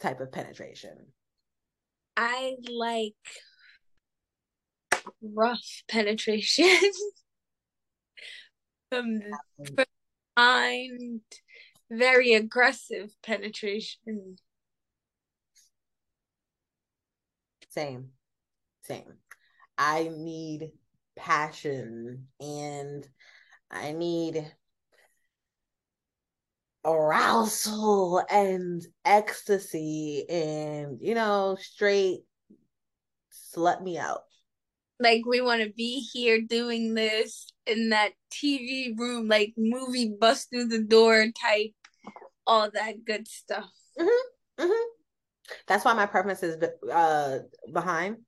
type 0.00 0.20
of 0.20 0.32
penetration? 0.32 1.06
I 2.16 2.56
like 2.70 3.14
rough 5.22 5.82
penetration. 5.88 6.90
from 8.90 9.20
mind 10.36 11.22
very 11.90 12.34
aggressive 12.34 13.10
penetration. 13.22 14.36
Same. 17.70 18.10
Same. 18.82 19.14
I 19.76 20.10
need 20.12 20.70
passion 21.16 22.28
and 22.40 23.08
I 23.70 23.92
need 23.92 24.52
arousal 26.84 28.22
and 28.30 28.86
ecstasy 29.04 30.24
and 30.28 30.98
you 31.00 31.14
know 31.14 31.56
straight 31.58 32.20
slut 33.32 33.82
me 33.82 33.98
out 33.98 34.22
like 35.00 35.22
we 35.26 35.40
want 35.40 35.62
to 35.62 35.70
be 35.70 36.00
here 36.12 36.40
doing 36.42 36.94
this 36.94 37.52
in 37.66 37.90
that 37.90 38.10
tv 38.30 38.96
room 38.98 39.28
like 39.28 39.54
movie 39.56 40.14
bust 40.20 40.50
through 40.50 40.66
the 40.66 40.82
door 40.82 41.26
type 41.40 41.72
all 42.46 42.70
that 42.70 43.04
good 43.04 43.26
stuff 43.26 43.70
mm-hmm. 43.98 44.62
Mm-hmm. 44.62 44.88
that's 45.66 45.84
why 45.84 45.94
my 45.94 46.06
preference 46.06 46.42
is 46.42 46.62
uh 46.92 47.38
behind 47.72 48.18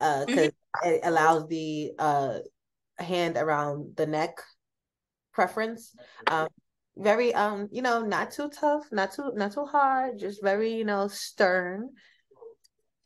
uh 0.00 0.24
because 0.26 0.48
mm-hmm. 0.48 0.88
it 0.88 1.00
allows 1.02 1.48
the 1.48 1.90
uh 1.98 2.38
hand 2.98 3.36
around 3.36 3.96
the 3.96 4.06
neck 4.06 4.38
preference 5.32 5.94
um 6.28 6.48
very 6.96 7.32
um 7.34 7.68
you 7.70 7.82
know 7.82 8.02
not 8.02 8.30
too 8.30 8.48
tough 8.50 8.84
not 8.92 9.12
too 9.12 9.32
not 9.34 9.52
too 9.52 9.64
hard 9.64 10.18
just 10.18 10.42
very 10.42 10.74
you 10.74 10.84
know 10.84 11.08
stern. 11.08 11.90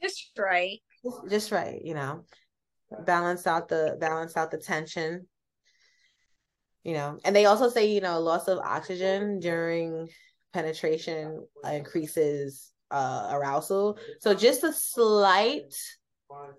Just 0.03 0.33
right. 0.39 0.81
Just, 1.03 1.29
just 1.29 1.53
right 1.53 1.81
you 1.83 1.95
know. 1.95 2.25
Balance 3.07 3.47
out 3.47 3.69
the 3.69 3.97
balance 3.99 4.37
out 4.37 4.51
the 4.51 4.59
tension. 4.59 5.27
You 6.83 6.95
know 6.95 7.19
and 7.25 7.35
they 7.35 7.47
also 7.47 7.69
say 7.69 7.87
you 7.87 8.01
know 8.01 8.21
loss 8.21 8.49
of 8.49 8.59
oxygen 8.59 9.41
during 9.41 10.09
penetration 10.53 11.47
increases 11.71 12.73
uh 12.91 13.29
arousal. 13.33 13.99
So 14.21 14.35
just 14.35 14.65
a 14.65 14.73
slight 14.73 15.75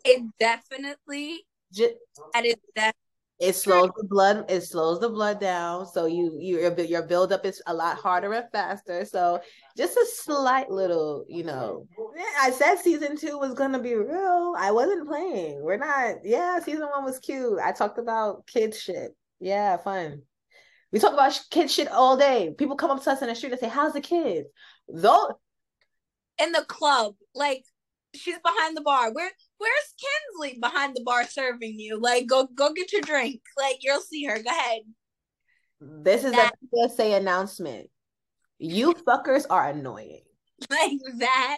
it 0.03 0.23
definitely 0.39 1.45
just 1.73 1.95
and 2.33 2.45
it 2.45 2.59
that 2.75 2.95
it 3.39 3.53
slows 3.53 3.89
the 3.97 4.07
blood 4.07 4.45
it 4.49 4.61
slows 4.61 4.99
the 4.99 5.09
blood 5.09 5.39
down 5.39 5.85
so 5.85 6.05
you 6.05 6.37
your 6.39 6.73
your 6.81 7.03
buildup 7.03 7.45
is 7.45 7.61
a 7.67 7.73
lot 7.73 7.97
harder 7.97 8.31
and 8.31 8.49
faster 8.51 9.03
so 9.03 9.41
just 9.75 9.97
a 9.97 10.05
slight 10.13 10.69
little 10.69 11.25
you 11.27 11.43
know. 11.43 11.85
I 12.39 12.51
said 12.51 12.77
season 12.77 13.17
two 13.17 13.37
was 13.37 13.53
gonna 13.53 13.79
be 13.79 13.95
real 13.95 14.53
i 14.57 14.71
wasn't 14.71 15.07
playing 15.07 15.61
we're 15.61 15.77
not 15.77 16.17
yeah 16.23 16.59
season 16.59 16.87
one 16.87 17.03
was 17.03 17.19
cute 17.19 17.59
i 17.59 17.73
talked 17.73 17.97
about 17.97 18.47
kids 18.47 18.79
shit 18.81 19.11
yeah 19.39 19.77
fun. 19.77 20.21
We 20.91 20.99
talk 20.99 21.13
about 21.13 21.37
kid 21.51 21.69
shit 21.69 21.89
all 21.89 22.15
day 22.15 22.53
people 22.57 22.77
come 22.77 22.91
up 22.91 23.03
to 23.03 23.11
us 23.11 23.21
in 23.21 23.27
the 23.27 23.35
street 23.35 23.51
and 23.51 23.59
say 23.59 23.67
how's 23.67 23.93
the 23.93 24.01
kids? 24.01 24.47
Though 24.87 25.37
in 26.41 26.51
the 26.53 26.63
club 26.63 27.15
like 27.33 27.65
she's 28.13 28.39
behind 28.39 28.77
the 28.77 28.81
bar 28.81 29.11
where 29.11 29.31
where's 29.58 29.93
Kinsley 29.99 30.60
behind 30.60 30.95
the 30.95 31.03
bar 31.03 31.26
serving 31.26 31.80
you? 31.80 31.99
Like, 31.99 32.28
go 32.28 32.47
go 32.53 32.74
get 32.74 32.91
your 32.91 33.01
drink. 33.01 33.41
Like, 33.58 33.78
you'll 33.82 34.01
see 34.01 34.26
her. 34.26 34.41
Go 34.41 34.49
ahead. 34.49 34.82
This 35.82 36.24
is 36.24 36.32
that, 36.32 36.53
a 36.74 36.89
PSA 36.89 37.16
announcement. 37.16 37.89
You 38.58 38.93
fuckers 38.93 39.45
are 39.49 39.70
annoying. 39.70 40.22
Like 40.70 40.99
that. 41.18 41.58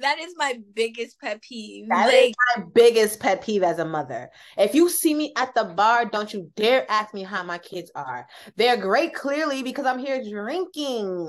That 0.00 0.18
is 0.18 0.34
my 0.36 0.58
biggest 0.74 1.20
pet 1.20 1.40
peeve. 1.40 1.88
That 1.88 2.08
like, 2.08 2.30
is 2.30 2.34
my 2.56 2.64
biggest 2.74 3.20
pet 3.20 3.42
peeve 3.42 3.62
as 3.62 3.78
a 3.78 3.84
mother. 3.84 4.30
If 4.58 4.74
you 4.74 4.88
see 4.90 5.14
me 5.14 5.32
at 5.36 5.54
the 5.54 5.64
bar, 5.64 6.04
don't 6.06 6.32
you 6.32 6.50
dare 6.56 6.84
ask 6.90 7.14
me 7.14 7.22
how 7.22 7.44
my 7.44 7.58
kids 7.58 7.92
are. 7.94 8.26
They're 8.56 8.76
great, 8.76 9.14
clearly, 9.14 9.62
because 9.62 9.86
I'm 9.86 10.00
here 10.00 10.22
drinking. 10.28 11.28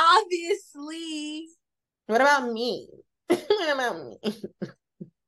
Obviously. 0.00 1.46
What 2.06 2.20
about 2.20 2.52
me? 2.52 2.88
About 3.30 4.04
me. 4.04 4.18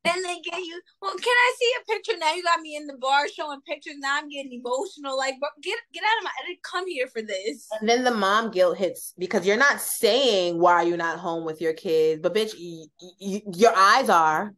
Then 0.04 0.22
they 0.22 0.38
get 0.40 0.58
you. 0.58 0.80
Well, 1.00 1.14
can 1.14 1.24
I 1.26 1.54
see 1.58 1.72
a 1.80 1.92
picture? 1.92 2.12
Now 2.18 2.34
you 2.34 2.42
got 2.42 2.60
me 2.60 2.76
in 2.76 2.86
the 2.86 2.96
bar 2.98 3.26
showing 3.26 3.60
pictures. 3.62 3.94
Now 3.98 4.18
I'm 4.18 4.28
getting 4.28 4.52
emotional. 4.52 5.16
Like, 5.16 5.34
get 5.62 5.78
get 5.94 6.02
out 6.02 6.18
of 6.18 6.24
my. 6.24 6.30
I 6.30 6.46
didn't 6.46 6.62
come 6.62 6.86
here 6.86 7.06
for 7.06 7.22
this. 7.22 7.68
And 7.80 7.88
then 7.88 8.04
the 8.04 8.10
mom 8.10 8.50
guilt 8.50 8.76
hits 8.76 9.14
because 9.16 9.46
you're 9.46 9.56
not 9.56 9.80
saying 9.80 10.58
why 10.58 10.82
you're 10.82 10.98
not 10.98 11.18
home 11.18 11.44
with 11.44 11.62
your 11.62 11.72
kids, 11.72 12.20
but 12.20 12.34
bitch, 12.34 12.52
y- 12.58 13.06
y- 13.18 13.42
your 13.54 13.74
eyes 13.74 14.10
are. 14.10 14.52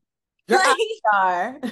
Your 0.49 0.59
like, 0.59 0.69
eyes 0.69 1.01
are. 1.15 1.61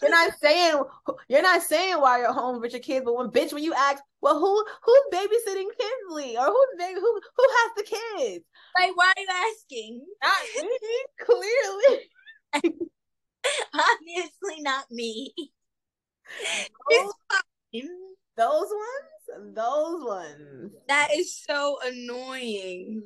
you're 0.00 0.10
not 0.10 0.32
saying 0.40 0.82
you're 1.28 1.42
not 1.42 1.62
saying 1.62 2.00
why 2.00 2.18
you're 2.18 2.32
home 2.32 2.60
with 2.60 2.72
your 2.72 2.80
kids, 2.80 3.04
but 3.04 3.16
when 3.16 3.28
bitch, 3.28 3.52
when 3.52 3.64
you 3.64 3.74
ask, 3.74 4.02
well, 4.20 4.38
who 4.38 4.64
who's 4.82 5.02
babysitting 5.12 5.68
Kinsley 5.78 6.36
or 6.36 6.46
who's 6.46 6.78
baby 6.78 7.00
who 7.00 7.20
who 7.36 7.46
has 7.48 7.70
the 7.76 7.82
kids? 7.82 8.44
Like, 8.78 8.96
why 8.96 9.12
are 9.16 9.20
you 9.20 9.26
asking? 9.30 10.04
Not 10.22 10.32
me, 10.62 11.04
clearly. 11.20 12.00
Obviously, 13.74 14.62
not 14.62 14.84
me. 14.90 15.34
Those, 16.90 17.12
those 18.36 18.68
ones, 18.70 19.54
those 19.54 20.04
ones. 20.04 20.72
That 20.88 21.08
is 21.14 21.36
so 21.36 21.78
annoying. 21.84 23.02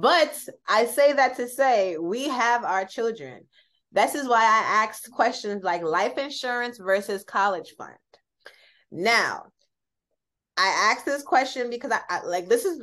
But 0.00 0.36
I 0.68 0.86
say 0.86 1.12
that 1.12 1.36
to 1.36 1.48
say 1.48 1.96
we 1.98 2.28
have 2.28 2.64
our 2.64 2.84
children. 2.84 3.42
This 3.92 4.16
is 4.16 4.28
why 4.28 4.42
I 4.42 4.84
asked 4.84 5.08
questions 5.12 5.62
like 5.62 5.84
life 5.84 6.18
insurance 6.18 6.78
versus 6.78 7.22
college 7.22 7.74
fund. 7.78 7.94
Now, 8.90 9.44
I 10.56 10.90
asked 10.90 11.06
this 11.06 11.22
question 11.22 11.70
because 11.70 11.92
I, 11.92 12.00
I 12.08 12.24
like 12.24 12.48
this 12.48 12.64
is 12.64 12.82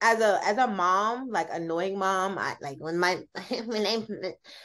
as 0.00 0.20
a 0.20 0.38
as 0.44 0.58
a 0.58 0.66
mom, 0.66 1.28
like 1.28 1.48
annoying 1.50 1.98
mom, 1.98 2.38
I 2.38 2.56
like 2.60 2.78
when 2.78 2.98
my 2.98 3.20
when 3.66 3.84
I 3.84 4.02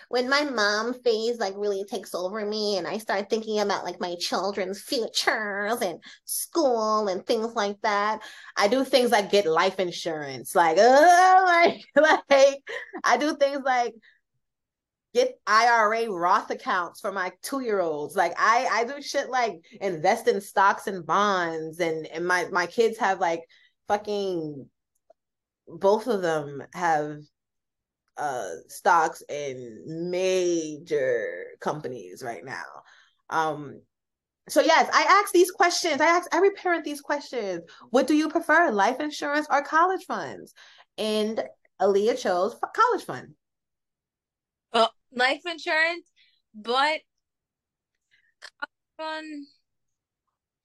when 0.09 0.29
my 0.29 0.43
mom 0.43 0.93
phase 0.93 1.39
like 1.39 1.55
really 1.57 1.83
takes 1.85 2.13
over 2.13 2.45
me 2.45 2.77
and 2.77 2.87
I 2.87 2.99
start 2.99 3.29
thinking 3.29 3.59
about 3.59 3.83
like 3.83 3.99
my 3.99 4.15
children's 4.19 4.81
futures 4.81 5.81
and 5.81 5.99
school 6.25 7.07
and 7.07 7.25
things 7.25 7.53
like 7.55 7.81
that. 7.81 8.21
I 8.55 8.67
do 8.67 8.83
things 8.83 9.11
like 9.11 9.31
get 9.31 9.47
life 9.47 9.79
insurance, 9.79 10.53
like 10.53 10.77
oh 10.79 11.43
like 11.45 11.81
like 11.95 12.61
I 13.03 13.17
do 13.17 13.35
things 13.35 13.61
like 13.65 13.95
get 15.15 15.39
IRA 15.47 16.11
Roth 16.11 16.51
accounts 16.51 17.01
for 17.01 17.11
my 17.11 17.31
two 17.41 17.61
year 17.61 17.79
olds. 17.79 18.15
Like 18.15 18.33
I 18.37 18.67
I 18.71 18.83
do 18.83 19.01
shit 19.01 19.31
like 19.31 19.63
invest 19.81 20.27
in 20.27 20.41
stocks 20.41 20.85
and 20.85 21.03
bonds 21.05 21.79
and 21.79 22.05
and 22.07 22.27
my 22.27 22.47
my 22.51 22.67
kids 22.67 22.99
have 22.99 23.19
like 23.19 23.41
fucking 23.87 24.69
both 25.67 26.07
of 26.07 26.21
them 26.21 26.63
have 26.73 27.17
uh 28.17 28.49
stocks 28.67 29.23
in 29.29 29.83
major 30.11 31.45
companies 31.59 32.21
right 32.23 32.45
now. 32.45 32.63
Um 33.29 33.81
so 34.49 34.61
yes, 34.61 34.89
I 34.93 35.03
ask 35.03 35.31
these 35.31 35.51
questions. 35.51 36.01
I 36.01 36.05
ask 36.05 36.27
every 36.33 36.51
parent 36.51 36.83
these 36.83 37.01
questions. 37.01 37.61
What 37.91 38.07
do 38.07 38.13
you 38.13 38.29
prefer, 38.29 38.71
life 38.71 38.99
insurance 38.99 39.47
or 39.49 39.63
college 39.63 40.03
funds? 40.05 40.53
And 40.97 41.41
Aaliyah 41.81 42.19
chose 42.19 42.55
college 42.75 43.05
fund. 43.05 43.35
Well, 44.73 44.93
life 45.13 45.41
insurance, 45.45 46.09
but 46.53 46.99
fund. 48.97 49.45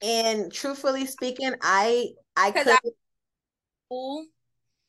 And 0.01 0.51
truthfully 0.51 1.05
speaking, 1.05 1.53
I 1.61 2.09
I 2.35 2.51
could 2.51 2.67
I, 2.67 2.79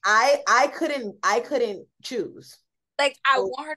I 0.04 0.42
I 0.48 0.66
couldn't 0.68 1.16
I 1.22 1.40
couldn't 1.40 1.86
choose. 2.02 2.58
Like 2.98 3.16
I 3.24 3.40
want 3.40 3.68
her 3.68 3.76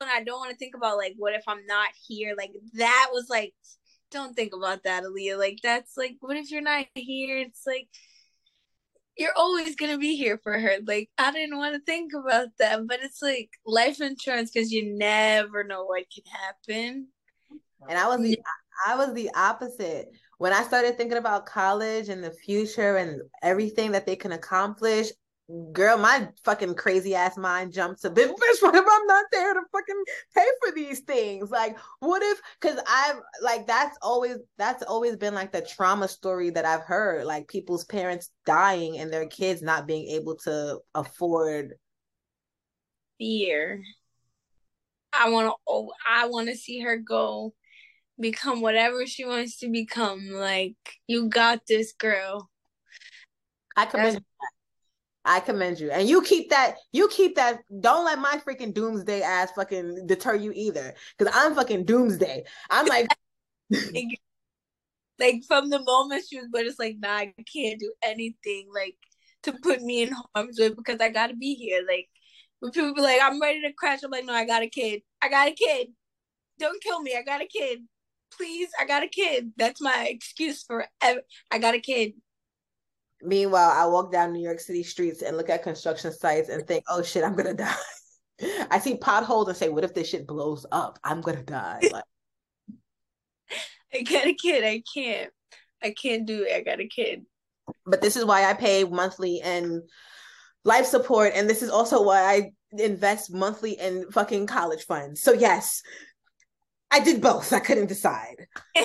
and 0.00 0.10
I 0.10 0.22
don't 0.22 0.38
want 0.38 0.50
to 0.50 0.56
think 0.56 0.74
about 0.74 0.96
like 0.96 1.14
what 1.16 1.34
if 1.34 1.44
I'm 1.46 1.66
not 1.66 1.88
here? 2.06 2.34
Like 2.36 2.52
that 2.74 3.08
was 3.12 3.26
like 3.28 3.54
don't 4.10 4.34
think 4.34 4.54
about 4.54 4.84
that, 4.84 5.02
Aaliyah. 5.02 5.38
Like 5.38 5.58
that's 5.62 5.96
like 5.96 6.16
what 6.20 6.36
if 6.36 6.50
you're 6.50 6.60
not 6.60 6.86
here? 6.94 7.38
It's 7.38 7.62
like 7.66 7.88
you're 9.16 9.32
always 9.36 9.76
gonna 9.76 9.98
be 9.98 10.16
here 10.16 10.38
for 10.42 10.58
her. 10.58 10.76
Like 10.86 11.10
I 11.18 11.32
didn't 11.32 11.56
want 11.56 11.74
to 11.74 11.80
think 11.80 12.12
about 12.14 12.48
that, 12.58 12.86
but 12.86 13.00
it's 13.02 13.22
like 13.22 13.50
life 13.66 14.00
insurance 14.00 14.50
because 14.50 14.72
you 14.72 14.96
never 14.96 15.64
know 15.64 15.84
what 15.84 16.04
can 16.12 16.24
happen. 16.30 17.08
And 17.88 17.98
I 17.98 18.08
was 18.08 18.20
the 18.20 18.38
I 18.86 18.96
was 18.96 19.14
the 19.14 19.30
opposite. 19.34 20.08
When 20.38 20.52
I 20.52 20.62
started 20.62 20.96
thinking 20.96 21.18
about 21.18 21.46
college 21.46 22.08
and 22.08 22.22
the 22.22 22.32
future 22.32 22.96
and 22.96 23.22
everything 23.42 23.92
that 23.92 24.04
they 24.04 24.16
can 24.16 24.32
accomplish, 24.32 25.08
girl, 25.72 25.98
my 25.98 26.28
fucking 26.44 26.74
crazy 26.74 27.14
ass 27.14 27.36
mind 27.36 27.72
jumps 27.72 28.02
bit. 28.02 28.14
Bitch, 28.30 28.62
what 28.62 28.74
if 28.74 28.84
I'm 28.88 29.06
not 29.06 29.24
there 29.30 29.54
to 29.54 29.60
fucking 29.72 30.04
pay 30.34 30.46
for 30.62 30.74
these 30.74 31.00
things? 31.00 31.50
Like, 31.50 31.76
what 32.00 32.22
if? 32.22 32.40
Because 32.60 32.80
I've 32.88 33.20
like 33.42 33.66
that's 33.66 33.96
always 34.02 34.36
that's 34.56 34.82
always 34.82 35.16
been 35.16 35.34
like 35.34 35.52
the 35.52 35.60
trauma 35.60 36.08
story 36.08 36.50
that 36.50 36.64
I've 36.64 36.84
heard, 36.84 37.26
like 37.26 37.48
people's 37.48 37.84
parents 37.84 38.30
dying 38.46 38.98
and 38.98 39.12
their 39.12 39.26
kids 39.26 39.62
not 39.62 39.86
being 39.86 40.08
able 40.08 40.36
to 40.44 40.78
afford. 40.94 41.74
Fear. 43.18 43.82
I 45.12 45.30
want 45.30 45.48
to. 45.48 45.54
Oh, 45.68 45.92
I 46.08 46.26
want 46.26 46.48
to 46.48 46.56
see 46.56 46.80
her 46.80 46.96
go 46.96 47.54
become 48.18 48.60
whatever 48.60 49.06
she 49.06 49.24
wants 49.24 49.58
to 49.58 49.68
become. 49.68 50.30
Like, 50.30 50.76
you 51.06 51.28
got 51.28 51.66
this, 51.66 51.92
girl. 51.92 52.50
I 53.76 53.86
commend 53.86 54.20
I 55.24 55.40
commend 55.40 55.80
you. 55.80 55.90
And 55.90 56.08
you 56.08 56.22
keep 56.22 56.50
that, 56.50 56.76
you 56.92 57.08
keep 57.08 57.36
that, 57.36 57.60
don't 57.80 58.04
let 58.04 58.18
my 58.18 58.40
freaking 58.46 58.74
doomsday 58.74 59.22
ass 59.22 59.50
fucking 59.52 60.06
deter 60.06 60.34
you 60.34 60.52
either. 60.54 60.94
Cause 61.18 61.28
I'm 61.32 61.54
fucking 61.54 61.84
doomsday. 61.84 62.44
I'm 62.70 62.86
like 62.86 63.08
like 65.18 65.42
from 65.46 65.70
the 65.70 65.82
moment 65.82 66.24
she 66.28 66.36
was 66.38 66.48
but 66.52 66.66
it's 66.66 66.78
like, 66.78 66.96
nah, 66.98 67.16
I 67.16 67.34
can't 67.52 67.80
do 67.80 67.92
anything 68.02 68.68
like 68.74 68.96
to 69.44 69.52
put 69.52 69.82
me 69.82 70.02
in 70.02 70.14
harm's 70.34 70.58
way 70.58 70.70
because 70.70 71.00
I 71.00 71.08
gotta 71.08 71.34
be 71.34 71.54
here. 71.54 71.82
Like 71.88 72.08
when 72.60 72.72
people 72.72 72.94
be 72.94 73.00
like, 73.00 73.20
I'm 73.22 73.40
ready 73.40 73.60
to 73.62 73.72
crash, 73.72 74.00
I'm 74.02 74.10
like, 74.10 74.24
no, 74.24 74.34
I 74.34 74.44
got 74.46 74.62
a 74.62 74.68
kid. 74.68 75.02
I 75.22 75.28
got 75.28 75.48
a 75.48 75.52
kid. 75.52 75.88
Don't 76.58 76.82
kill 76.82 77.00
me. 77.02 77.16
I 77.16 77.22
got 77.22 77.42
a 77.42 77.46
kid. 77.46 77.80
Please, 78.36 78.68
I 78.80 78.84
got 78.84 79.02
a 79.02 79.08
kid. 79.08 79.52
That's 79.56 79.80
my 79.80 80.06
excuse 80.08 80.62
for 80.62 80.86
ever. 81.02 81.20
I 81.50 81.58
got 81.58 81.74
a 81.74 81.80
kid. 81.80 82.14
Meanwhile, 83.22 83.70
I 83.70 83.86
walk 83.86 84.12
down 84.12 84.32
New 84.32 84.42
York 84.42 84.60
City 84.60 84.82
streets 84.82 85.22
and 85.22 85.36
look 85.36 85.48
at 85.48 85.62
construction 85.62 86.12
sites 86.12 86.48
and 86.48 86.66
think, 86.66 86.84
oh 86.88 87.02
shit, 87.02 87.24
I'm 87.24 87.34
gonna 87.34 87.54
die. 87.54 87.74
I 88.70 88.78
see 88.78 88.96
potholes 88.96 89.48
and 89.48 89.56
say, 89.56 89.68
what 89.68 89.84
if 89.84 89.94
this 89.94 90.08
shit 90.08 90.26
blows 90.26 90.66
up? 90.70 90.98
I'm 91.04 91.20
gonna 91.20 91.42
die. 91.42 91.80
Like, 91.92 92.04
I 93.94 94.02
got 94.02 94.26
a 94.26 94.34
kid. 94.34 94.64
I 94.64 94.82
can't. 94.92 95.30
I 95.82 95.90
can't 95.90 96.26
do 96.26 96.42
it. 96.42 96.52
I 96.52 96.62
got 96.62 96.80
a 96.80 96.88
kid. 96.88 97.24
But 97.86 98.02
this 98.02 98.16
is 98.16 98.24
why 98.24 98.44
I 98.44 98.54
pay 98.54 98.82
monthly 98.84 99.40
and 99.40 99.82
life 100.64 100.86
support, 100.86 101.32
and 101.34 101.48
this 101.48 101.62
is 101.62 101.70
also 101.70 102.02
why 102.02 102.22
I 102.22 102.50
invest 102.72 103.32
monthly 103.32 103.72
in 103.72 104.10
fucking 104.10 104.46
college 104.46 104.84
funds. 104.84 105.22
So 105.22 105.32
yes, 105.32 105.82
I 106.90 107.00
did 107.00 107.20
both. 107.20 107.52
I 107.52 107.60
couldn't 107.60 107.86
decide. 107.86 108.46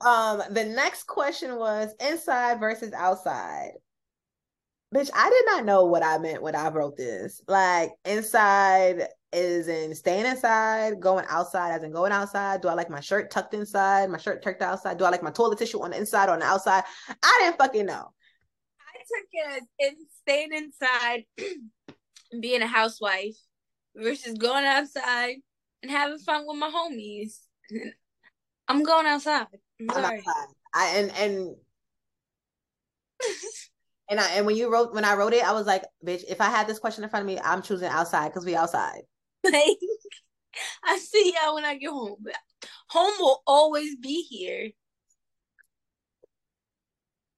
Um, 0.00 0.42
the 0.50 0.64
next 0.64 1.04
question 1.04 1.56
was 1.56 1.94
inside 2.00 2.60
versus 2.60 2.92
outside. 2.92 3.72
Bitch, 4.94 5.10
I 5.14 5.28
did 5.28 5.44
not 5.46 5.64
know 5.64 5.86
what 5.86 6.04
I 6.04 6.18
meant 6.18 6.42
when 6.42 6.54
I 6.54 6.68
wrote 6.68 6.96
this. 6.96 7.40
Like 7.48 7.90
inside 8.04 9.08
is 9.32 9.66
in 9.66 9.94
staying 9.94 10.26
inside, 10.26 11.00
going 11.00 11.24
outside 11.28 11.72
as 11.72 11.82
in 11.82 11.90
going 11.90 12.12
outside. 12.12 12.60
Do 12.60 12.68
I 12.68 12.74
like 12.74 12.90
my 12.90 13.00
shirt 13.00 13.30
tucked 13.30 13.54
inside, 13.54 14.08
my 14.08 14.18
shirt 14.18 14.42
tucked 14.42 14.62
outside? 14.62 14.98
Do 14.98 15.04
I 15.04 15.10
like 15.10 15.22
my 15.22 15.32
toilet 15.32 15.58
tissue 15.58 15.82
on 15.82 15.90
the 15.90 15.98
inside 15.98 16.28
or 16.28 16.32
on 16.32 16.38
the 16.38 16.46
outside? 16.46 16.84
I 17.08 17.40
didn't 17.42 17.58
fucking 17.58 17.86
know. 17.86 18.12
I 18.80 18.98
took 18.98 19.26
it 19.32 19.56
as 19.56 19.62
in 19.80 19.96
staying 20.22 20.52
inside 20.52 21.24
and 21.38 22.40
being 22.40 22.62
a 22.62 22.66
housewife 22.66 23.36
versus 23.96 24.34
going 24.38 24.64
outside 24.64 25.36
and 25.82 25.90
having 25.90 26.18
fun 26.18 26.44
with 26.46 26.56
my 26.56 26.70
homies. 26.70 27.40
I'm 28.68 28.82
going 28.82 29.06
outside. 29.06 29.46
I'm, 29.80 29.90
I'm 29.90 30.04
outside. 30.04 30.46
I 30.72 30.86
and 30.96 31.12
and 31.16 31.56
and 34.10 34.20
I 34.20 34.30
and 34.32 34.46
when 34.46 34.56
you 34.56 34.72
wrote 34.72 34.94
when 34.94 35.04
I 35.04 35.14
wrote 35.14 35.32
it, 35.32 35.44
I 35.44 35.52
was 35.52 35.66
like, 35.66 35.84
bitch, 36.04 36.24
if 36.28 36.40
I 36.40 36.50
had 36.50 36.66
this 36.66 36.78
question 36.78 37.04
in 37.04 37.10
front 37.10 37.22
of 37.22 37.26
me, 37.26 37.40
I'm 37.42 37.62
choosing 37.62 37.88
outside 37.88 38.28
because 38.28 38.44
we 38.44 38.56
outside. 38.56 39.02
Like 39.44 39.54
I 40.84 40.98
see 40.98 41.34
y'all 41.34 41.54
when 41.54 41.64
I 41.64 41.76
get 41.76 41.90
home. 41.90 42.24
Home 42.88 43.14
will 43.18 43.42
always 43.46 43.96
be 43.96 44.22
here. 44.22 44.70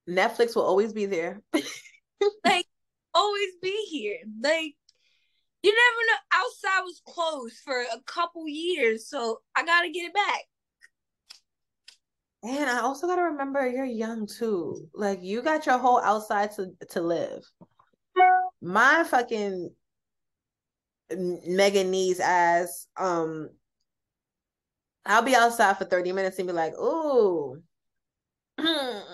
Netflix 0.09 0.55
will 0.55 0.62
always 0.62 0.93
be 0.93 1.07
there. 1.07 1.43
like 2.45 2.66
always 3.12 3.51
be 3.61 3.87
here. 3.91 4.18
Like 4.43 4.74
you 5.62 5.74
never 5.74 6.07
know. 6.07 6.18
Outside 6.33 6.85
was 6.85 7.03
closed 7.05 7.57
for 7.64 7.81
a 7.81 8.01
couple 8.07 8.47
years, 8.47 9.09
so 9.09 9.41
I 9.57 9.64
gotta 9.64 9.91
get 9.91 10.07
it 10.07 10.14
back. 10.14 10.45
And 12.43 12.70
I 12.70 12.80
also 12.80 13.07
gotta 13.07 13.22
remember 13.22 13.66
you're 13.66 13.84
young 13.84 14.26
too. 14.26 14.89
Like 14.95 15.20
you 15.22 15.43
got 15.43 15.66
your 15.66 15.78
whole 15.78 16.01
outside 16.01 16.53
to 16.57 16.72
to 16.91 17.01
live. 17.01 17.43
My 18.62 19.05
fucking 19.05 19.70
Megan 21.11 21.91
needs 21.91 22.20
ass. 22.20 22.87
Um, 22.97 23.51
I'll 25.05 25.22
be 25.22 25.34
outside 25.37 25.78
for 25.78 25.84
30 25.84 26.12
minutes 26.12 26.39
and 26.39 26.49
be 26.49 26.53
like, 26.53 26.72
ooh, 26.74 27.62
I'm 28.59 29.05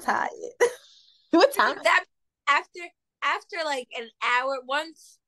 tired. 0.00 0.30
what 1.30 1.54
time? 1.54 1.76
That 1.82 2.04
after 2.48 2.80
after 3.22 3.56
like 3.64 3.86
an 3.96 4.08
hour, 4.22 4.58
once 4.66 5.19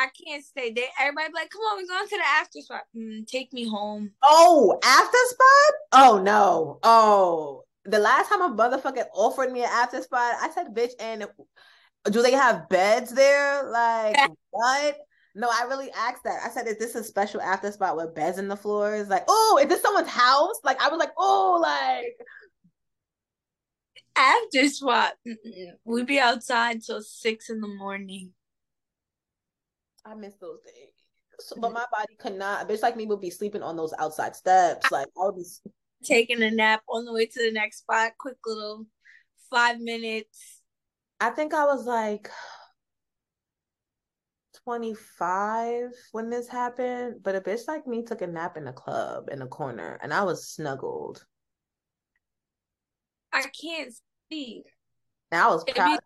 I 0.00 0.08
can't 0.24 0.42
stay 0.42 0.72
there. 0.72 0.86
Everybody 0.98 1.28
be 1.28 1.34
like, 1.34 1.50
come 1.50 1.60
on, 1.60 1.76
we're 1.76 1.86
going 1.86 2.08
to 2.08 2.16
the 2.16 2.22
after 2.26 2.60
spot. 2.62 2.82
Mm, 2.96 3.26
take 3.26 3.52
me 3.52 3.68
home. 3.68 4.10
Oh, 4.22 4.78
after 4.82 5.18
spot? 5.28 5.74
Oh 5.92 6.22
no. 6.22 6.78
Oh. 6.82 7.64
The 7.84 7.98
last 7.98 8.30
time 8.30 8.40
a 8.40 8.48
motherfucker 8.48 9.04
offered 9.14 9.52
me 9.52 9.60
an 9.60 9.68
after 9.70 10.00
spot, 10.00 10.36
I 10.40 10.48
said, 10.54 10.68
bitch, 10.74 10.92
and 11.00 11.26
do 12.10 12.22
they 12.22 12.32
have 12.32 12.68
beds 12.70 13.12
there? 13.12 13.70
Like 13.70 14.16
what? 14.50 14.96
No, 15.34 15.48
I 15.48 15.66
really 15.68 15.90
asked 15.92 16.24
that. 16.24 16.40
I 16.44 16.48
said, 16.48 16.66
is 16.66 16.78
this 16.78 16.94
a 16.94 17.04
special 17.04 17.42
after 17.42 17.70
spot 17.70 17.96
with 17.96 18.14
beds 18.14 18.38
in 18.38 18.48
the 18.48 18.56
floors? 18.56 19.08
Like, 19.08 19.24
oh, 19.28 19.60
is 19.62 19.68
this 19.68 19.82
someone's 19.82 20.08
house? 20.08 20.56
Like, 20.64 20.80
I 20.80 20.88
was 20.88 20.98
like, 20.98 21.12
oh, 21.18 21.58
like 21.60 22.16
after 24.16 24.66
spot. 24.68 25.12
We'd 25.84 26.06
be 26.06 26.20
outside 26.20 26.82
till 26.82 27.02
six 27.02 27.50
in 27.50 27.60
the 27.60 27.68
morning. 27.68 28.32
I 30.04 30.14
miss 30.14 30.34
those 30.40 30.60
days. 30.62 30.92
So, 31.40 31.56
but 31.58 31.72
my 31.72 31.84
body 31.90 32.16
could 32.18 32.36
not. 32.36 32.62
A 32.62 32.72
bitch 32.72 32.82
like 32.82 32.96
me 32.96 33.06
would 33.06 33.20
be 33.20 33.30
sleeping 33.30 33.62
on 33.62 33.76
those 33.76 33.94
outside 33.98 34.36
steps. 34.36 34.90
Like 34.90 35.06
I 35.16 35.26
would 35.26 35.36
be 35.36 35.44
taking 36.02 36.42
a 36.42 36.50
nap 36.50 36.82
on 36.88 37.04
the 37.04 37.12
way 37.12 37.26
to 37.26 37.42
the 37.42 37.52
next 37.52 37.78
spot. 37.78 38.12
Quick 38.18 38.36
little 38.46 38.86
five 39.50 39.80
minutes. 39.80 40.60
I 41.20 41.30
think 41.30 41.52
I 41.54 41.64
was 41.64 41.86
like 41.86 42.30
25 44.64 45.90
when 46.12 46.30
this 46.30 46.48
happened, 46.48 47.16
but 47.22 47.34
a 47.34 47.40
bitch 47.40 47.66
like 47.68 47.86
me 47.86 48.02
took 48.02 48.22
a 48.22 48.26
nap 48.26 48.56
in 48.56 48.68
a 48.68 48.72
club 48.72 49.28
in 49.30 49.42
a 49.42 49.46
corner 49.46 49.98
and 50.02 50.12
I 50.12 50.24
was 50.24 50.48
snuggled. 50.48 51.24
I 53.32 53.42
can't 53.42 53.92
see. 54.30 54.64
And 55.30 55.40
I 55.40 55.48
was 55.48 55.64
proud. 55.64 56.00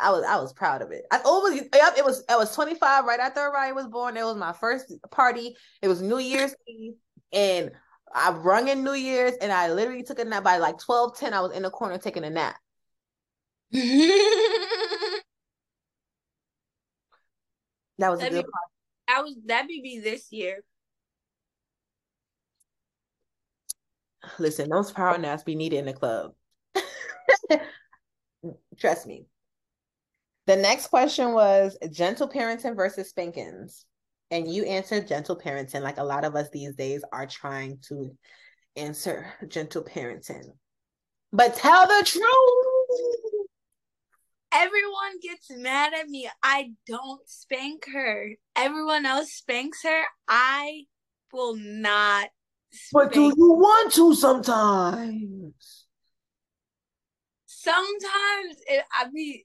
I 0.00 0.10
was 0.10 0.24
I 0.24 0.36
was 0.36 0.52
proud 0.52 0.82
of 0.82 0.90
it. 0.90 1.04
I 1.10 1.20
always 1.24 1.62
yep, 1.74 1.94
it 1.96 2.04
was 2.04 2.24
I 2.28 2.36
was 2.36 2.54
25 2.54 3.04
right 3.04 3.20
after 3.20 3.50
Ryan 3.50 3.74
was 3.74 3.86
born. 3.86 4.16
It 4.16 4.24
was 4.24 4.36
my 4.36 4.52
first 4.52 4.92
party. 5.10 5.56
It 5.82 5.88
was 5.88 6.00
New 6.02 6.18
Year's 6.18 6.54
Eve 6.66 6.94
and 7.32 7.70
I 8.14 8.30
rung 8.32 8.68
in 8.68 8.82
New 8.82 8.94
Year's 8.94 9.34
and 9.40 9.52
I 9.52 9.70
literally 9.72 10.02
took 10.02 10.18
a 10.18 10.24
nap 10.24 10.42
by 10.42 10.58
like 10.58 10.78
12 10.78 11.16
10 11.16 11.34
I 11.34 11.40
was 11.40 11.52
in 11.52 11.62
the 11.62 11.70
corner 11.70 11.98
taking 11.98 12.24
a 12.24 12.30
nap. 12.30 12.56
that 13.72 13.80
was 17.98 18.20
that'd 18.20 18.32
a 18.32 18.42
good 18.42 18.46
be, 18.46 18.52
I 19.08 19.22
was 19.22 19.36
that'd 19.46 19.68
be 19.68 20.00
this 20.02 20.32
year. 20.32 20.60
Listen, 24.38 24.68
those 24.68 24.92
power 24.92 25.18
naps 25.18 25.44
be 25.44 25.54
needed 25.54 25.78
in 25.78 25.86
the 25.86 25.92
club. 25.92 26.32
Trust 28.78 29.06
me. 29.06 29.26
The 30.50 30.56
next 30.56 30.88
question 30.88 31.32
was 31.32 31.78
gentle 31.92 32.28
parenting 32.28 32.74
versus 32.74 33.08
spankings. 33.08 33.84
And 34.32 34.52
you 34.52 34.64
answered 34.64 35.06
gentle 35.06 35.36
parenting, 35.36 35.80
like 35.80 35.98
a 35.98 36.02
lot 36.02 36.24
of 36.24 36.34
us 36.34 36.48
these 36.50 36.74
days 36.74 37.04
are 37.12 37.24
trying 37.24 37.78
to 37.82 38.10
answer 38.74 39.32
gentle 39.46 39.84
parenting. 39.84 40.46
But 41.32 41.54
tell 41.54 41.86
the 41.86 42.04
truth. 42.04 43.46
Everyone 44.50 45.20
gets 45.22 45.52
mad 45.52 45.92
at 45.94 46.08
me. 46.08 46.28
I 46.42 46.72
don't 46.84 47.20
spank 47.28 47.84
her. 47.94 48.30
Everyone 48.56 49.06
else 49.06 49.30
spanks 49.30 49.84
her. 49.84 50.02
I 50.26 50.86
will 51.32 51.54
not. 51.54 52.28
But 52.92 53.12
do 53.12 53.32
you 53.36 53.52
want 53.52 53.92
to 53.92 54.16
sometimes? 54.16 55.86
Sometimes 57.46 58.56
it, 58.66 58.82
I 58.92 59.08
mean, 59.12 59.42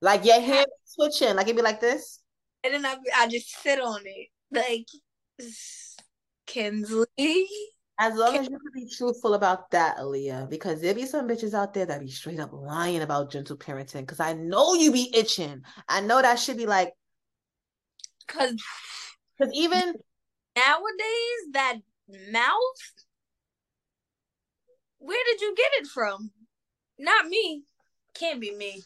like 0.00 0.24
your 0.24 0.40
hand 0.40 0.66
switching, 0.84 1.34
like 1.34 1.46
it'd 1.46 1.56
be 1.56 1.62
like 1.62 1.80
this. 1.80 2.20
And 2.64 2.74
then 2.74 2.86
I 2.86 2.96
I 3.16 3.28
just 3.28 3.50
sit 3.62 3.80
on 3.80 4.00
it. 4.04 4.28
Like 4.50 4.86
Kinsley. 6.46 7.46
As 8.00 8.14
long 8.14 8.36
as 8.36 8.48
you 8.48 8.56
can 8.56 8.70
be 8.72 8.88
truthful 8.88 9.34
about 9.34 9.72
that, 9.72 9.96
Aaliyah, 9.98 10.48
because 10.48 10.80
there 10.80 10.94
be 10.94 11.04
some 11.04 11.26
bitches 11.26 11.52
out 11.52 11.74
there 11.74 11.84
that 11.86 12.00
be 12.00 12.08
straight 12.08 12.38
up 12.38 12.52
lying 12.52 13.02
about 13.02 13.32
gentle 13.32 13.56
parenting. 13.56 14.02
Because 14.02 14.20
I 14.20 14.34
know 14.34 14.74
you 14.74 14.92
be 14.92 15.10
itching. 15.14 15.62
I 15.88 16.00
know 16.00 16.22
that 16.22 16.38
should 16.38 16.56
be 16.56 16.66
like, 16.66 16.92
because 18.26 18.54
because 19.36 19.52
even 19.52 19.94
nowadays 20.56 21.40
that 21.52 21.78
mouth, 22.30 22.92
where 24.98 25.24
did 25.26 25.40
you 25.40 25.54
get 25.56 25.72
it 25.80 25.88
from? 25.88 26.30
Not 27.00 27.26
me. 27.26 27.64
Can't 28.14 28.40
be 28.40 28.54
me 28.54 28.84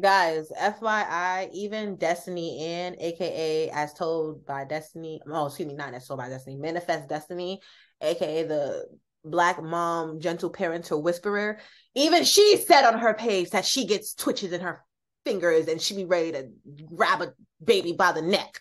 guys 0.00 0.50
fyi 0.58 1.50
even 1.52 1.96
destiny 1.96 2.64
in 2.64 2.96
aka 3.00 3.70
as 3.70 3.92
told 3.94 4.44
by 4.46 4.64
destiny 4.64 5.20
oh 5.30 5.46
excuse 5.46 5.68
me 5.68 5.74
not 5.74 5.94
as 5.94 6.06
told 6.06 6.18
by 6.18 6.28
destiny 6.28 6.56
manifest 6.56 7.08
destiny 7.08 7.60
aka 8.00 8.44
the 8.44 8.86
black 9.24 9.62
mom 9.62 10.18
gentle 10.20 10.50
parent 10.50 10.90
or 10.90 11.02
whisperer 11.02 11.58
even 11.94 12.24
she 12.24 12.56
said 12.56 12.84
on 12.84 12.98
her 12.98 13.14
page 13.14 13.50
that 13.50 13.64
she 13.64 13.86
gets 13.86 14.14
twitches 14.14 14.52
in 14.52 14.60
her 14.60 14.82
fingers 15.24 15.68
and 15.68 15.80
she 15.80 15.94
be 15.94 16.04
ready 16.04 16.32
to 16.32 16.48
grab 16.94 17.22
a 17.22 17.32
baby 17.62 17.92
by 17.92 18.12
the 18.12 18.22
neck. 18.22 18.60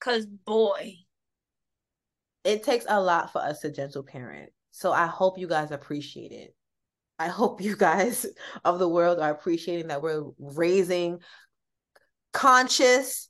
Cause 0.00 0.26
boy. 0.26 0.94
It 2.44 2.62
takes 2.62 2.86
a 2.88 3.00
lot 3.00 3.32
for 3.32 3.42
us 3.42 3.60
to 3.60 3.70
gentle 3.70 4.02
parent. 4.02 4.50
So 4.70 4.92
i 4.92 5.06
hope 5.06 5.38
you 5.38 5.48
guys 5.48 5.70
appreciate 5.70 6.30
it 6.30 6.54
I 7.18 7.28
hope 7.28 7.60
you 7.60 7.76
guys 7.76 8.26
of 8.64 8.78
the 8.78 8.88
world 8.88 9.18
are 9.18 9.30
appreciating 9.30 9.88
that 9.88 10.02
we're 10.02 10.24
raising 10.38 11.20
conscious 12.32 13.28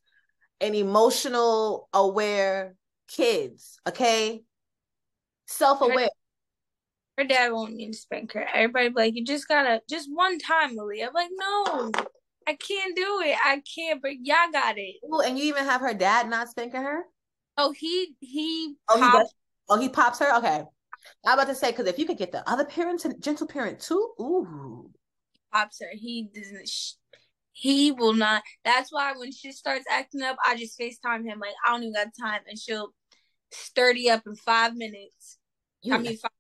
and 0.61 0.75
emotional 0.75 1.89
aware 1.93 2.75
kids, 3.09 3.79
okay? 3.89 4.43
Self-aware. 5.47 6.11
Her, 7.17 7.23
her 7.23 7.25
dad 7.25 7.53
won't 7.53 7.75
need 7.75 7.93
to 7.93 7.99
spank 7.99 8.33
her. 8.33 8.47
Everybody 8.53 8.91
like, 8.91 9.15
you 9.15 9.25
just 9.25 9.49
gotta 9.49 9.81
just 9.89 10.09
one 10.13 10.39
time, 10.39 10.75
Malia. 10.75 11.09
I'm 11.09 11.15
like, 11.15 11.31
no, 11.33 11.93
I 12.47 12.55
can't 12.55 12.97
do 12.97 13.23
it. 13.25 13.37
I 13.45 13.63
can't, 13.75 14.03
but 14.03 14.13
y'all 14.23 14.51
got 14.53 14.79
it. 14.79 14.97
Ooh, 15.05 15.21
and 15.21 15.39
you 15.39 15.45
even 15.45 15.65
have 15.65 15.81
her 15.81 15.95
dad 15.95 16.29
not 16.29 16.49
spanking 16.49 16.83
her? 16.83 17.05
Oh, 17.57 17.73
he 17.73 18.15
he 18.21 18.75
oh, 18.89 18.99
pops. 18.99 19.13
He 19.13 19.19
does? 19.19 19.35
oh, 19.69 19.81
he 19.81 19.89
pops 19.89 20.19
her? 20.21 20.37
Okay. 20.39 20.65
I'm 21.27 21.39
about 21.39 21.49
to 21.49 21.55
say 21.55 21.71
because 21.71 21.87
if 21.87 21.99
you 21.99 22.07
could 22.07 22.19
get 22.19 22.33
the 22.33 22.49
other 22.49 22.65
parent, 22.65 23.05
gentle 23.21 23.47
parent 23.47 23.81
too, 23.81 24.13
ooh, 24.21 24.91
pops 25.53 25.81
her. 25.81 25.89
He 25.93 26.29
doesn't. 26.35 26.69
Sh- 26.69 26.95
he 27.53 27.91
will 27.91 28.13
not. 28.13 28.43
That's 28.65 28.93
why 28.93 29.15
when 29.17 29.33
she 29.33 29.51
starts 29.53 29.85
acting 29.91 30.23
up, 30.23 30.37
I 30.47 30.57
just 30.57 30.79
Facetime 30.79 31.25
him 31.25 31.41
like 31.41 31.55
I 31.67 31.73
don't 31.73 31.83
even 31.83 31.95
got 31.95 32.09
time, 32.19 32.43
and 32.49 32.59
she'll 32.59 32.95
sturdy 33.53 34.11
up 34.11 34.23
in 34.27 34.37
five 34.37 34.77
minutes. 34.77 35.39
Yeah. 35.83 35.97
I 35.97 35.99
mean, 35.99 36.17
five, 36.17 36.31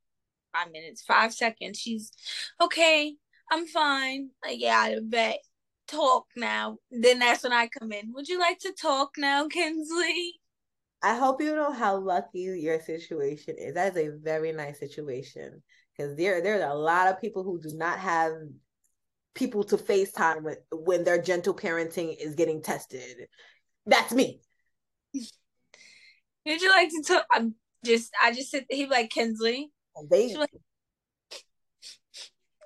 five 0.54 0.72
minutes, 0.72 1.02
five 1.02 1.34
seconds. 1.34 1.78
She's 1.78 2.12
okay. 2.60 3.14
I'm 3.50 3.66
fine. 3.66 4.30
Like 4.44 4.60
yeah, 4.60 4.78
I 4.78 4.98
bet. 5.02 5.38
Talk 5.88 6.26
now. 6.36 6.76
Then 6.90 7.18
that's 7.18 7.42
when 7.42 7.52
I 7.52 7.68
come 7.68 7.92
in. 7.92 8.12
Would 8.12 8.28
you 8.28 8.38
like 8.38 8.58
to 8.60 8.72
talk 8.78 9.12
now, 9.16 9.48
Kinsley? 9.48 10.37
I 11.02 11.14
hope 11.14 11.40
you 11.40 11.54
know 11.54 11.72
how 11.72 11.96
lucky 11.96 12.40
your 12.40 12.80
situation 12.80 13.54
is. 13.56 13.74
That 13.74 13.96
is 13.96 14.08
a 14.08 14.16
very 14.18 14.52
nice 14.52 14.78
situation 14.80 15.62
because 15.96 16.16
there 16.16 16.42
there's 16.42 16.64
a 16.64 16.74
lot 16.74 17.08
of 17.08 17.20
people 17.20 17.44
who 17.44 17.60
do 17.60 17.70
not 17.76 17.98
have 17.98 18.32
people 19.34 19.62
to 19.64 19.76
FaceTime 19.76 20.42
with 20.42 20.58
when 20.72 21.04
their 21.04 21.22
gentle 21.22 21.54
parenting 21.54 22.16
is 22.18 22.34
getting 22.34 22.62
tested. 22.62 23.28
That's 23.86 24.12
me. 24.12 24.40
Would 25.14 26.62
you 26.62 26.70
like 26.70 26.88
to 26.88 27.02
talk? 27.06 27.26
I'm 27.32 27.54
just 27.84 28.10
I 28.20 28.32
just 28.32 28.50
said 28.50 28.66
he 28.68 28.86
like 28.86 29.10
Kinsley. 29.10 29.70
Oh, 29.96 30.06
they 30.10 30.34
like, 30.34 30.50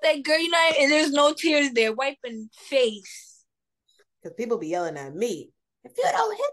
like 0.03 0.25
girl, 0.25 0.39
you 0.39 0.51
know, 0.51 0.71
and 0.81 0.91
there's 0.91 1.13
no 1.13 1.35
tears 1.35 1.73
there, 1.73 1.93
wiping 1.93 2.49
face. 2.55 3.45
Because 4.23 4.35
people 4.37 4.57
be 4.57 4.69
yelling 4.69 4.97
at 4.97 5.15
me. 5.15 5.51
If 5.85 5.93
you 5.99 6.05
don't 6.05 6.37
hit 6.37 6.51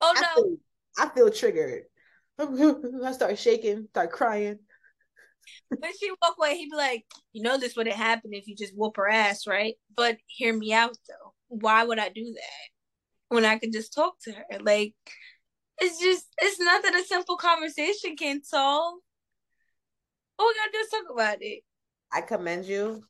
Oh 0.00 0.12
no. 0.14 0.20
I 0.20 0.34
feel, 0.34 0.56
I 0.98 1.08
feel 1.08 1.30
triggered. 1.30 1.82
I 2.38 3.12
start 3.12 3.38
shaking, 3.38 3.86
start 3.90 4.12
crying. 4.12 4.58
when 5.68 5.92
she 5.98 6.10
walk 6.22 6.36
away, 6.38 6.56
he'd 6.56 6.70
be 6.70 6.76
like, 6.76 7.04
"You 7.32 7.42
know 7.42 7.58
this 7.58 7.76
wouldn't 7.76 7.96
happen 7.96 8.32
if 8.32 8.46
you 8.46 8.56
just 8.56 8.74
whoop 8.76 8.96
her 8.96 9.08
ass, 9.08 9.46
right?" 9.46 9.74
But 9.94 10.18
hear 10.26 10.56
me 10.56 10.72
out 10.72 10.96
though. 11.08 11.34
Why 11.48 11.84
would 11.84 11.98
I 11.98 12.08
do 12.08 12.32
that 12.34 13.34
when 13.34 13.44
I 13.44 13.58
could 13.58 13.72
just 13.72 13.92
talk 13.94 14.16
to 14.24 14.32
her? 14.32 14.44
Like, 14.60 14.94
it's 15.78 16.00
just 16.00 16.26
it's 16.38 16.60
nothing 16.60 16.94
a 16.94 17.04
simple 17.04 17.36
conversation 17.36 18.16
can 18.16 18.42
solve. 18.42 19.00
Oh, 20.38 20.52
we 20.54 20.58
gotta 20.58 20.72
do 20.72 20.78
is 20.78 20.88
talk 20.88 21.12
about 21.12 21.38
it. 21.42 21.62
I 22.12 22.22
commend 22.22 22.64
you 22.64 23.04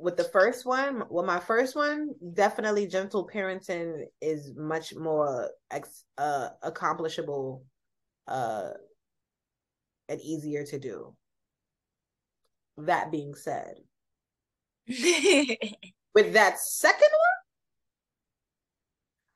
with 0.00 0.16
the 0.16 0.24
first 0.24 0.66
one, 0.66 1.04
well, 1.10 1.24
my 1.24 1.40
first 1.40 1.76
one, 1.76 2.10
definitely 2.34 2.86
gentle 2.86 3.28
parenting 3.28 4.04
is 4.20 4.52
much 4.56 4.94
more 4.94 5.50
ex, 5.70 6.04
uh, 6.18 6.48
accomplishable 6.62 7.64
uh, 8.26 8.70
and 10.08 10.20
easier 10.20 10.64
to 10.64 10.78
do. 10.78 11.14
That 12.78 13.10
being 13.10 13.34
said, 13.34 13.74
with 16.14 16.32
that 16.32 16.58
second 16.58 17.08
one. 17.10 17.40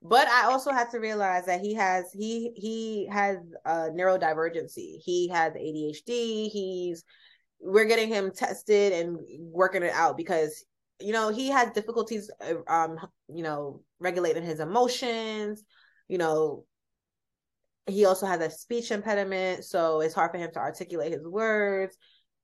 But 0.06 0.28
I 0.28 0.46
also 0.46 0.70
had 0.70 0.90
to 0.90 0.98
realize 0.98 1.46
that 1.46 1.60
he 1.60 1.74
has 1.74 2.12
he 2.12 2.52
he 2.56 3.08
has 3.10 3.38
a 3.64 3.90
neurodivergency. 3.90 4.98
He 5.02 5.28
has 5.28 5.54
ADHD. 5.54 6.50
He's 6.50 7.04
we're 7.64 7.86
getting 7.86 8.08
him 8.08 8.30
tested 8.30 8.92
and 8.92 9.18
working 9.50 9.82
it 9.82 9.92
out 9.92 10.16
because 10.16 10.64
you 11.00 11.12
know 11.12 11.30
he 11.30 11.48
has 11.48 11.72
difficulties 11.72 12.30
uh, 12.40 12.70
um 12.70 12.98
you 13.34 13.42
know 13.42 13.80
regulating 13.98 14.44
his 14.44 14.60
emotions 14.60 15.64
you 16.08 16.18
know. 16.18 16.64
He 17.86 18.06
also 18.06 18.24
has 18.24 18.40
a 18.40 18.50
speech 18.50 18.90
impediment 18.90 19.64
so 19.64 20.00
it's 20.00 20.14
hard 20.14 20.30
for 20.30 20.38
him 20.38 20.50
to 20.52 20.58
articulate 20.58 21.12
his 21.12 21.26
words. 21.26 21.96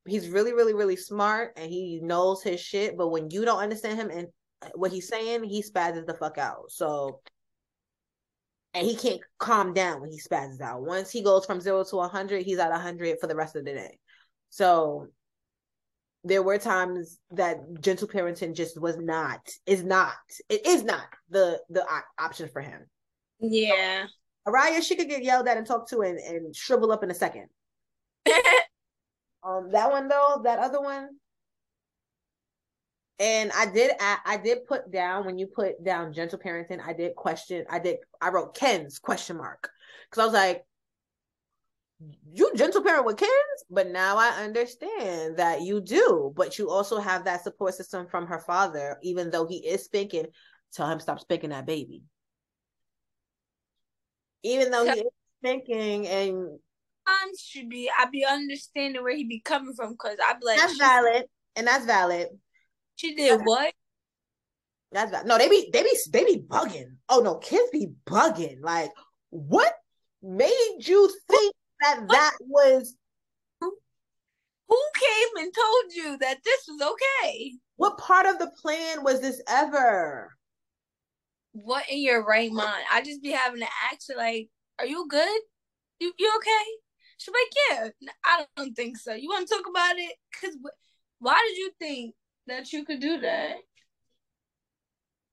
He's 0.07 0.29
really 0.29 0.53
really 0.53 0.75
really 0.75 0.97
smart 0.97 1.53
and 1.57 1.71
he 1.71 2.01
knows 2.03 2.43
his 2.43 2.61
shit 2.61 2.97
but 2.99 3.09
when 3.09 3.31
you 3.31 3.47
don't 3.47 3.62
understand 3.62 3.99
him 3.99 4.11
and 4.11 4.29
what 4.75 4.93
he's 4.93 5.09
saying 5.09 5.45
he 5.45 5.62
spazzes 5.62 6.07
the 6.07 6.12
fuck 6.12 6.37
out. 6.37 6.71
So 6.71 7.21
and 8.75 8.87
he 8.87 8.95
can't 8.97 9.21
calm 9.39 9.73
down 9.73 10.03
when 10.03 10.11
he 10.11 10.21
spazzes 10.21 10.61
out. 10.61 10.83
Once 10.83 11.11
he 11.11 11.23
goes 11.23 11.47
from 11.47 11.61
0 11.61 11.85
to 11.85 11.97
100 11.97 12.43
he's 12.43 12.59
at 12.59 12.71
100 12.71 13.18
for 13.18 13.27
the 13.27 13.37
rest 13.37 13.57
of 13.57 13.64
the 13.64 13.73
day 13.73 13.99
so 14.51 15.09
there 16.25 16.43
were 16.43 16.59
times 16.59 17.19
that 17.31 17.81
gentle 17.81 18.09
parenting 18.09 18.55
just 18.55 18.81
was 18.81 18.99
not 18.99 19.41
is 19.67 19.83
not 19.83 20.13
it 20.49 20.67
is 20.67 20.85
not 20.85 21.07
the 21.31 21.59
the 21.71 21.85
option 22.19 22.49
for 22.53 22.61
him. 22.61 22.83
Yeah. 23.41 24.05
So, 24.47 24.53
araya 24.53 24.83
she 24.83 24.97
could 24.97 25.09
get 25.09 25.23
yelled 25.25 25.49
at 25.49 25.57
and 25.57 25.67
talked 25.67 25.91
to 25.91 26.01
and, 26.03 26.19
and 26.19 26.55
shrivel 26.55 26.93
up 26.93 27.03
in 27.03 27.11
a 27.11 27.15
second. 27.15 27.47
Um 29.43 29.71
that 29.73 29.91
one 29.91 30.07
though 30.07 30.43
that 30.45 30.59
other 30.59 30.83
one. 30.83 31.09
And 33.19 33.51
i 33.53 33.65
did 33.65 33.93
I, 33.99 34.19
I 34.27 34.37
did 34.37 34.67
put 34.67 34.93
down 34.93 35.25
when 35.25 35.39
you 35.39 35.47
put 35.47 35.83
down 35.83 36.13
gentle 36.13 36.39
parenting 36.39 36.79
i 36.87 36.93
did 36.93 37.17
question 37.17 37.65
i 37.71 37.79
did 37.79 37.97
i 38.21 38.29
wrote 38.29 38.55
ken's 38.55 38.99
question 38.99 39.39
mark. 39.39 39.71
Because 40.11 40.23
i 40.23 40.27
was 40.27 40.35
like 40.35 40.65
you 42.33 42.53
gentle 42.57 42.83
parent 42.83 43.05
with 43.05 43.19
kids, 43.19 43.65
but 43.69 43.89
now 43.89 44.17
I 44.17 44.43
understand 44.43 45.37
that 45.37 45.63
you 45.63 45.81
do. 45.81 46.33
But 46.35 46.59
you 46.59 46.71
also 46.71 46.99
have 46.99 47.25
that 47.25 47.45
support 47.45 47.75
system 47.75 48.07
from 48.07 48.27
her 48.27 48.39
father, 48.39 48.99
even 49.03 49.31
though 49.31 49.47
he 49.47 49.59
is 49.67 49.85
spanking. 49.85 50.27
Tell 50.73 50.89
him 50.89 51.01
stop 51.01 51.21
spanking 51.21 51.51
that 51.51 51.67
baby. 51.67 52.03
Even 54.43 54.71
though 54.71 54.85
he 54.85 55.01
is 55.01 55.13
spanking 55.43 56.07
and 56.07 56.59
should 57.39 57.69
be 57.69 57.91
I 57.99 58.07
be 58.07 58.25
understanding 58.25 59.03
where 59.03 59.15
he 59.15 59.25
be 59.25 59.41
coming 59.41 59.75
from 59.75 59.93
because 59.93 60.17
I 60.25 60.35
be 60.35 60.47
like 60.47 60.59
that's 60.59 60.77
valid 60.79 61.25
and 61.57 61.67
that's 61.67 61.85
valid. 61.85 62.29
She 62.97 63.15
did 63.15 63.33
that's, 63.33 63.43
what? 63.45 63.75
That's 64.93 65.11
valid. 65.11 65.27
no, 65.27 65.39
they 65.39 65.49
be 65.49 65.71
they 65.73 65.83
be 65.83 65.97
they 66.11 66.25
be 66.25 66.43
bugging. 66.47 66.97
Oh 67.09 67.21
no, 67.21 67.37
kids 67.37 67.71
be 67.73 67.89
bugging. 68.07 68.59
Like 68.63 68.91
what 69.31 69.75
made 70.23 70.79
you 70.81 71.13
think 71.29 71.55
that 71.81 72.01
that 72.09 72.37
was 72.41 72.95
who 74.70 74.78
came 74.95 75.45
and 75.45 75.53
told 75.53 75.93
you 75.95 76.18
that 76.18 76.39
this 76.45 76.68
was 76.68 76.81
okay? 76.81 77.55
What 77.76 77.99
part 77.99 78.26
of 78.26 78.39
the 78.39 78.53
plan 78.62 79.03
was 79.03 79.20
this 79.20 79.43
ever? 79.49 80.33
What 81.53 81.85
in 81.91 82.01
your 82.01 82.24
right 82.24 82.53
mind? 82.53 82.85
I 82.93 83.03
just 83.03 83.22
be 83.22 83.33
having 83.33 83.61
to 83.61 83.66
ask 83.93 84.09
her 84.09 84.16
like, 84.16 84.49
"Are 84.78 84.87
you 84.87 85.07
good? 85.09 85.41
You 85.99 86.12
you 86.16 86.33
okay?" 86.37 86.70
She's 87.18 87.35
like, 87.35 87.91
"Yeah." 88.03 88.11
I 88.24 88.47
don't 88.57 88.74
think 88.74 88.97
so. 88.97 89.12
You 89.12 89.28
want 89.28 89.49
to 89.49 89.55
talk 89.55 89.66
about 89.68 89.99
it? 89.99 90.14
Cause 90.41 90.57
why 91.18 91.45
did 91.49 91.59
you 91.59 91.72
think 91.78 92.14
that 92.47 92.72
you 92.72 92.85
could 92.85 93.01
do 93.01 93.20
that? 93.20 93.57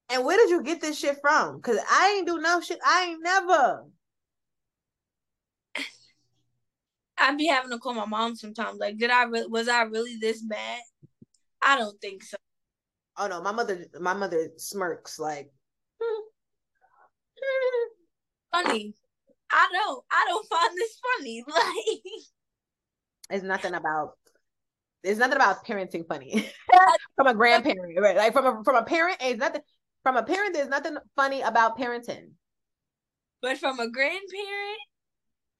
And 0.10 0.26
where 0.26 0.38
did 0.38 0.50
you 0.50 0.64
get 0.64 0.82
this 0.82 0.98
shit 0.98 1.18
from? 1.22 1.62
Cause 1.62 1.78
I 1.90 2.16
ain't 2.18 2.28
do 2.28 2.40
no 2.40 2.60
shit. 2.62 2.80
I 2.84 3.10
ain't 3.10 3.24
never. 3.24 3.86
I'd 7.18 7.38
be 7.38 7.48
having 7.48 7.72
to 7.72 7.80
call 7.80 7.94
my 7.94 8.06
mom 8.06 8.36
sometimes. 8.36 8.80
Like, 8.80 8.98
did 8.98 9.10
I 9.10 9.26
re- 9.26 9.48
was 9.50 9.68
I 9.68 9.84
really 9.84 10.18
this 10.20 10.42
bad? 10.42 10.82
I 11.64 11.78
don't 11.78 12.00
think 12.00 12.24
so. 12.24 12.38
Oh 13.18 13.28
no, 13.28 13.42
my 13.42 13.52
mother, 13.52 13.86
my 14.00 14.14
mother 14.14 14.50
smirks 14.58 15.18
like. 15.20 15.52
funny. 18.52 18.94
I 19.52 19.70
don't. 19.72 20.04
I 20.12 20.26
don't 20.28 20.48
find 20.48 20.78
this 20.78 21.00
funny. 21.18 21.44
Like, 23.30 23.38
it's 23.38 23.44
nothing 23.44 23.74
about. 23.74 24.14
There's 25.04 25.18
nothing 25.18 25.36
about 25.36 25.66
parenting 25.66 26.08
funny 26.08 26.50
from 27.16 27.28
a 27.28 27.34
grandparent, 27.34 28.00
right? 28.00 28.16
Like 28.16 28.34
from 28.34 28.46
a 28.46 28.64
from 28.64 28.76
a 28.76 28.84
parent, 28.84 29.18
it's 29.22 29.40
nothing. 29.40 29.62
From 30.04 30.16
a 30.16 30.24
parent, 30.24 30.54
there's 30.54 30.70
nothing 30.70 30.98
funny 31.16 31.42
about 31.42 31.78
parenting. 31.78 32.32
But 33.42 33.58
from 33.58 33.80
a 33.80 33.90
grandparent, 33.90 34.80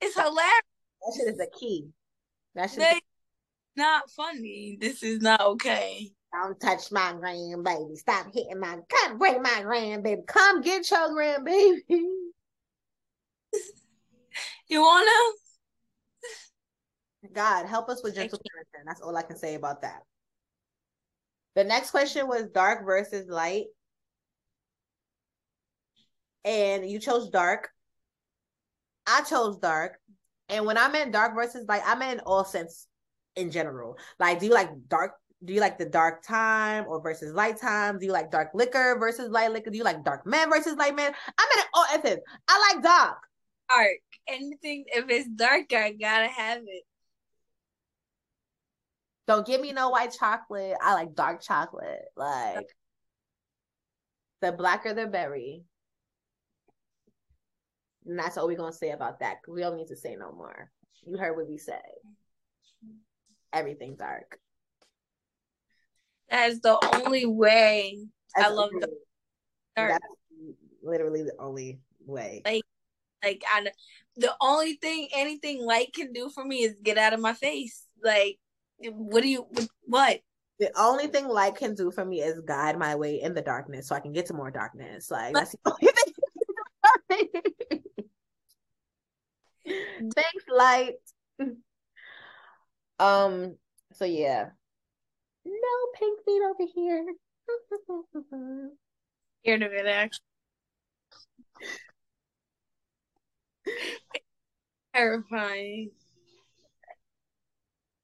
it's 0.02 0.16
hilarious. 0.16 0.67
That 1.02 1.14
shit 1.16 1.28
is 1.28 1.40
a 1.40 1.48
key. 1.60 1.88
That 2.56 2.70
shit 2.72 2.82
is 2.82 3.02
not 3.76 4.10
funny. 4.12 4.78
This 4.80 5.04
is 5.04 5.22
not 5.22 5.42
okay. 5.42 6.12
Don't 6.34 6.60
touch 6.60 6.92
my 6.92 7.14
grandbaby. 7.14 7.96
Stop 7.96 8.28
hitting 8.34 8.60
my 8.60 8.80
come 8.90 9.18
bring 9.18 9.42
my 9.42 9.62
grandbaby. 9.64 10.26
Come 10.28 10.62
get 10.62 10.90
your 10.92 11.10
grandbaby. 11.10 11.80
you 14.68 14.82
wanna? 14.82 15.12
God 17.34 17.66
help 17.66 17.90
us 17.90 18.02
with 18.04 18.16
gentle 18.16 18.40
parenting. 18.40 18.84
That's 18.86 19.02
all 19.02 19.16
I 19.16 19.24
can 19.24 19.38
say 19.38 19.56
about 19.56 19.82
that. 19.82 20.02
The 21.56 21.64
next 21.64 21.92
question 21.92 22.28
was 22.28 22.48
dark 22.54 22.86
versus 22.86 23.28
light. 23.30 23.66
And 26.46 26.90
you 26.90 27.00
chose 27.00 27.30
dark. 27.30 27.70
I 29.06 29.22
chose 29.22 29.58
dark 29.58 30.00
and 30.50 30.66
when 30.66 30.78
I 30.78 30.88
meant 30.90 31.12
dark 31.12 31.36
versus 31.36 31.66
like 31.68 31.82
I 31.86 31.96
meant 31.96 32.20
in 32.20 32.26
all 32.26 32.46
sense 32.46 32.88
in 33.38 33.52
general. 33.52 33.98
Like, 34.20 34.40
do 34.40 34.48
you 34.48 34.54
like 34.54 34.70
dark? 34.88 35.14
Do 35.46 35.54
you 35.54 35.62
like 35.62 35.78
the 35.78 35.86
dark 35.86 36.24
time 36.24 36.86
or 36.88 37.00
versus 37.00 37.34
light 37.34 37.62
time? 37.62 38.00
Do 38.00 38.06
you 38.06 38.12
like 38.12 38.32
dark 38.32 38.50
liquor 38.54 38.98
versus 39.00 39.30
light 39.30 39.52
liquor? 39.52 39.70
Do 39.70 39.78
you 39.78 39.84
like 39.84 40.04
dark 40.04 40.26
man 40.26 40.50
versus 40.50 40.76
light 40.76 40.96
man? 40.96 41.14
I 41.38 41.48
meant 41.56 41.60
in 41.60 41.70
all 41.74 41.86
essence. 41.94 42.22
I 42.48 42.74
like 42.74 42.84
dark. 42.84 43.18
Dark. 43.70 44.00
Anything 44.28 44.86
if 44.88 45.06
it's 45.10 45.30
dark, 45.30 45.72
I 45.74 45.92
gotta 45.92 46.28
have 46.28 46.64
it. 46.66 46.84
Don't 49.28 49.46
give 49.46 49.62
me 49.62 49.74
no 49.74 49.90
white 49.90 50.16
chocolate. 50.18 50.76
I 50.82 50.94
like 50.94 51.14
dark 51.14 51.42
chocolate. 51.42 52.06
Like 52.16 52.68
the 54.42 54.52
blacker 54.52 54.94
the 54.94 55.06
berry. 55.06 55.64
And 58.08 58.18
that's 58.18 58.38
all 58.38 58.48
we're 58.48 58.58
gonna 58.58 58.72
say 58.72 58.92
about 58.92 59.20
that. 59.20 59.38
We 59.48 59.62
don't 59.62 59.76
need 59.76 59.88
to 59.88 59.96
say 59.96 60.16
no 60.16 60.32
more. 60.32 60.72
You 61.06 61.18
heard 61.18 61.36
what 61.36 61.48
we 61.48 61.58
said. 61.58 61.82
Everything 63.54 63.96
dark. 63.96 64.40
That 66.30 66.50
is 66.50 66.62
the 66.62 66.78
only 66.96 67.26
way. 67.26 68.00
That's 68.36 68.50
I 68.50 68.52
love 68.52 68.72
the 68.72 68.88
dark. 69.76 69.92
That's 69.92 70.06
literally 70.82 71.24
the 71.24 71.36
only 71.40 71.80
way. 72.06 72.42
Like, 72.46 72.64
like 73.24 73.44
I, 73.52 73.68
the 74.16 74.36
only 74.42 74.74
thing 74.74 75.10
anything 75.14 75.66
light 75.66 75.94
can 75.94 76.14
do 76.14 76.30
for 76.30 76.44
me 76.46 76.64
is 76.64 76.76
get 76.82 76.98
out 76.98 77.14
of 77.14 77.20
my 77.20 77.34
face. 77.34 77.86
Like, 78.04 78.38
what 78.80 79.22
do 79.22 79.30
you 79.30 79.48
what? 79.84 80.20
The 80.60 80.72
only 80.80 81.08
thing 81.08 81.28
light 81.28 81.56
can 81.56 81.76
do 81.76 81.92
for 81.92 82.04
me 82.04 82.22
is 82.22 82.42
guide 82.42 82.80
my 82.80 82.96
way 82.96 83.22
in 83.22 83.34
the 83.34 83.42
darkness 83.42 83.88
so 83.88 83.96
I 83.96 84.00
can 84.00 84.14
get 84.14 84.26
to 84.28 84.34
more 84.34 84.50
darkness. 84.50 85.12
Like 85.12 85.34
that's 85.34 85.52
the 85.52 85.72
only 85.72 85.92
thing. 85.94 87.28
Thanks, 90.16 90.44
light. 90.50 90.96
Um, 93.00 93.58
so 93.94 94.06
yeah. 94.06 94.50
No 95.46 95.78
pink 96.00 96.20
feet 96.26 96.42
over 96.42 96.72
here. 96.74 97.06
Scared 99.44 99.62
of 99.62 99.72
it 99.72 99.86
actually. 99.86 100.24
Terrifying. 104.94 105.92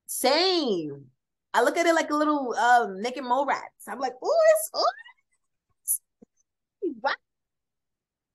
Same. 0.06 1.06
I 1.54 1.64
look 1.64 1.78
at 1.78 1.86
it 1.86 1.96
like 1.96 2.12
a 2.12 2.16
little 2.16 2.54
um 2.54 3.02
naked 3.02 3.24
mole 3.24 3.46
rats. 3.46 3.88
I'm 3.88 4.00
like, 4.00 4.14
oh, 4.22 4.42
it's 4.52 4.70
oh, 4.74 4.86
what? 7.02 7.18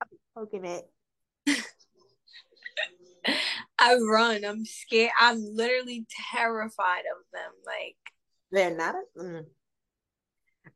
I'm 0.02 0.08
poking 0.34 0.64
it. 0.64 0.90
I 3.78 3.96
run. 3.96 4.44
I'm 4.44 4.64
scared. 4.64 5.12
I'm 5.18 5.38
literally 5.54 6.06
terrified 6.32 7.04
of 7.16 7.24
them. 7.32 7.52
Like 7.64 7.96
they're 8.50 8.76
not. 8.76 8.94
A, 8.94 9.20
mm. 9.20 9.44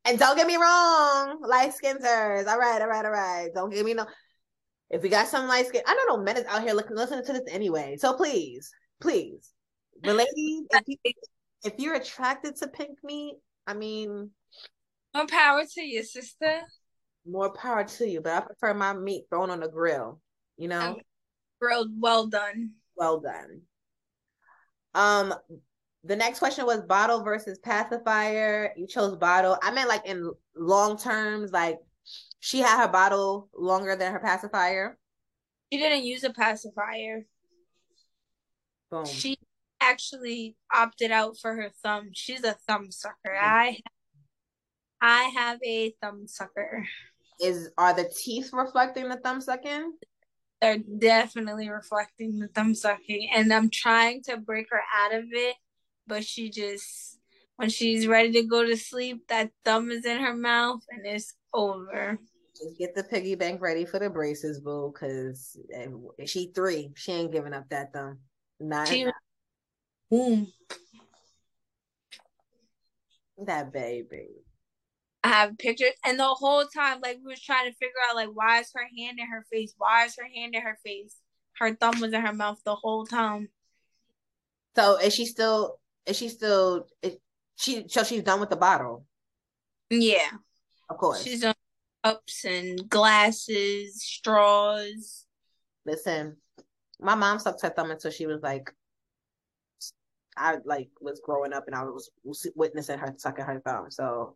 And 0.05 0.19
don't 0.19 0.37
get 0.37 0.47
me 0.47 0.57
wrong, 0.57 1.41
light 1.43 1.75
skinners. 1.75 2.47
All 2.47 2.59
right, 2.59 2.81
all 2.81 2.89
right, 2.89 3.05
all 3.05 3.11
right. 3.11 3.49
Don't 3.55 3.71
get 3.71 3.85
me 3.85 3.95
no. 3.95 4.07
If 4.91 5.03
we 5.03 5.09
got 5.09 5.29
some 5.29 5.49
light 5.49 5.67
skin, 5.67 5.83
I 5.87 5.95
don't 5.95 6.09
know 6.09 6.23
men 6.23 6.37
is 6.37 6.45
out 6.47 6.63
here 6.63 6.75
looking 6.75 6.97
listening 6.97 7.25
to 7.25 7.33
this 7.33 7.43
anyway. 7.49 7.97
So 7.99 8.15
please, 8.15 8.71
please, 9.01 9.53
the 10.03 10.13
ladies, 10.15 10.67
if, 10.71 10.83
you, 10.87 10.97
if 11.65 11.75
you're 11.79 11.95
attracted 11.95 12.57
to 12.57 12.69
pink 12.69 12.99
meat, 13.03 13.37
I 13.67 13.75
mean, 13.75 14.31
More 15.15 15.27
power 15.27 15.63
to 15.75 15.81
you, 15.81 16.03
sister. 16.03 16.61
More 17.27 17.53
power 17.53 17.85
to 17.85 18.09
you, 18.09 18.21
but 18.21 18.33
I 18.33 18.41
prefer 18.41 18.75
my 18.75 18.93
meat 18.93 19.25
thrown 19.31 19.51
on 19.51 19.61
the 19.61 19.69
grill. 19.69 20.21
You 20.59 20.69
know. 20.69 20.99
Grilled, 21.61 21.91
well 21.99 22.27
done. 22.27 22.73
Well 22.97 23.21
done. 23.21 23.63
Um, 24.95 25.35
the 26.05 26.17
next 26.17 26.39
question 26.39 26.67
was 26.67 26.83
bottle 26.83 27.23
versus 27.23 27.59
pacifier. 27.59 28.73
You 28.77 28.87
chose 28.87 29.17
bottle. 29.17 29.57
I 29.63 29.73
meant 29.73 29.89
like 29.89 30.07
in 30.07 30.33
long 30.57 30.99
terms, 30.99 31.53
like 31.53 31.79
she 32.41 32.59
had 32.59 32.81
her 32.83 32.89
bottle 32.89 33.49
longer 33.57 33.97
than 33.97 34.13
her 34.13 34.19
pacifier. 34.19 34.99
She 35.73 35.79
didn't 35.79 36.05
use 36.05 36.25
a 36.25 36.31
pacifier. 36.31 37.25
Boom. 38.91 39.07
She 39.07 39.39
actually 39.81 40.57
opted 40.73 41.11
out 41.11 41.39
for 41.39 41.55
her 41.55 41.71
thumb. 41.83 42.11
She's 42.13 42.45
a 42.45 42.57
thumb 42.67 42.91
sucker. 42.91 43.35
I 43.41 43.79
I 45.01 45.25
have 45.35 45.59
a 45.65 45.95
thumb 46.01 46.27
sucker. 46.27 46.87
Is 47.41 47.71
are 47.79 47.95
the 47.95 48.13
teeth 48.15 48.51
reflecting 48.53 49.09
the 49.09 49.17
thumb 49.17 49.41
sucking? 49.41 49.95
They're 50.63 50.79
definitely 50.79 51.69
reflecting 51.69 52.39
the 52.39 52.47
thumb 52.47 52.77
sucking. 52.77 53.31
And 53.35 53.53
I'm 53.53 53.69
trying 53.69 54.23
to 54.29 54.37
break 54.37 54.69
her 54.71 54.81
out 54.95 55.13
of 55.13 55.25
it, 55.33 55.57
but 56.07 56.25
she 56.25 56.51
just 56.51 57.19
when 57.57 57.69
she's 57.69 58.07
ready 58.07 58.31
to 58.33 58.45
go 58.45 58.65
to 58.65 58.77
sleep, 58.77 59.27
that 59.29 59.51
thumb 59.65 59.91
is 59.91 60.07
in 60.07 60.21
her 60.23 60.37
mouth 60.37 60.81
and 60.89 61.05
it's 61.05 61.35
over. 61.53 62.17
Just 62.57 62.79
get 62.79 62.95
the 62.95 63.03
piggy 63.03 63.35
bank 63.35 63.61
ready 63.61 63.85
for 63.85 63.99
the 63.99 64.09
braces, 64.09 64.61
boo. 64.61 64.95
Cause 64.97 65.57
eh, 65.75 65.89
she 66.27 66.53
three, 66.55 66.93
she 66.95 67.11
ain't 67.11 67.33
giving 67.33 67.53
up 67.53 67.69
that 67.71 67.93
thumb. 67.93 68.19
Not 68.61 68.87
She 68.87 69.05
boom. 70.11 70.47
that 73.47 73.73
baby. 73.73 74.29
I 75.25 75.29
have 75.29 75.59
pictures, 75.59 75.93
and 76.05 76.19
the 76.19 76.25
whole 76.25 76.65
time, 76.67 76.99
like 77.01 77.19
we 77.25 77.31
was 77.31 77.41
trying 77.41 77.71
to 77.71 77.77
figure 77.77 77.95
out, 78.09 78.17
like, 78.17 78.31
why 78.35 78.59
is 78.61 78.71
her 78.75 78.89
hand 78.99 79.19
in 79.21 79.27
her 79.27 79.45
face? 79.53 79.73
Why 79.79 80.05
is 80.07 80.17
her 80.17 80.27
hand 80.35 80.55
in 80.55 80.63
her 80.63 80.79
face? 80.85 81.17
Her 81.59 81.75
thumb 81.75 82.01
was 82.01 82.13
in 82.13 82.21
her 82.21 82.33
mouth 82.33 82.61
the 82.65 82.75
whole 82.75 83.07
time. 83.07 83.49
So 84.75 84.97
is 84.99 85.15
she 85.15 85.27
still? 85.27 85.79
Is 86.07 86.17
she 86.17 86.29
still? 86.29 86.87
Is 87.03 87.19
she 87.57 87.85
so 87.89 88.03
she's 88.03 88.23
done 88.25 88.41
with 88.41 88.51
the 88.51 88.57
bottle, 88.57 89.07
Yeah, 89.91 90.31
of 90.89 90.97
course. 90.97 91.23
she's 91.23 91.45
on 91.45 91.55
cups 92.03 92.45
and 92.45 92.89
glasses, 92.89 94.03
straws. 94.03 95.27
Listen, 95.87 96.37
my 97.01 97.15
mom 97.15 97.39
sucked 97.39 97.63
her 97.63 97.69
thumb 97.71 97.91
until 97.91 98.11
she 98.11 98.27
was 98.27 98.43
like, 98.43 98.73
I 100.37 100.57
like 100.65 100.89
was 101.01 101.21
growing 101.25 101.53
up 101.53 101.65
and 101.67 101.77
I 101.77 101.85
was 101.85 102.11
witnessing 102.57 102.99
her 102.99 103.15
sucking 103.17 103.45
her 103.45 103.61
thumb. 103.65 103.91
So, 103.91 104.35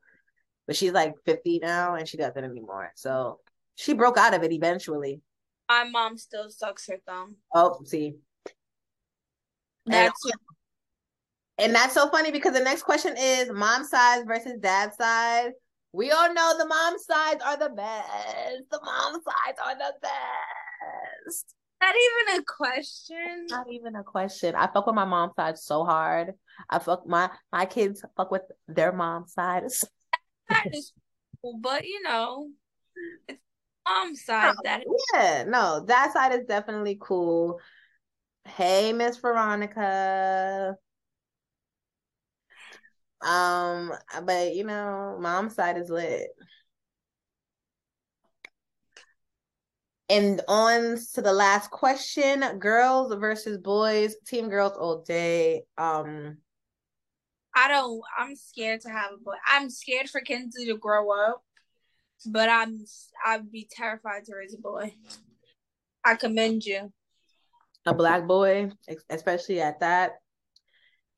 but 0.67 0.77
she's 0.77 0.93
like 0.93 1.15
50 1.25 1.61
now 1.63 1.95
and 1.95 2.09
she 2.09 2.17
doesn't 2.17 2.45
anymore. 2.45 2.93
So 2.97 3.41
she 3.75 3.95
broke 3.95 4.19
out 4.19 4.35
of 4.35 4.43
it 4.43 4.53
eventually. 4.53 5.21
My 5.69 5.85
mom 5.85 6.17
still 6.17 6.49
sucks 6.51 6.87
her 6.89 6.99
thumb. 7.07 7.37
Oh, 7.55 7.81
see, 7.85 8.15
That's 9.87 10.21
and 11.59 11.75
that's 11.75 11.95
so 11.95 12.09
funny 12.11 12.31
because 12.31 12.53
the 12.53 12.61
next 12.61 12.83
question 12.83 13.15
is 13.17 13.51
mom 13.51 13.85
size 13.85 14.25
versus 14.27 14.59
dad 14.61 14.93
size. 14.95 15.53
We 15.93 16.11
all 16.11 16.33
know 16.35 16.55
the 16.59 16.67
mom 16.67 16.99
sides 16.99 17.43
are 17.43 17.57
the 17.57 17.71
best. 17.71 18.71
The 18.71 18.81
mom 18.85 19.15
sides 19.15 19.59
are 19.65 19.75
the 19.75 19.95
best. 20.03 21.55
not 21.81 21.95
even 21.95 22.41
a 22.41 22.45
question. 22.45 23.47
Not 23.49 23.71
even 23.71 23.97
a 23.97 24.05
question. 24.05 24.55
I 24.55 24.67
fuck 24.67 24.87
with 24.87 24.95
my 24.95 25.07
mom 25.07 25.31
side 25.37 25.59
so 25.59 25.85
hard. 25.85 26.35
I 26.69 26.79
fuck 26.79 27.07
my 27.07 27.31
my 27.51 27.65
kids 27.65 28.05
fuck 28.17 28.31
with 28.31 28.43
their 28.69 28.93
mom 28.93 29.27
side. 29.27 29.65
That 30.49 30.67
is 30.73 30.93
cool, 31.43 31.59
but 31.61 31.87
you 31.87 32.03
know, 32.03 32.49
it's 33.29 33.41
mom 33.87 34.15
side 34.15 34.55
that 34.65 34.85
Yeah, 35.15 35.45
no, 35.47 35.85
that 35.87 36.13
side 36.13 36.33
is 36.33 36.47
definitely 36.47 36.99
cool. 37.01 37.61
Hey, 38.45 38.93
Miss 38.93 39.17
Veronica. 39.17 40.77
Um, 43.23 43.93
but 44.25 44.55
you 44.55 44.65
know, 44.65 45.17
mom 45.21 45.51
side 45.51 45.79
is 45.79 45.91
lit. 45.91 46.29
And 50.09 50.41
on 50.47 50.99
to 51.15 51.23
the 51.23 51.33
last 51.33 51.71
question, 51.73 52.45
girls 52.59 53.13
versus 53.15 53.59
boys, 53.59 54.15
team 54.25 54.49
girls 54.49 54.77
all 54.79 55.03
day. 55.03 55.65
Um, 55.77 56.39
I 57.57 57.69
don't. 57.69 58.03
I'm 58.19 58.37
scared 58.37 58.83
to 58.83 58.91
have 58.91 59.13
a 59.15 59.17
boy. 59.17 59.35
I'm 59.49 59.71
scared 59.71 60.11
for 60.11 60.21
Kenzie 60.21 60.67
to 60.67 60.77
grow 60.77 61.11
up, 61.11 61.43
but 62.27 62.49
I'm. 62.51 62.85
I'd 63.25 63.51
be 63.51 63.67
terrified 63.71 64.25
to 64.27 64.35
raise 64.37 64.55
a 64.55 64.59
boy. 64.59 64.95
I 66.05 66.15
commend 66.17 66.65
you. 66.67 66.93
a 67.87 67.95
black 67.95 68.27
boy, 68.27 68.71
especially 69.11 69.61
at 69.61 69.81
that, 69.81 70.13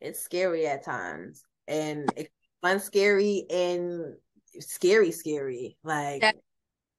it's 0.01 0.21
scary 0.21 0.67
at 0.67 0.85
times. 0.85 1.43
And 1.67 2.11
it's 2.17 2.31
fun 2.63 2.79
scary 2.81 3.45
and 3.51 4.15
scary, 4.61 5.11
scary. 5.11 5.77
Like 5.83 6.21
That- 6.23 6.37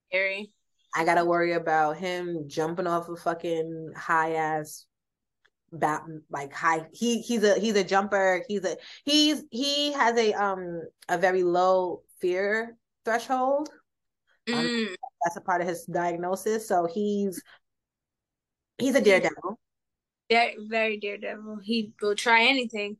Scary. 0.09 0.51
I 0.95 1.05
gotta 1.05 1.23
worry 1.23 1.53
about 1.53 1.97
him 1.97 2.45
jumping 2.47 2.87
off 2.87 3.09
a 3.09 3.15
fucking 3.15 3.91
high 3.95 4.33
ass 4.33 4.85
bat 5.71 6.03
like 6.29 6.53
high 6.53 6.85
he 6.93 7.21
he's 7.21 7.43
a 7.43 7.59
he's 7.59 7.75
a 7.75 7.83
jumper. 7.83 8.43
He's 8.47 8.63
a 8.65 8.77
he's 9.05 9.43
he 9.51 9.91
has 9.93 10.17
a 10.17 10.33
um 10.33 10.81
a 11.07 11.17
very 11.17 11.43
low 11.43 12.03
fear 12.19 12.77
threshold. 13.05 13.69
Um, 14.51 14.65
Mm, 14.67 14.95
that's 15.23 15.37
a 15.37 15.41
part 15.41 15.61
of 15.61 15.67
his 15.67 15.85
diagnosis. 15.85 16.67
So 16.67 16.85
he's 16.91 17.41
he's 18.77 18.95
a 18.95 19.01
daredevil. 19.01 19.59
Very, 20.29 20.55
very 20.69 20.97
daredevil. 20.99 21.59
He 21.63 21.93
will 22.01 22.15
try 22.15 22.43
anything. 22.45 22.97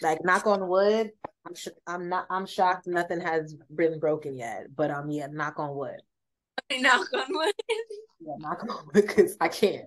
like 0.00 0.22
knock 0.24 0.46
on 0.46 0.68
wood 0.68 1.10
i'm 1.44 1.54
sh- 1.56 1.74
i'm 1.86 2.08
not 2.08 2.24
i'm 2.30 2.46
shocked 2.46 2.86
nothing 2.86 3.20
has 3.20 3.56
been 3.74 3.98
broken 3.98 4.36
yet 4.36 4.66
but 4.76 4.90
um 4.92 5.10
yeah 5.10 5.26
knock 5.26 5.58
on 5.58 5.74
wood. 5.74 6.00
Knock 6.70 7.08
on 7.14 7.26
wood. 7.30 7.52
yeah 8.20 8.34
knock 8.38 8.62
on 8.62 8.86
wood 8.86 8.94
because 8.94 9.36
i 9.40 9.48
can't 9.48 9.86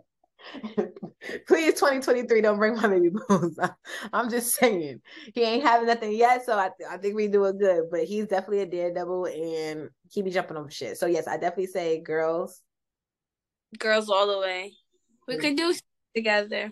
please 1.48 1.74
2023 1.76 2.42
don't 2.42 2.58
bring 2.58 2.76
my 2.76 2.88
baby 2.88 3.10
bones 3.28 3.58
i'm 4.14 4.30
just 4.30 4.56
saying 4.56 5.00
he 5.34 5.44
ain't 5.44 5.64
having 5.64 5.88
nothing 5.88 6.12
yet 6.14 6.44
so 6.46 6.58
i, 6.58 6.70
I 6.90 6.98
think 6.98 7.16
we 7.16 7.28
doing 7.28 7.58
good 7.58 7.86
but 7.92 8.06
he's 8.06 8.28
definitely 8.28 8.62
a 8.62 8.66
daredevil 8.66 9.28
and 9.28 9.90
he 10.12 10.22
be 10.24 10.32
jumping 10.32 10.58
over 10.58 10.72
shit 10.72 10.98
so 10.98 11.06
yes 11.06 11.28
i 11.28 11.38
definitely 11.38 11.68
say 11.68 12.02
girls 12.02 12.62
Girls 13.80 14.10
all 14.10 14.28
the 14.28 14.40
way. 14.40 14.74
We 15.28 15.38
could 15.38 15.56
do 15.56 15.74
together. 16.14 16.72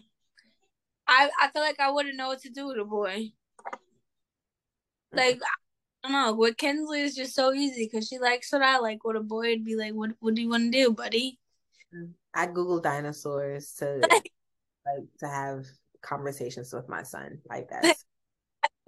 I 1.07 1.30
I 1.41 1.49
feel 1.49 1.61
like 1.61 1.80
I 1.80 1.91
wouldn't 1.91 2.17
know 2.17 2.28
what 2.28 2.41
to 2.41 2.49
do 2.49 2.67
with 2.67 2.78
a 2.78 2.84
boy. 2.84 3.32
Mm-hmm. 3.74 5.17
Like 5.17 5.39
I 6.03 6.09
don't 6.09 6.11
know. 6.11 6.34
With 6.34 6.57
Kinsley 6.57 7.01
is 7.01 7.15
just 7.15 7.36
so 7.36 7.53
easy 7.53 7.86
because 7.86 8.07
she 8.07 8.20
likes 8.20 8.51
what 8.51 8.63
I 8.63 8.80
like. 8.80 9.03
With 9.03 9.15
a 9.15 9.22
boy, 9.22 9.47
it'd 9.47 9.65
be 9.65 9.76
like, 9.76 9.93
what 9.93 10.11
What 10.20 10.36
do 10.36 10.41
you 10.41 10.49
want 10.49 10.72
to 10.74 10.78
do, 10.78 10.91
buddy? 10.91 11.39
I 12.34 12.46
google 12.46 12.80
dinosaurs 12.80 13.74
to 13.74 14.08
like 14.86 15.04
to 15.20 15.28
have 15.28 15.66
conversations 16.02 16.74
with 16.74 16.88
my 16.88 17.04
son 17.04 17.40
like 17.50 17.70
that 17.70 17.96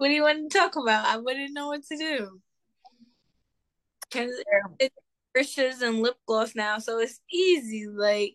What 0.02 0.08
do 0.08 0.14
you 0.14 0.22
want 0.22 0.50
to 0.50 0.58
talk 0.58 0.74
about? 0.74 1.06
I 1.06 1.16
wouldn't 1.18 1.54
know 1.54 1.68
what 1.68 1.84
to 1.84 1.96
do. 1.96 2.40
Cause 4.10 4.30
it's 4.80 4.96
um, 4.96 5.04
purses 5.32 5.80
and 5.80 6.00
lip 6.00 6.16
gloss 6.26 6.56
now, 6.56 6.80
so 6.80 6.98
it's 6.98 7.20
easy. 7.32 7.86
Like 7.86 8.34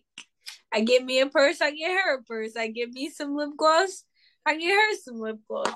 I 0.72 0.80
get 0.80 1.04
me 1.04 1.20
a 1.20 1.26
purse, 1.26 1.60
I 1.60 1.72
get 1.72 1.92
her 1.92 2.20
a 2.20 2.22
purse. 2.22 2.56
I 2.56 2.68
get 2.68 2.90
me 2.90 3.10
some 3.10 3.36
lip 3.36 3.50
gloss, 3.58 4.02
I 4.46 4.56
get 4.56 4.74
her 4.74 4.96
some 5.04 5.20
lip 5.20 5.40
gloss. 5.46 5.68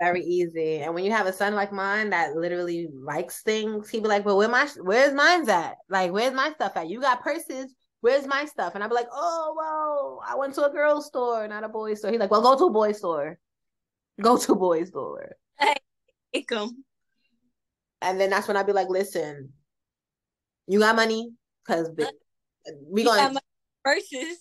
very 0.00 0.24
easy. 0.24 0.78
And 0.78 0.94
when 0.94 1.04
you 1.04 1.12
have 1.12 1.26
a 1.26 1.34
son 1.34 1.54
like 1.54 1.70
mine 1.70 2.08
that 2.10 2.34
literally 2.34 2.88
likes 2.92 3.42
things, 3.42 3.90
he'd 3.90 4.04
be 4.04 4.08
like, 4.08 4.24
"Well, 4.24 4.38
where 4.38 4.48
my 4.48 4.66
where's 4.80 5.12
mine's 5.12 5.50
at? 5.50 5.76
Like, 5.90 6.12
where's 6.12 6.32
my 6.32 6.50
stuff 6.54 6.78
at? 6.78 6.88
You 6.88 7.02
got 7.02 7.22
purses. 7.22 7.74
Where's 8.00 8.26
my 8.26 8.44
stuff?" 8.44 8.74
And 8.74 8.84
I'd 8.84 8.88
be 8.88 8.94
like, 8.94 9.08
"Oh, 9.12 9.54
well, 9.56 10.22
I 10.26 10.36
went 10.36 10.54
to 10.54 10.64
a 10.64 10.70
girl's 10.70 11.06
store, 11.06 11.46
not 11.48 11.64
a 11.64 11.68
boy's 11.68 11.98
store." 11.98 12.10
He's 12.10 12.20
like, 12.20 12.30
"Well, 12.30 12.42
go 12.42 12.56
to 12.56 12.64
a 12.66 12.70
boy's 12.70 12.98
store. 12.98 13.38
Go 14.20 14.36
to 14.38 14.52
a 14.52 14.56
boy's 14.56 14.88
store." 14.88 15.36
Take 16.32 16.52
'em. 16.52 16.84
And 18.02 18.20
then 18.20 18.30
that's 18.30 18.46
when 18.46 18.56
I'd 18.56 18.66
be 18.66 18.72
like, 18.72 18.88
"Listen, 18.88 19.52
you 20.66 20.78
got 20.80 20.96
money? 20.96 21.32
Cause 21.66 21.90
we 22.86 23.04
got 23.04 23.16
gonna 23.18 23.34
my 23.34 23.40
purses. 23.84 24.38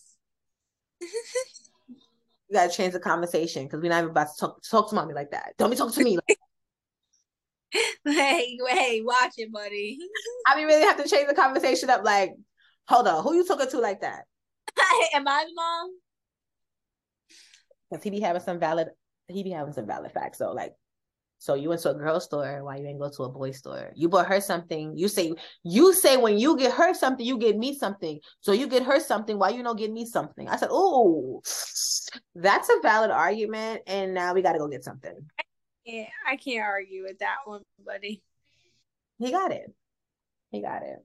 we 1.02 2.54
gotta 2.54 2.72
change 2.72 2.94
the 2.94 3.00
conversation 3.00 3.64
because 3.64 3.82
we're 3.82 3.90
not 3.90 4.00
even 4.00 4.12
about 4.12 4.28
to 4.28 4.40
talk 4.40 4.64
talk 4.64 4.90
to 4.90 4.96
mommy 4.96 5.14
like 5.14 5.32
that. 5.32 5.54
Don't 5.58 5.70
be 5.70 5.76
talking 5.76 5.94
to 5.94 6.04
me. 6.04 6.18
Like, 6.18 6.38
hey, 8.06 8.58
hey, 8.70 9.02
watch 9.04 9.34
it, 9.38 9.52
buddy. 9.52 10.00
I 10.48 10.56
mean, 10.56 10.68
really 10.68 10.84
have 10.84 11.02
to 11.02 11.10
change 11.10 11.28
the 11.28 11.36
conversation 11.36 11.90
up. 11.90 12.04
Like, 12.04 12.34
hold 12.88 13.08
on, 13.08 13.24
who 13.24 13.36
you 13.36 13.46
talking 13.46 13.70
to 13.70 13.80
like 13.80 14.02
that? 14.02 14.26
Am 15.14 15.28
I 15.28 15.46
the 15.46 15.54
mom? 15.56 15.90
Because 17.90 18.04
he 18.04 18.10
be 18.10 18.20
having 18.20 18.42
some 18.42 18.60
valid, 18.60 18.90
he 19.28 19.44
be 19.44 19.52
having 19.52 19.74
some 19.74 19.88
valid 19.88 20.12
facts. 20.12 20.40
So 20.40 20.52
like, 20.52 20.74
So 21.38 21.54
you 21.54 21.70
went 21.70 21.82
to 21.82 21.92
a 21.92 21.94
girl 21.94 22.20
store, 22.20 22.64
why 22.64 22.78
you 22.78 22.88
ain't 22.88 23.00
go 23.00 23.10
to 23.10 23.24
a 23.24 23.30
boy 23.30 23.52
store? 23.52 23.92
You 23.96 24.10
bought 24.10 24.28
her 24.28 24.42
something. 24.42 24.98
You 24.98 25.08
say 25.08 25.34
you 25.64 25.94
say 25.94 26.18
when 26.18 26.38
you 26.38 26.58
get 26.58 26.74
her 26.74 26.94
something, 26.94 27.26
you 27.26 27.38
get 27.38 27.58
me 27.58 27.78
something. 27.78 28.20
So 28.40 28.52
you 28.52 28.68
get 28.68 28.84
her 28.84 29.00
something, 29.00 29.38
why 29.38 29.50
you 29.50 29.62
don't 29.62 29.78
get 29.78 29.92
me 29.92 30.06
something? 30.06 30.48
I 30.48 30.56
said, 30.56 30.70
oh, 30.72 31.42
that's 32.36 32.70
a 32.70 32.80
valid 32.82 33.12
argument, 33.12 33.82
and 33.86 34.14
now 34.14 34.34
we 34.34 34.42
got 34.42 34.54
to 34.54 34.60
go 34.60 34.68
get 34.68 34.84
something. 34.84 35.14
Yeah, 35.86 36.08
I 36.28 36.38
can't 36.38 36.64
argue 36.64 37.04
with 37.04 37.20
that 37.20 37.38
one, 37.46 37.62
buddy. 37.86 38.24
He 39.20 39.32
got 39.32 39.52
it. 39.52 39.72
He 40.52 40.62
got 40.62 40.82
it. 40.82 40.98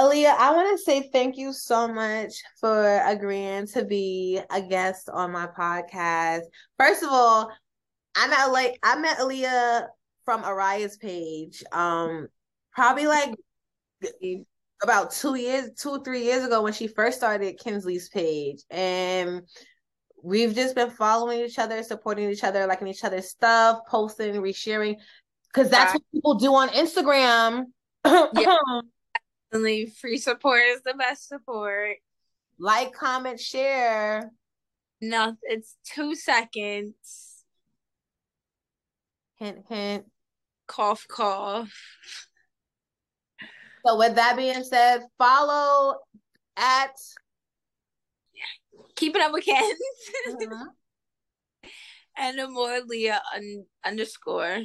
Aaliyah, 0.00 0.34
I 0.38 0.54
want 0.54 0.78
to 0.78 0.82
say 0.82 1.10
thank 1.12 1.36
you 1.36 1.52
so 1.52 1.86
much 1.86 2.32
for 2.58 3.02
agreeing 3.04 3.66
to 3.66 3.84
be 3.84 4.40
a 4.50 4.62
guest 4.62 5.10
on 5.12 5.30
my 5.30 5.46
podcast. 5.46 6.44
First 6.78 7.02
of 7.02 7.10
all, 7.12 7.50
I 8.16 8.26
met 8.28 8.50
like 8.50 8.78
I 8.82 8.98
met 8.98 9.18
Aaliyah 9.18 9.88
from 10.24 10.42
Araya's 10.42 10.96
page. 10.96 11.62
Um, 11.70 12.28
probably 12.72 13.08
like 13.08 13.34
about 14.82 15.10
two 15.10 15.34
years, 15.34 15.68
two 15.78 16.02
three 16.02 16.24
years 16.24 16.46
ago 16.46 16.62
when 16.62 16.72
she 16.72 16.86
first 16.86 17.18
started 17.18 17.58
Kinsley's 17.58 18.08
page, 18.08 18.62
and 18.70 19.42
we've 20.24 20.54
just 20.54 20.74
been 20.74 20.88
following 20.88 21.40
each 21.40 21.58
other, 21.58 21.82
supporting 21.82 22.30
each 22.30 22.42
other, 22.42 22.66
liking 22.66 22.88
each 22.88 23.04
other's 23.04 23.28
stuff, 23.28 23.80
posting, 23.86 24.32
resharing, 24.36 24.96
because 25.52 25.68
that's 25.68 25.92
what 25.92 26.02
people 26.10 26.36
do 26.36 26.54
on 26.54 26.70
Instagram. 26.70 27.64
Yeah. 28.06 28.56
Definitely 29.50 29.86
free 29.86 30.16
support 30.18 30.62
is 30.68 30.82
the 30.82 30.94
best 30.94 31.28
support. 31.28 31.96
like, 32.58 32.92
comment, 32.92 33.40
share. 33.40 34.30
No, 35.00 35.36
it's 35.42 35.76
two 35.84 36.14
seconds. 36.14 37.42
Hint, 39.36 39.64
hint. 39.68 40.04
Cough, 40.68 41.06
cough. 41.08 41.72
So, 43.84 43.96
with 43.98 44.14
that 44.16 44.36
being 44.36 44.62
said, 44.62 45.00
follow 45.18 45.96
at 46.56 46.92
Keeping 48.94 49.22
Up 49.22 49.32
with 49.32 49.44
Kins. 49.44 49.80
Mhm. 50.28 50.66
and 52.18 52.38
Amor 52.38 52.80
Leah 52.86 53.22
un- 53.34 53.64
underscore. 53.84 54.58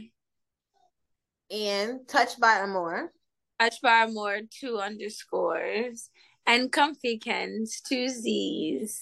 and 1.49 2.07
Touch 2.07 2.35
of 2.37 2.43
Amor. 2.43 3.13
By 3.81 4.07
more 4.07 4.39
two 4.49 4.77
underscores. 4.79 6.09
And 6.45 6.71
Komfy 6.71 7.21
Kenz, 7.23 7.81
two 7.81 8.09
Z's. 8.09 9.01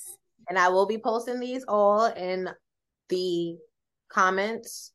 And 0.49 0.58
I 0.58 0.70
will 0.70 0.86
be 0.86 0.97
posting 0.97 1.39
these 1.39 1.66
all 1.68 2.06
in 2.06 2.49
the 3.10 3.58
comments. 4.10 4.91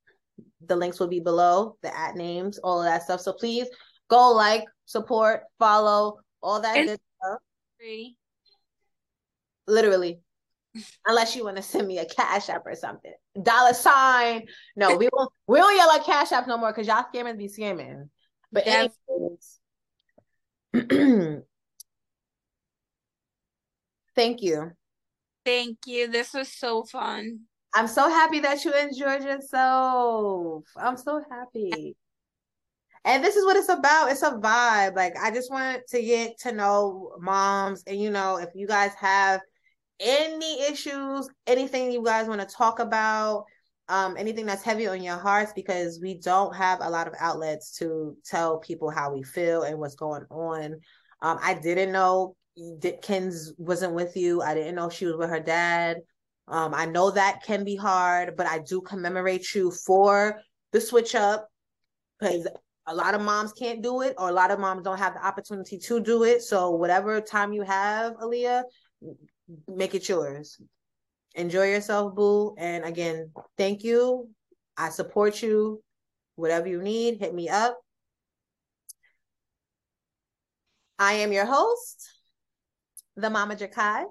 The 0.67 0.77
links 0.77 1.01
will 1.01 1.09
be 1.09 1.21
below, 1.21 1.77
the 1.83 1.97
at 1.97 2.15
names, 2.15 2.59
all 2.59 2.81
of 2.81 2.87
that 2.87 3.03
stuff. 3.03 3.21
So 3.21 3.33
please 3.33 3.67
go 4.09 4.33
like, 4.33 4.65
support, 4.87 5.43
follow, 5.59 6.21
all 6.43 6.61
that 6.61 6.77
And- 6.77 6.89
good 6.89 7.01
stuff. 7.21 7.39
Free. 7.79 8.17
Literally. 9.67 10.21
Unless 11.07 11.35
you 11.35 11.45
want 11.45 11.57
to 11.57 11.63
send 11.63 11.89
me 11.89 11.99
a 11.99 12.05
cash 12.07 12.49
app 12.49 12.65
or 12.65 12.75
something. 12.75 13.13
Dollar 13.43 13.75
sign. 13.75 14.47
No, 14.77 14.97
we 14.97 15.09
won't 15.13 15.33
we 15.47 15.59
don't 15.59 15.77
yell 15.77 15.91
at 15.91 16.05
cash 16.05 16.31
app 16.31 16.47
no 16.47 16.57
more 16.57 16.73
because 16.73 16.87
y'all 16.87 17.05
scammers 17.13 17.37
be 17.37 17.49
scamming. 17.49 18.09
But 18.53 18.67
anyways. 18.67 19.61
Thank 24.15 24.43
you. 24.43 24.73
Thank 25.45 25.79
you. 25.87 26.09
This 26.09 26.35
was 26.35 26.49
so 26.53 26.85
fun. 26.85 27.41
I'm 27.75 27.87
so 27.87 28.09
happy 28.09 28.41
that 28.41 28.65
you 28.65 28.73
enjoyed 28.75 29.23
yourself. 29.23 30.65
I'm 30.77 30.97
so 30.97 31.23
happy. 31.31 31.97
And 33.05 33.23
this 33.23 33.37
is 33.37 33.45
what 33.45 33.57
it's 33.57 33.69
about. 33.69 34.11
It's 34.11 34.23
a 34.23 34.33
vibe. 34.33 34.97
Like 34.97 35.15
I 35.23 35.31
just 35.31 35.51
want 35.51 35.83
to 35.89 36.03
get 36.03 36.39
to 36.41 36.53
know 36.53 37.13
moms 37.21 37.83
and 37.87 38.01
you 38.01 38.11
know, 38.11 38.39
if 38.39 38.49
you 38.55 38.67
guys 38.67 38.93
have 39.01 39.41
any 40.01 40.63
issues, 40.63 41.29
anything 41.47 41.93
you 41.93 42.03
guys 42.05 42.29
want 42.29 42.41
to 42.41 42.55
talk 42.55 42.79
about, 42.79 43.45
um 43.89 44.17
anything 44.19 44.47
that's 44.47 44.63
heavy 44.63 44.87
on 44.87 45.03
your 45.03 45.17
hearts 45.17 45.53
because 45.55 46.01
we 46.03 46.15
don't 46.15 46.55
have 46.55 46.79
a 46.83 46.91
lot 46.91 47.07
of 47.07 47.15
outlets 47.21 47.77
to 47.79 48.17
tell 48.25 48.59
people 48.59 48.91
how 48.91 49.13
we 49.13 49.23
feel 49.23 49.63
and 49.63 49.79
what's 49.79 49.95
going 49.95 50.25
on. 50.31 50.75
Um 51.23 51.39
I 51.43 51.55
didn't 51.55 51.93
know 51.93 52.37
Kins 53.03 53.53
wasn't 53.57 53.95
with 53.95 54.17
you. 54.17 54.43
I 54.43 54.55
didn't 54.55 54.75
know 54.75 54.91
she 54.91 55.07
was 55.07 55.17
with 55.17 55.31
her 55.31 55.41
dad. 55.41 55.99
Um, 56.49 56.75
I 56.75 56.87
know 56.87 57.11
that 57.11 57.43
can 57.45 57.65
be 57.65 57.77
hard, 57.77 58.37
but 58.37 58.47
I 58.47 58.59
do 58.59 58.81
commemorate 58.81 59.55
you 59.55 59.71
for 59.71 60.41
the 60.73 60.81
switch 60.81 61.15
up 61.15 61.49
because 62.19 62.49
a 62.87 62.95
lot 62.95 63.15
of 63.15 63.21
moms 63.21 63.53
can't 63.53 63.83
do 63.83 64.01
it, 64.01 64.15
or 64.19 64.31
a 64.31 64.33
lot 64.33 64.51
of 64.51 64.59
moms 64.59 64.83
don't 64.83 64.99
have 64.99 65.15
the 65.15 65.25
opportunity 65.25 65.79
to 65.79 66.01
do 66.01 66.25
it. 66.25 66.43
So 66.43 66.71
whatever 66.71 67.21
time 67.21 67.53
you 67.53 67.63
have, 67.63 68.15
Aaliyah, 68.15 68.63
make 69.69 69.95
it 69.95 70.09
yours. 70.09 70.59
Enjoy 71.39 71.71
yourself, 71.71 72.17
boo. 72.17 72.57
And 72.59 72.85
again, 72.85 73.31
thank 73.57 73.85
you. 73.85 74.29
I 74.77 74.91
support 74.91 75.41
you. 75.41 75.81
Whatever 76.35 76.67
you 76.67 76.83
need, 76.83 77.19
hit 77.19 77.33
me 77.33 77.49
up. 77.49 77.79
I 80.99 81.13
am 81.15 81.33
your 81.33 81.47
host, 81.47 82.11
the 83.15 83.29
Momager 83.29 83.71
Kai. 83.71 84.05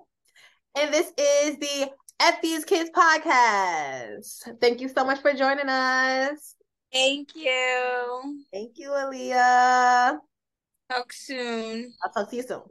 And 0.80 0.94
this 0.94 1.08
is 1.18 1.58
the 1.58 1.92
F 2.22 2.42
These 2.42 2.64
Kids 2.64 2.90
podcast. 2.96 4.60
Thank 4.62 4.80
you 4.80 4.88
so 4.88 5.04
much 5.04 5.20
for 5.20 5.34
joining 5.34 5.68
us. 5.68 6.56
Thank 6.94 7.36
you. 7.36 8.46
Thank 8.54 8.78
you, 8.78 8.92
Aaliyah. 8.92 10.18
Talk 10.90 11.12
soon. 11.12 11.94
I'll 12.02 12.12
talk 12.12 12.30
to 12.30 12.36
you 12.38 12.44
soon. 12.44 12.62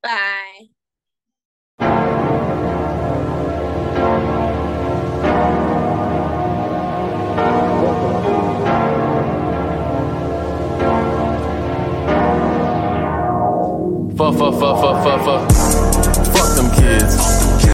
Bye. 0.00 0.83
Fuck, 14.52 14.60
fuck, 14.60 15.04
fuck, 15.04 15.24
fuck, 15.24 15.24
fuck. 15.24 16.36
Fuck 16.36 16.56
them 16.56 16.70
kids. 16.74 17.43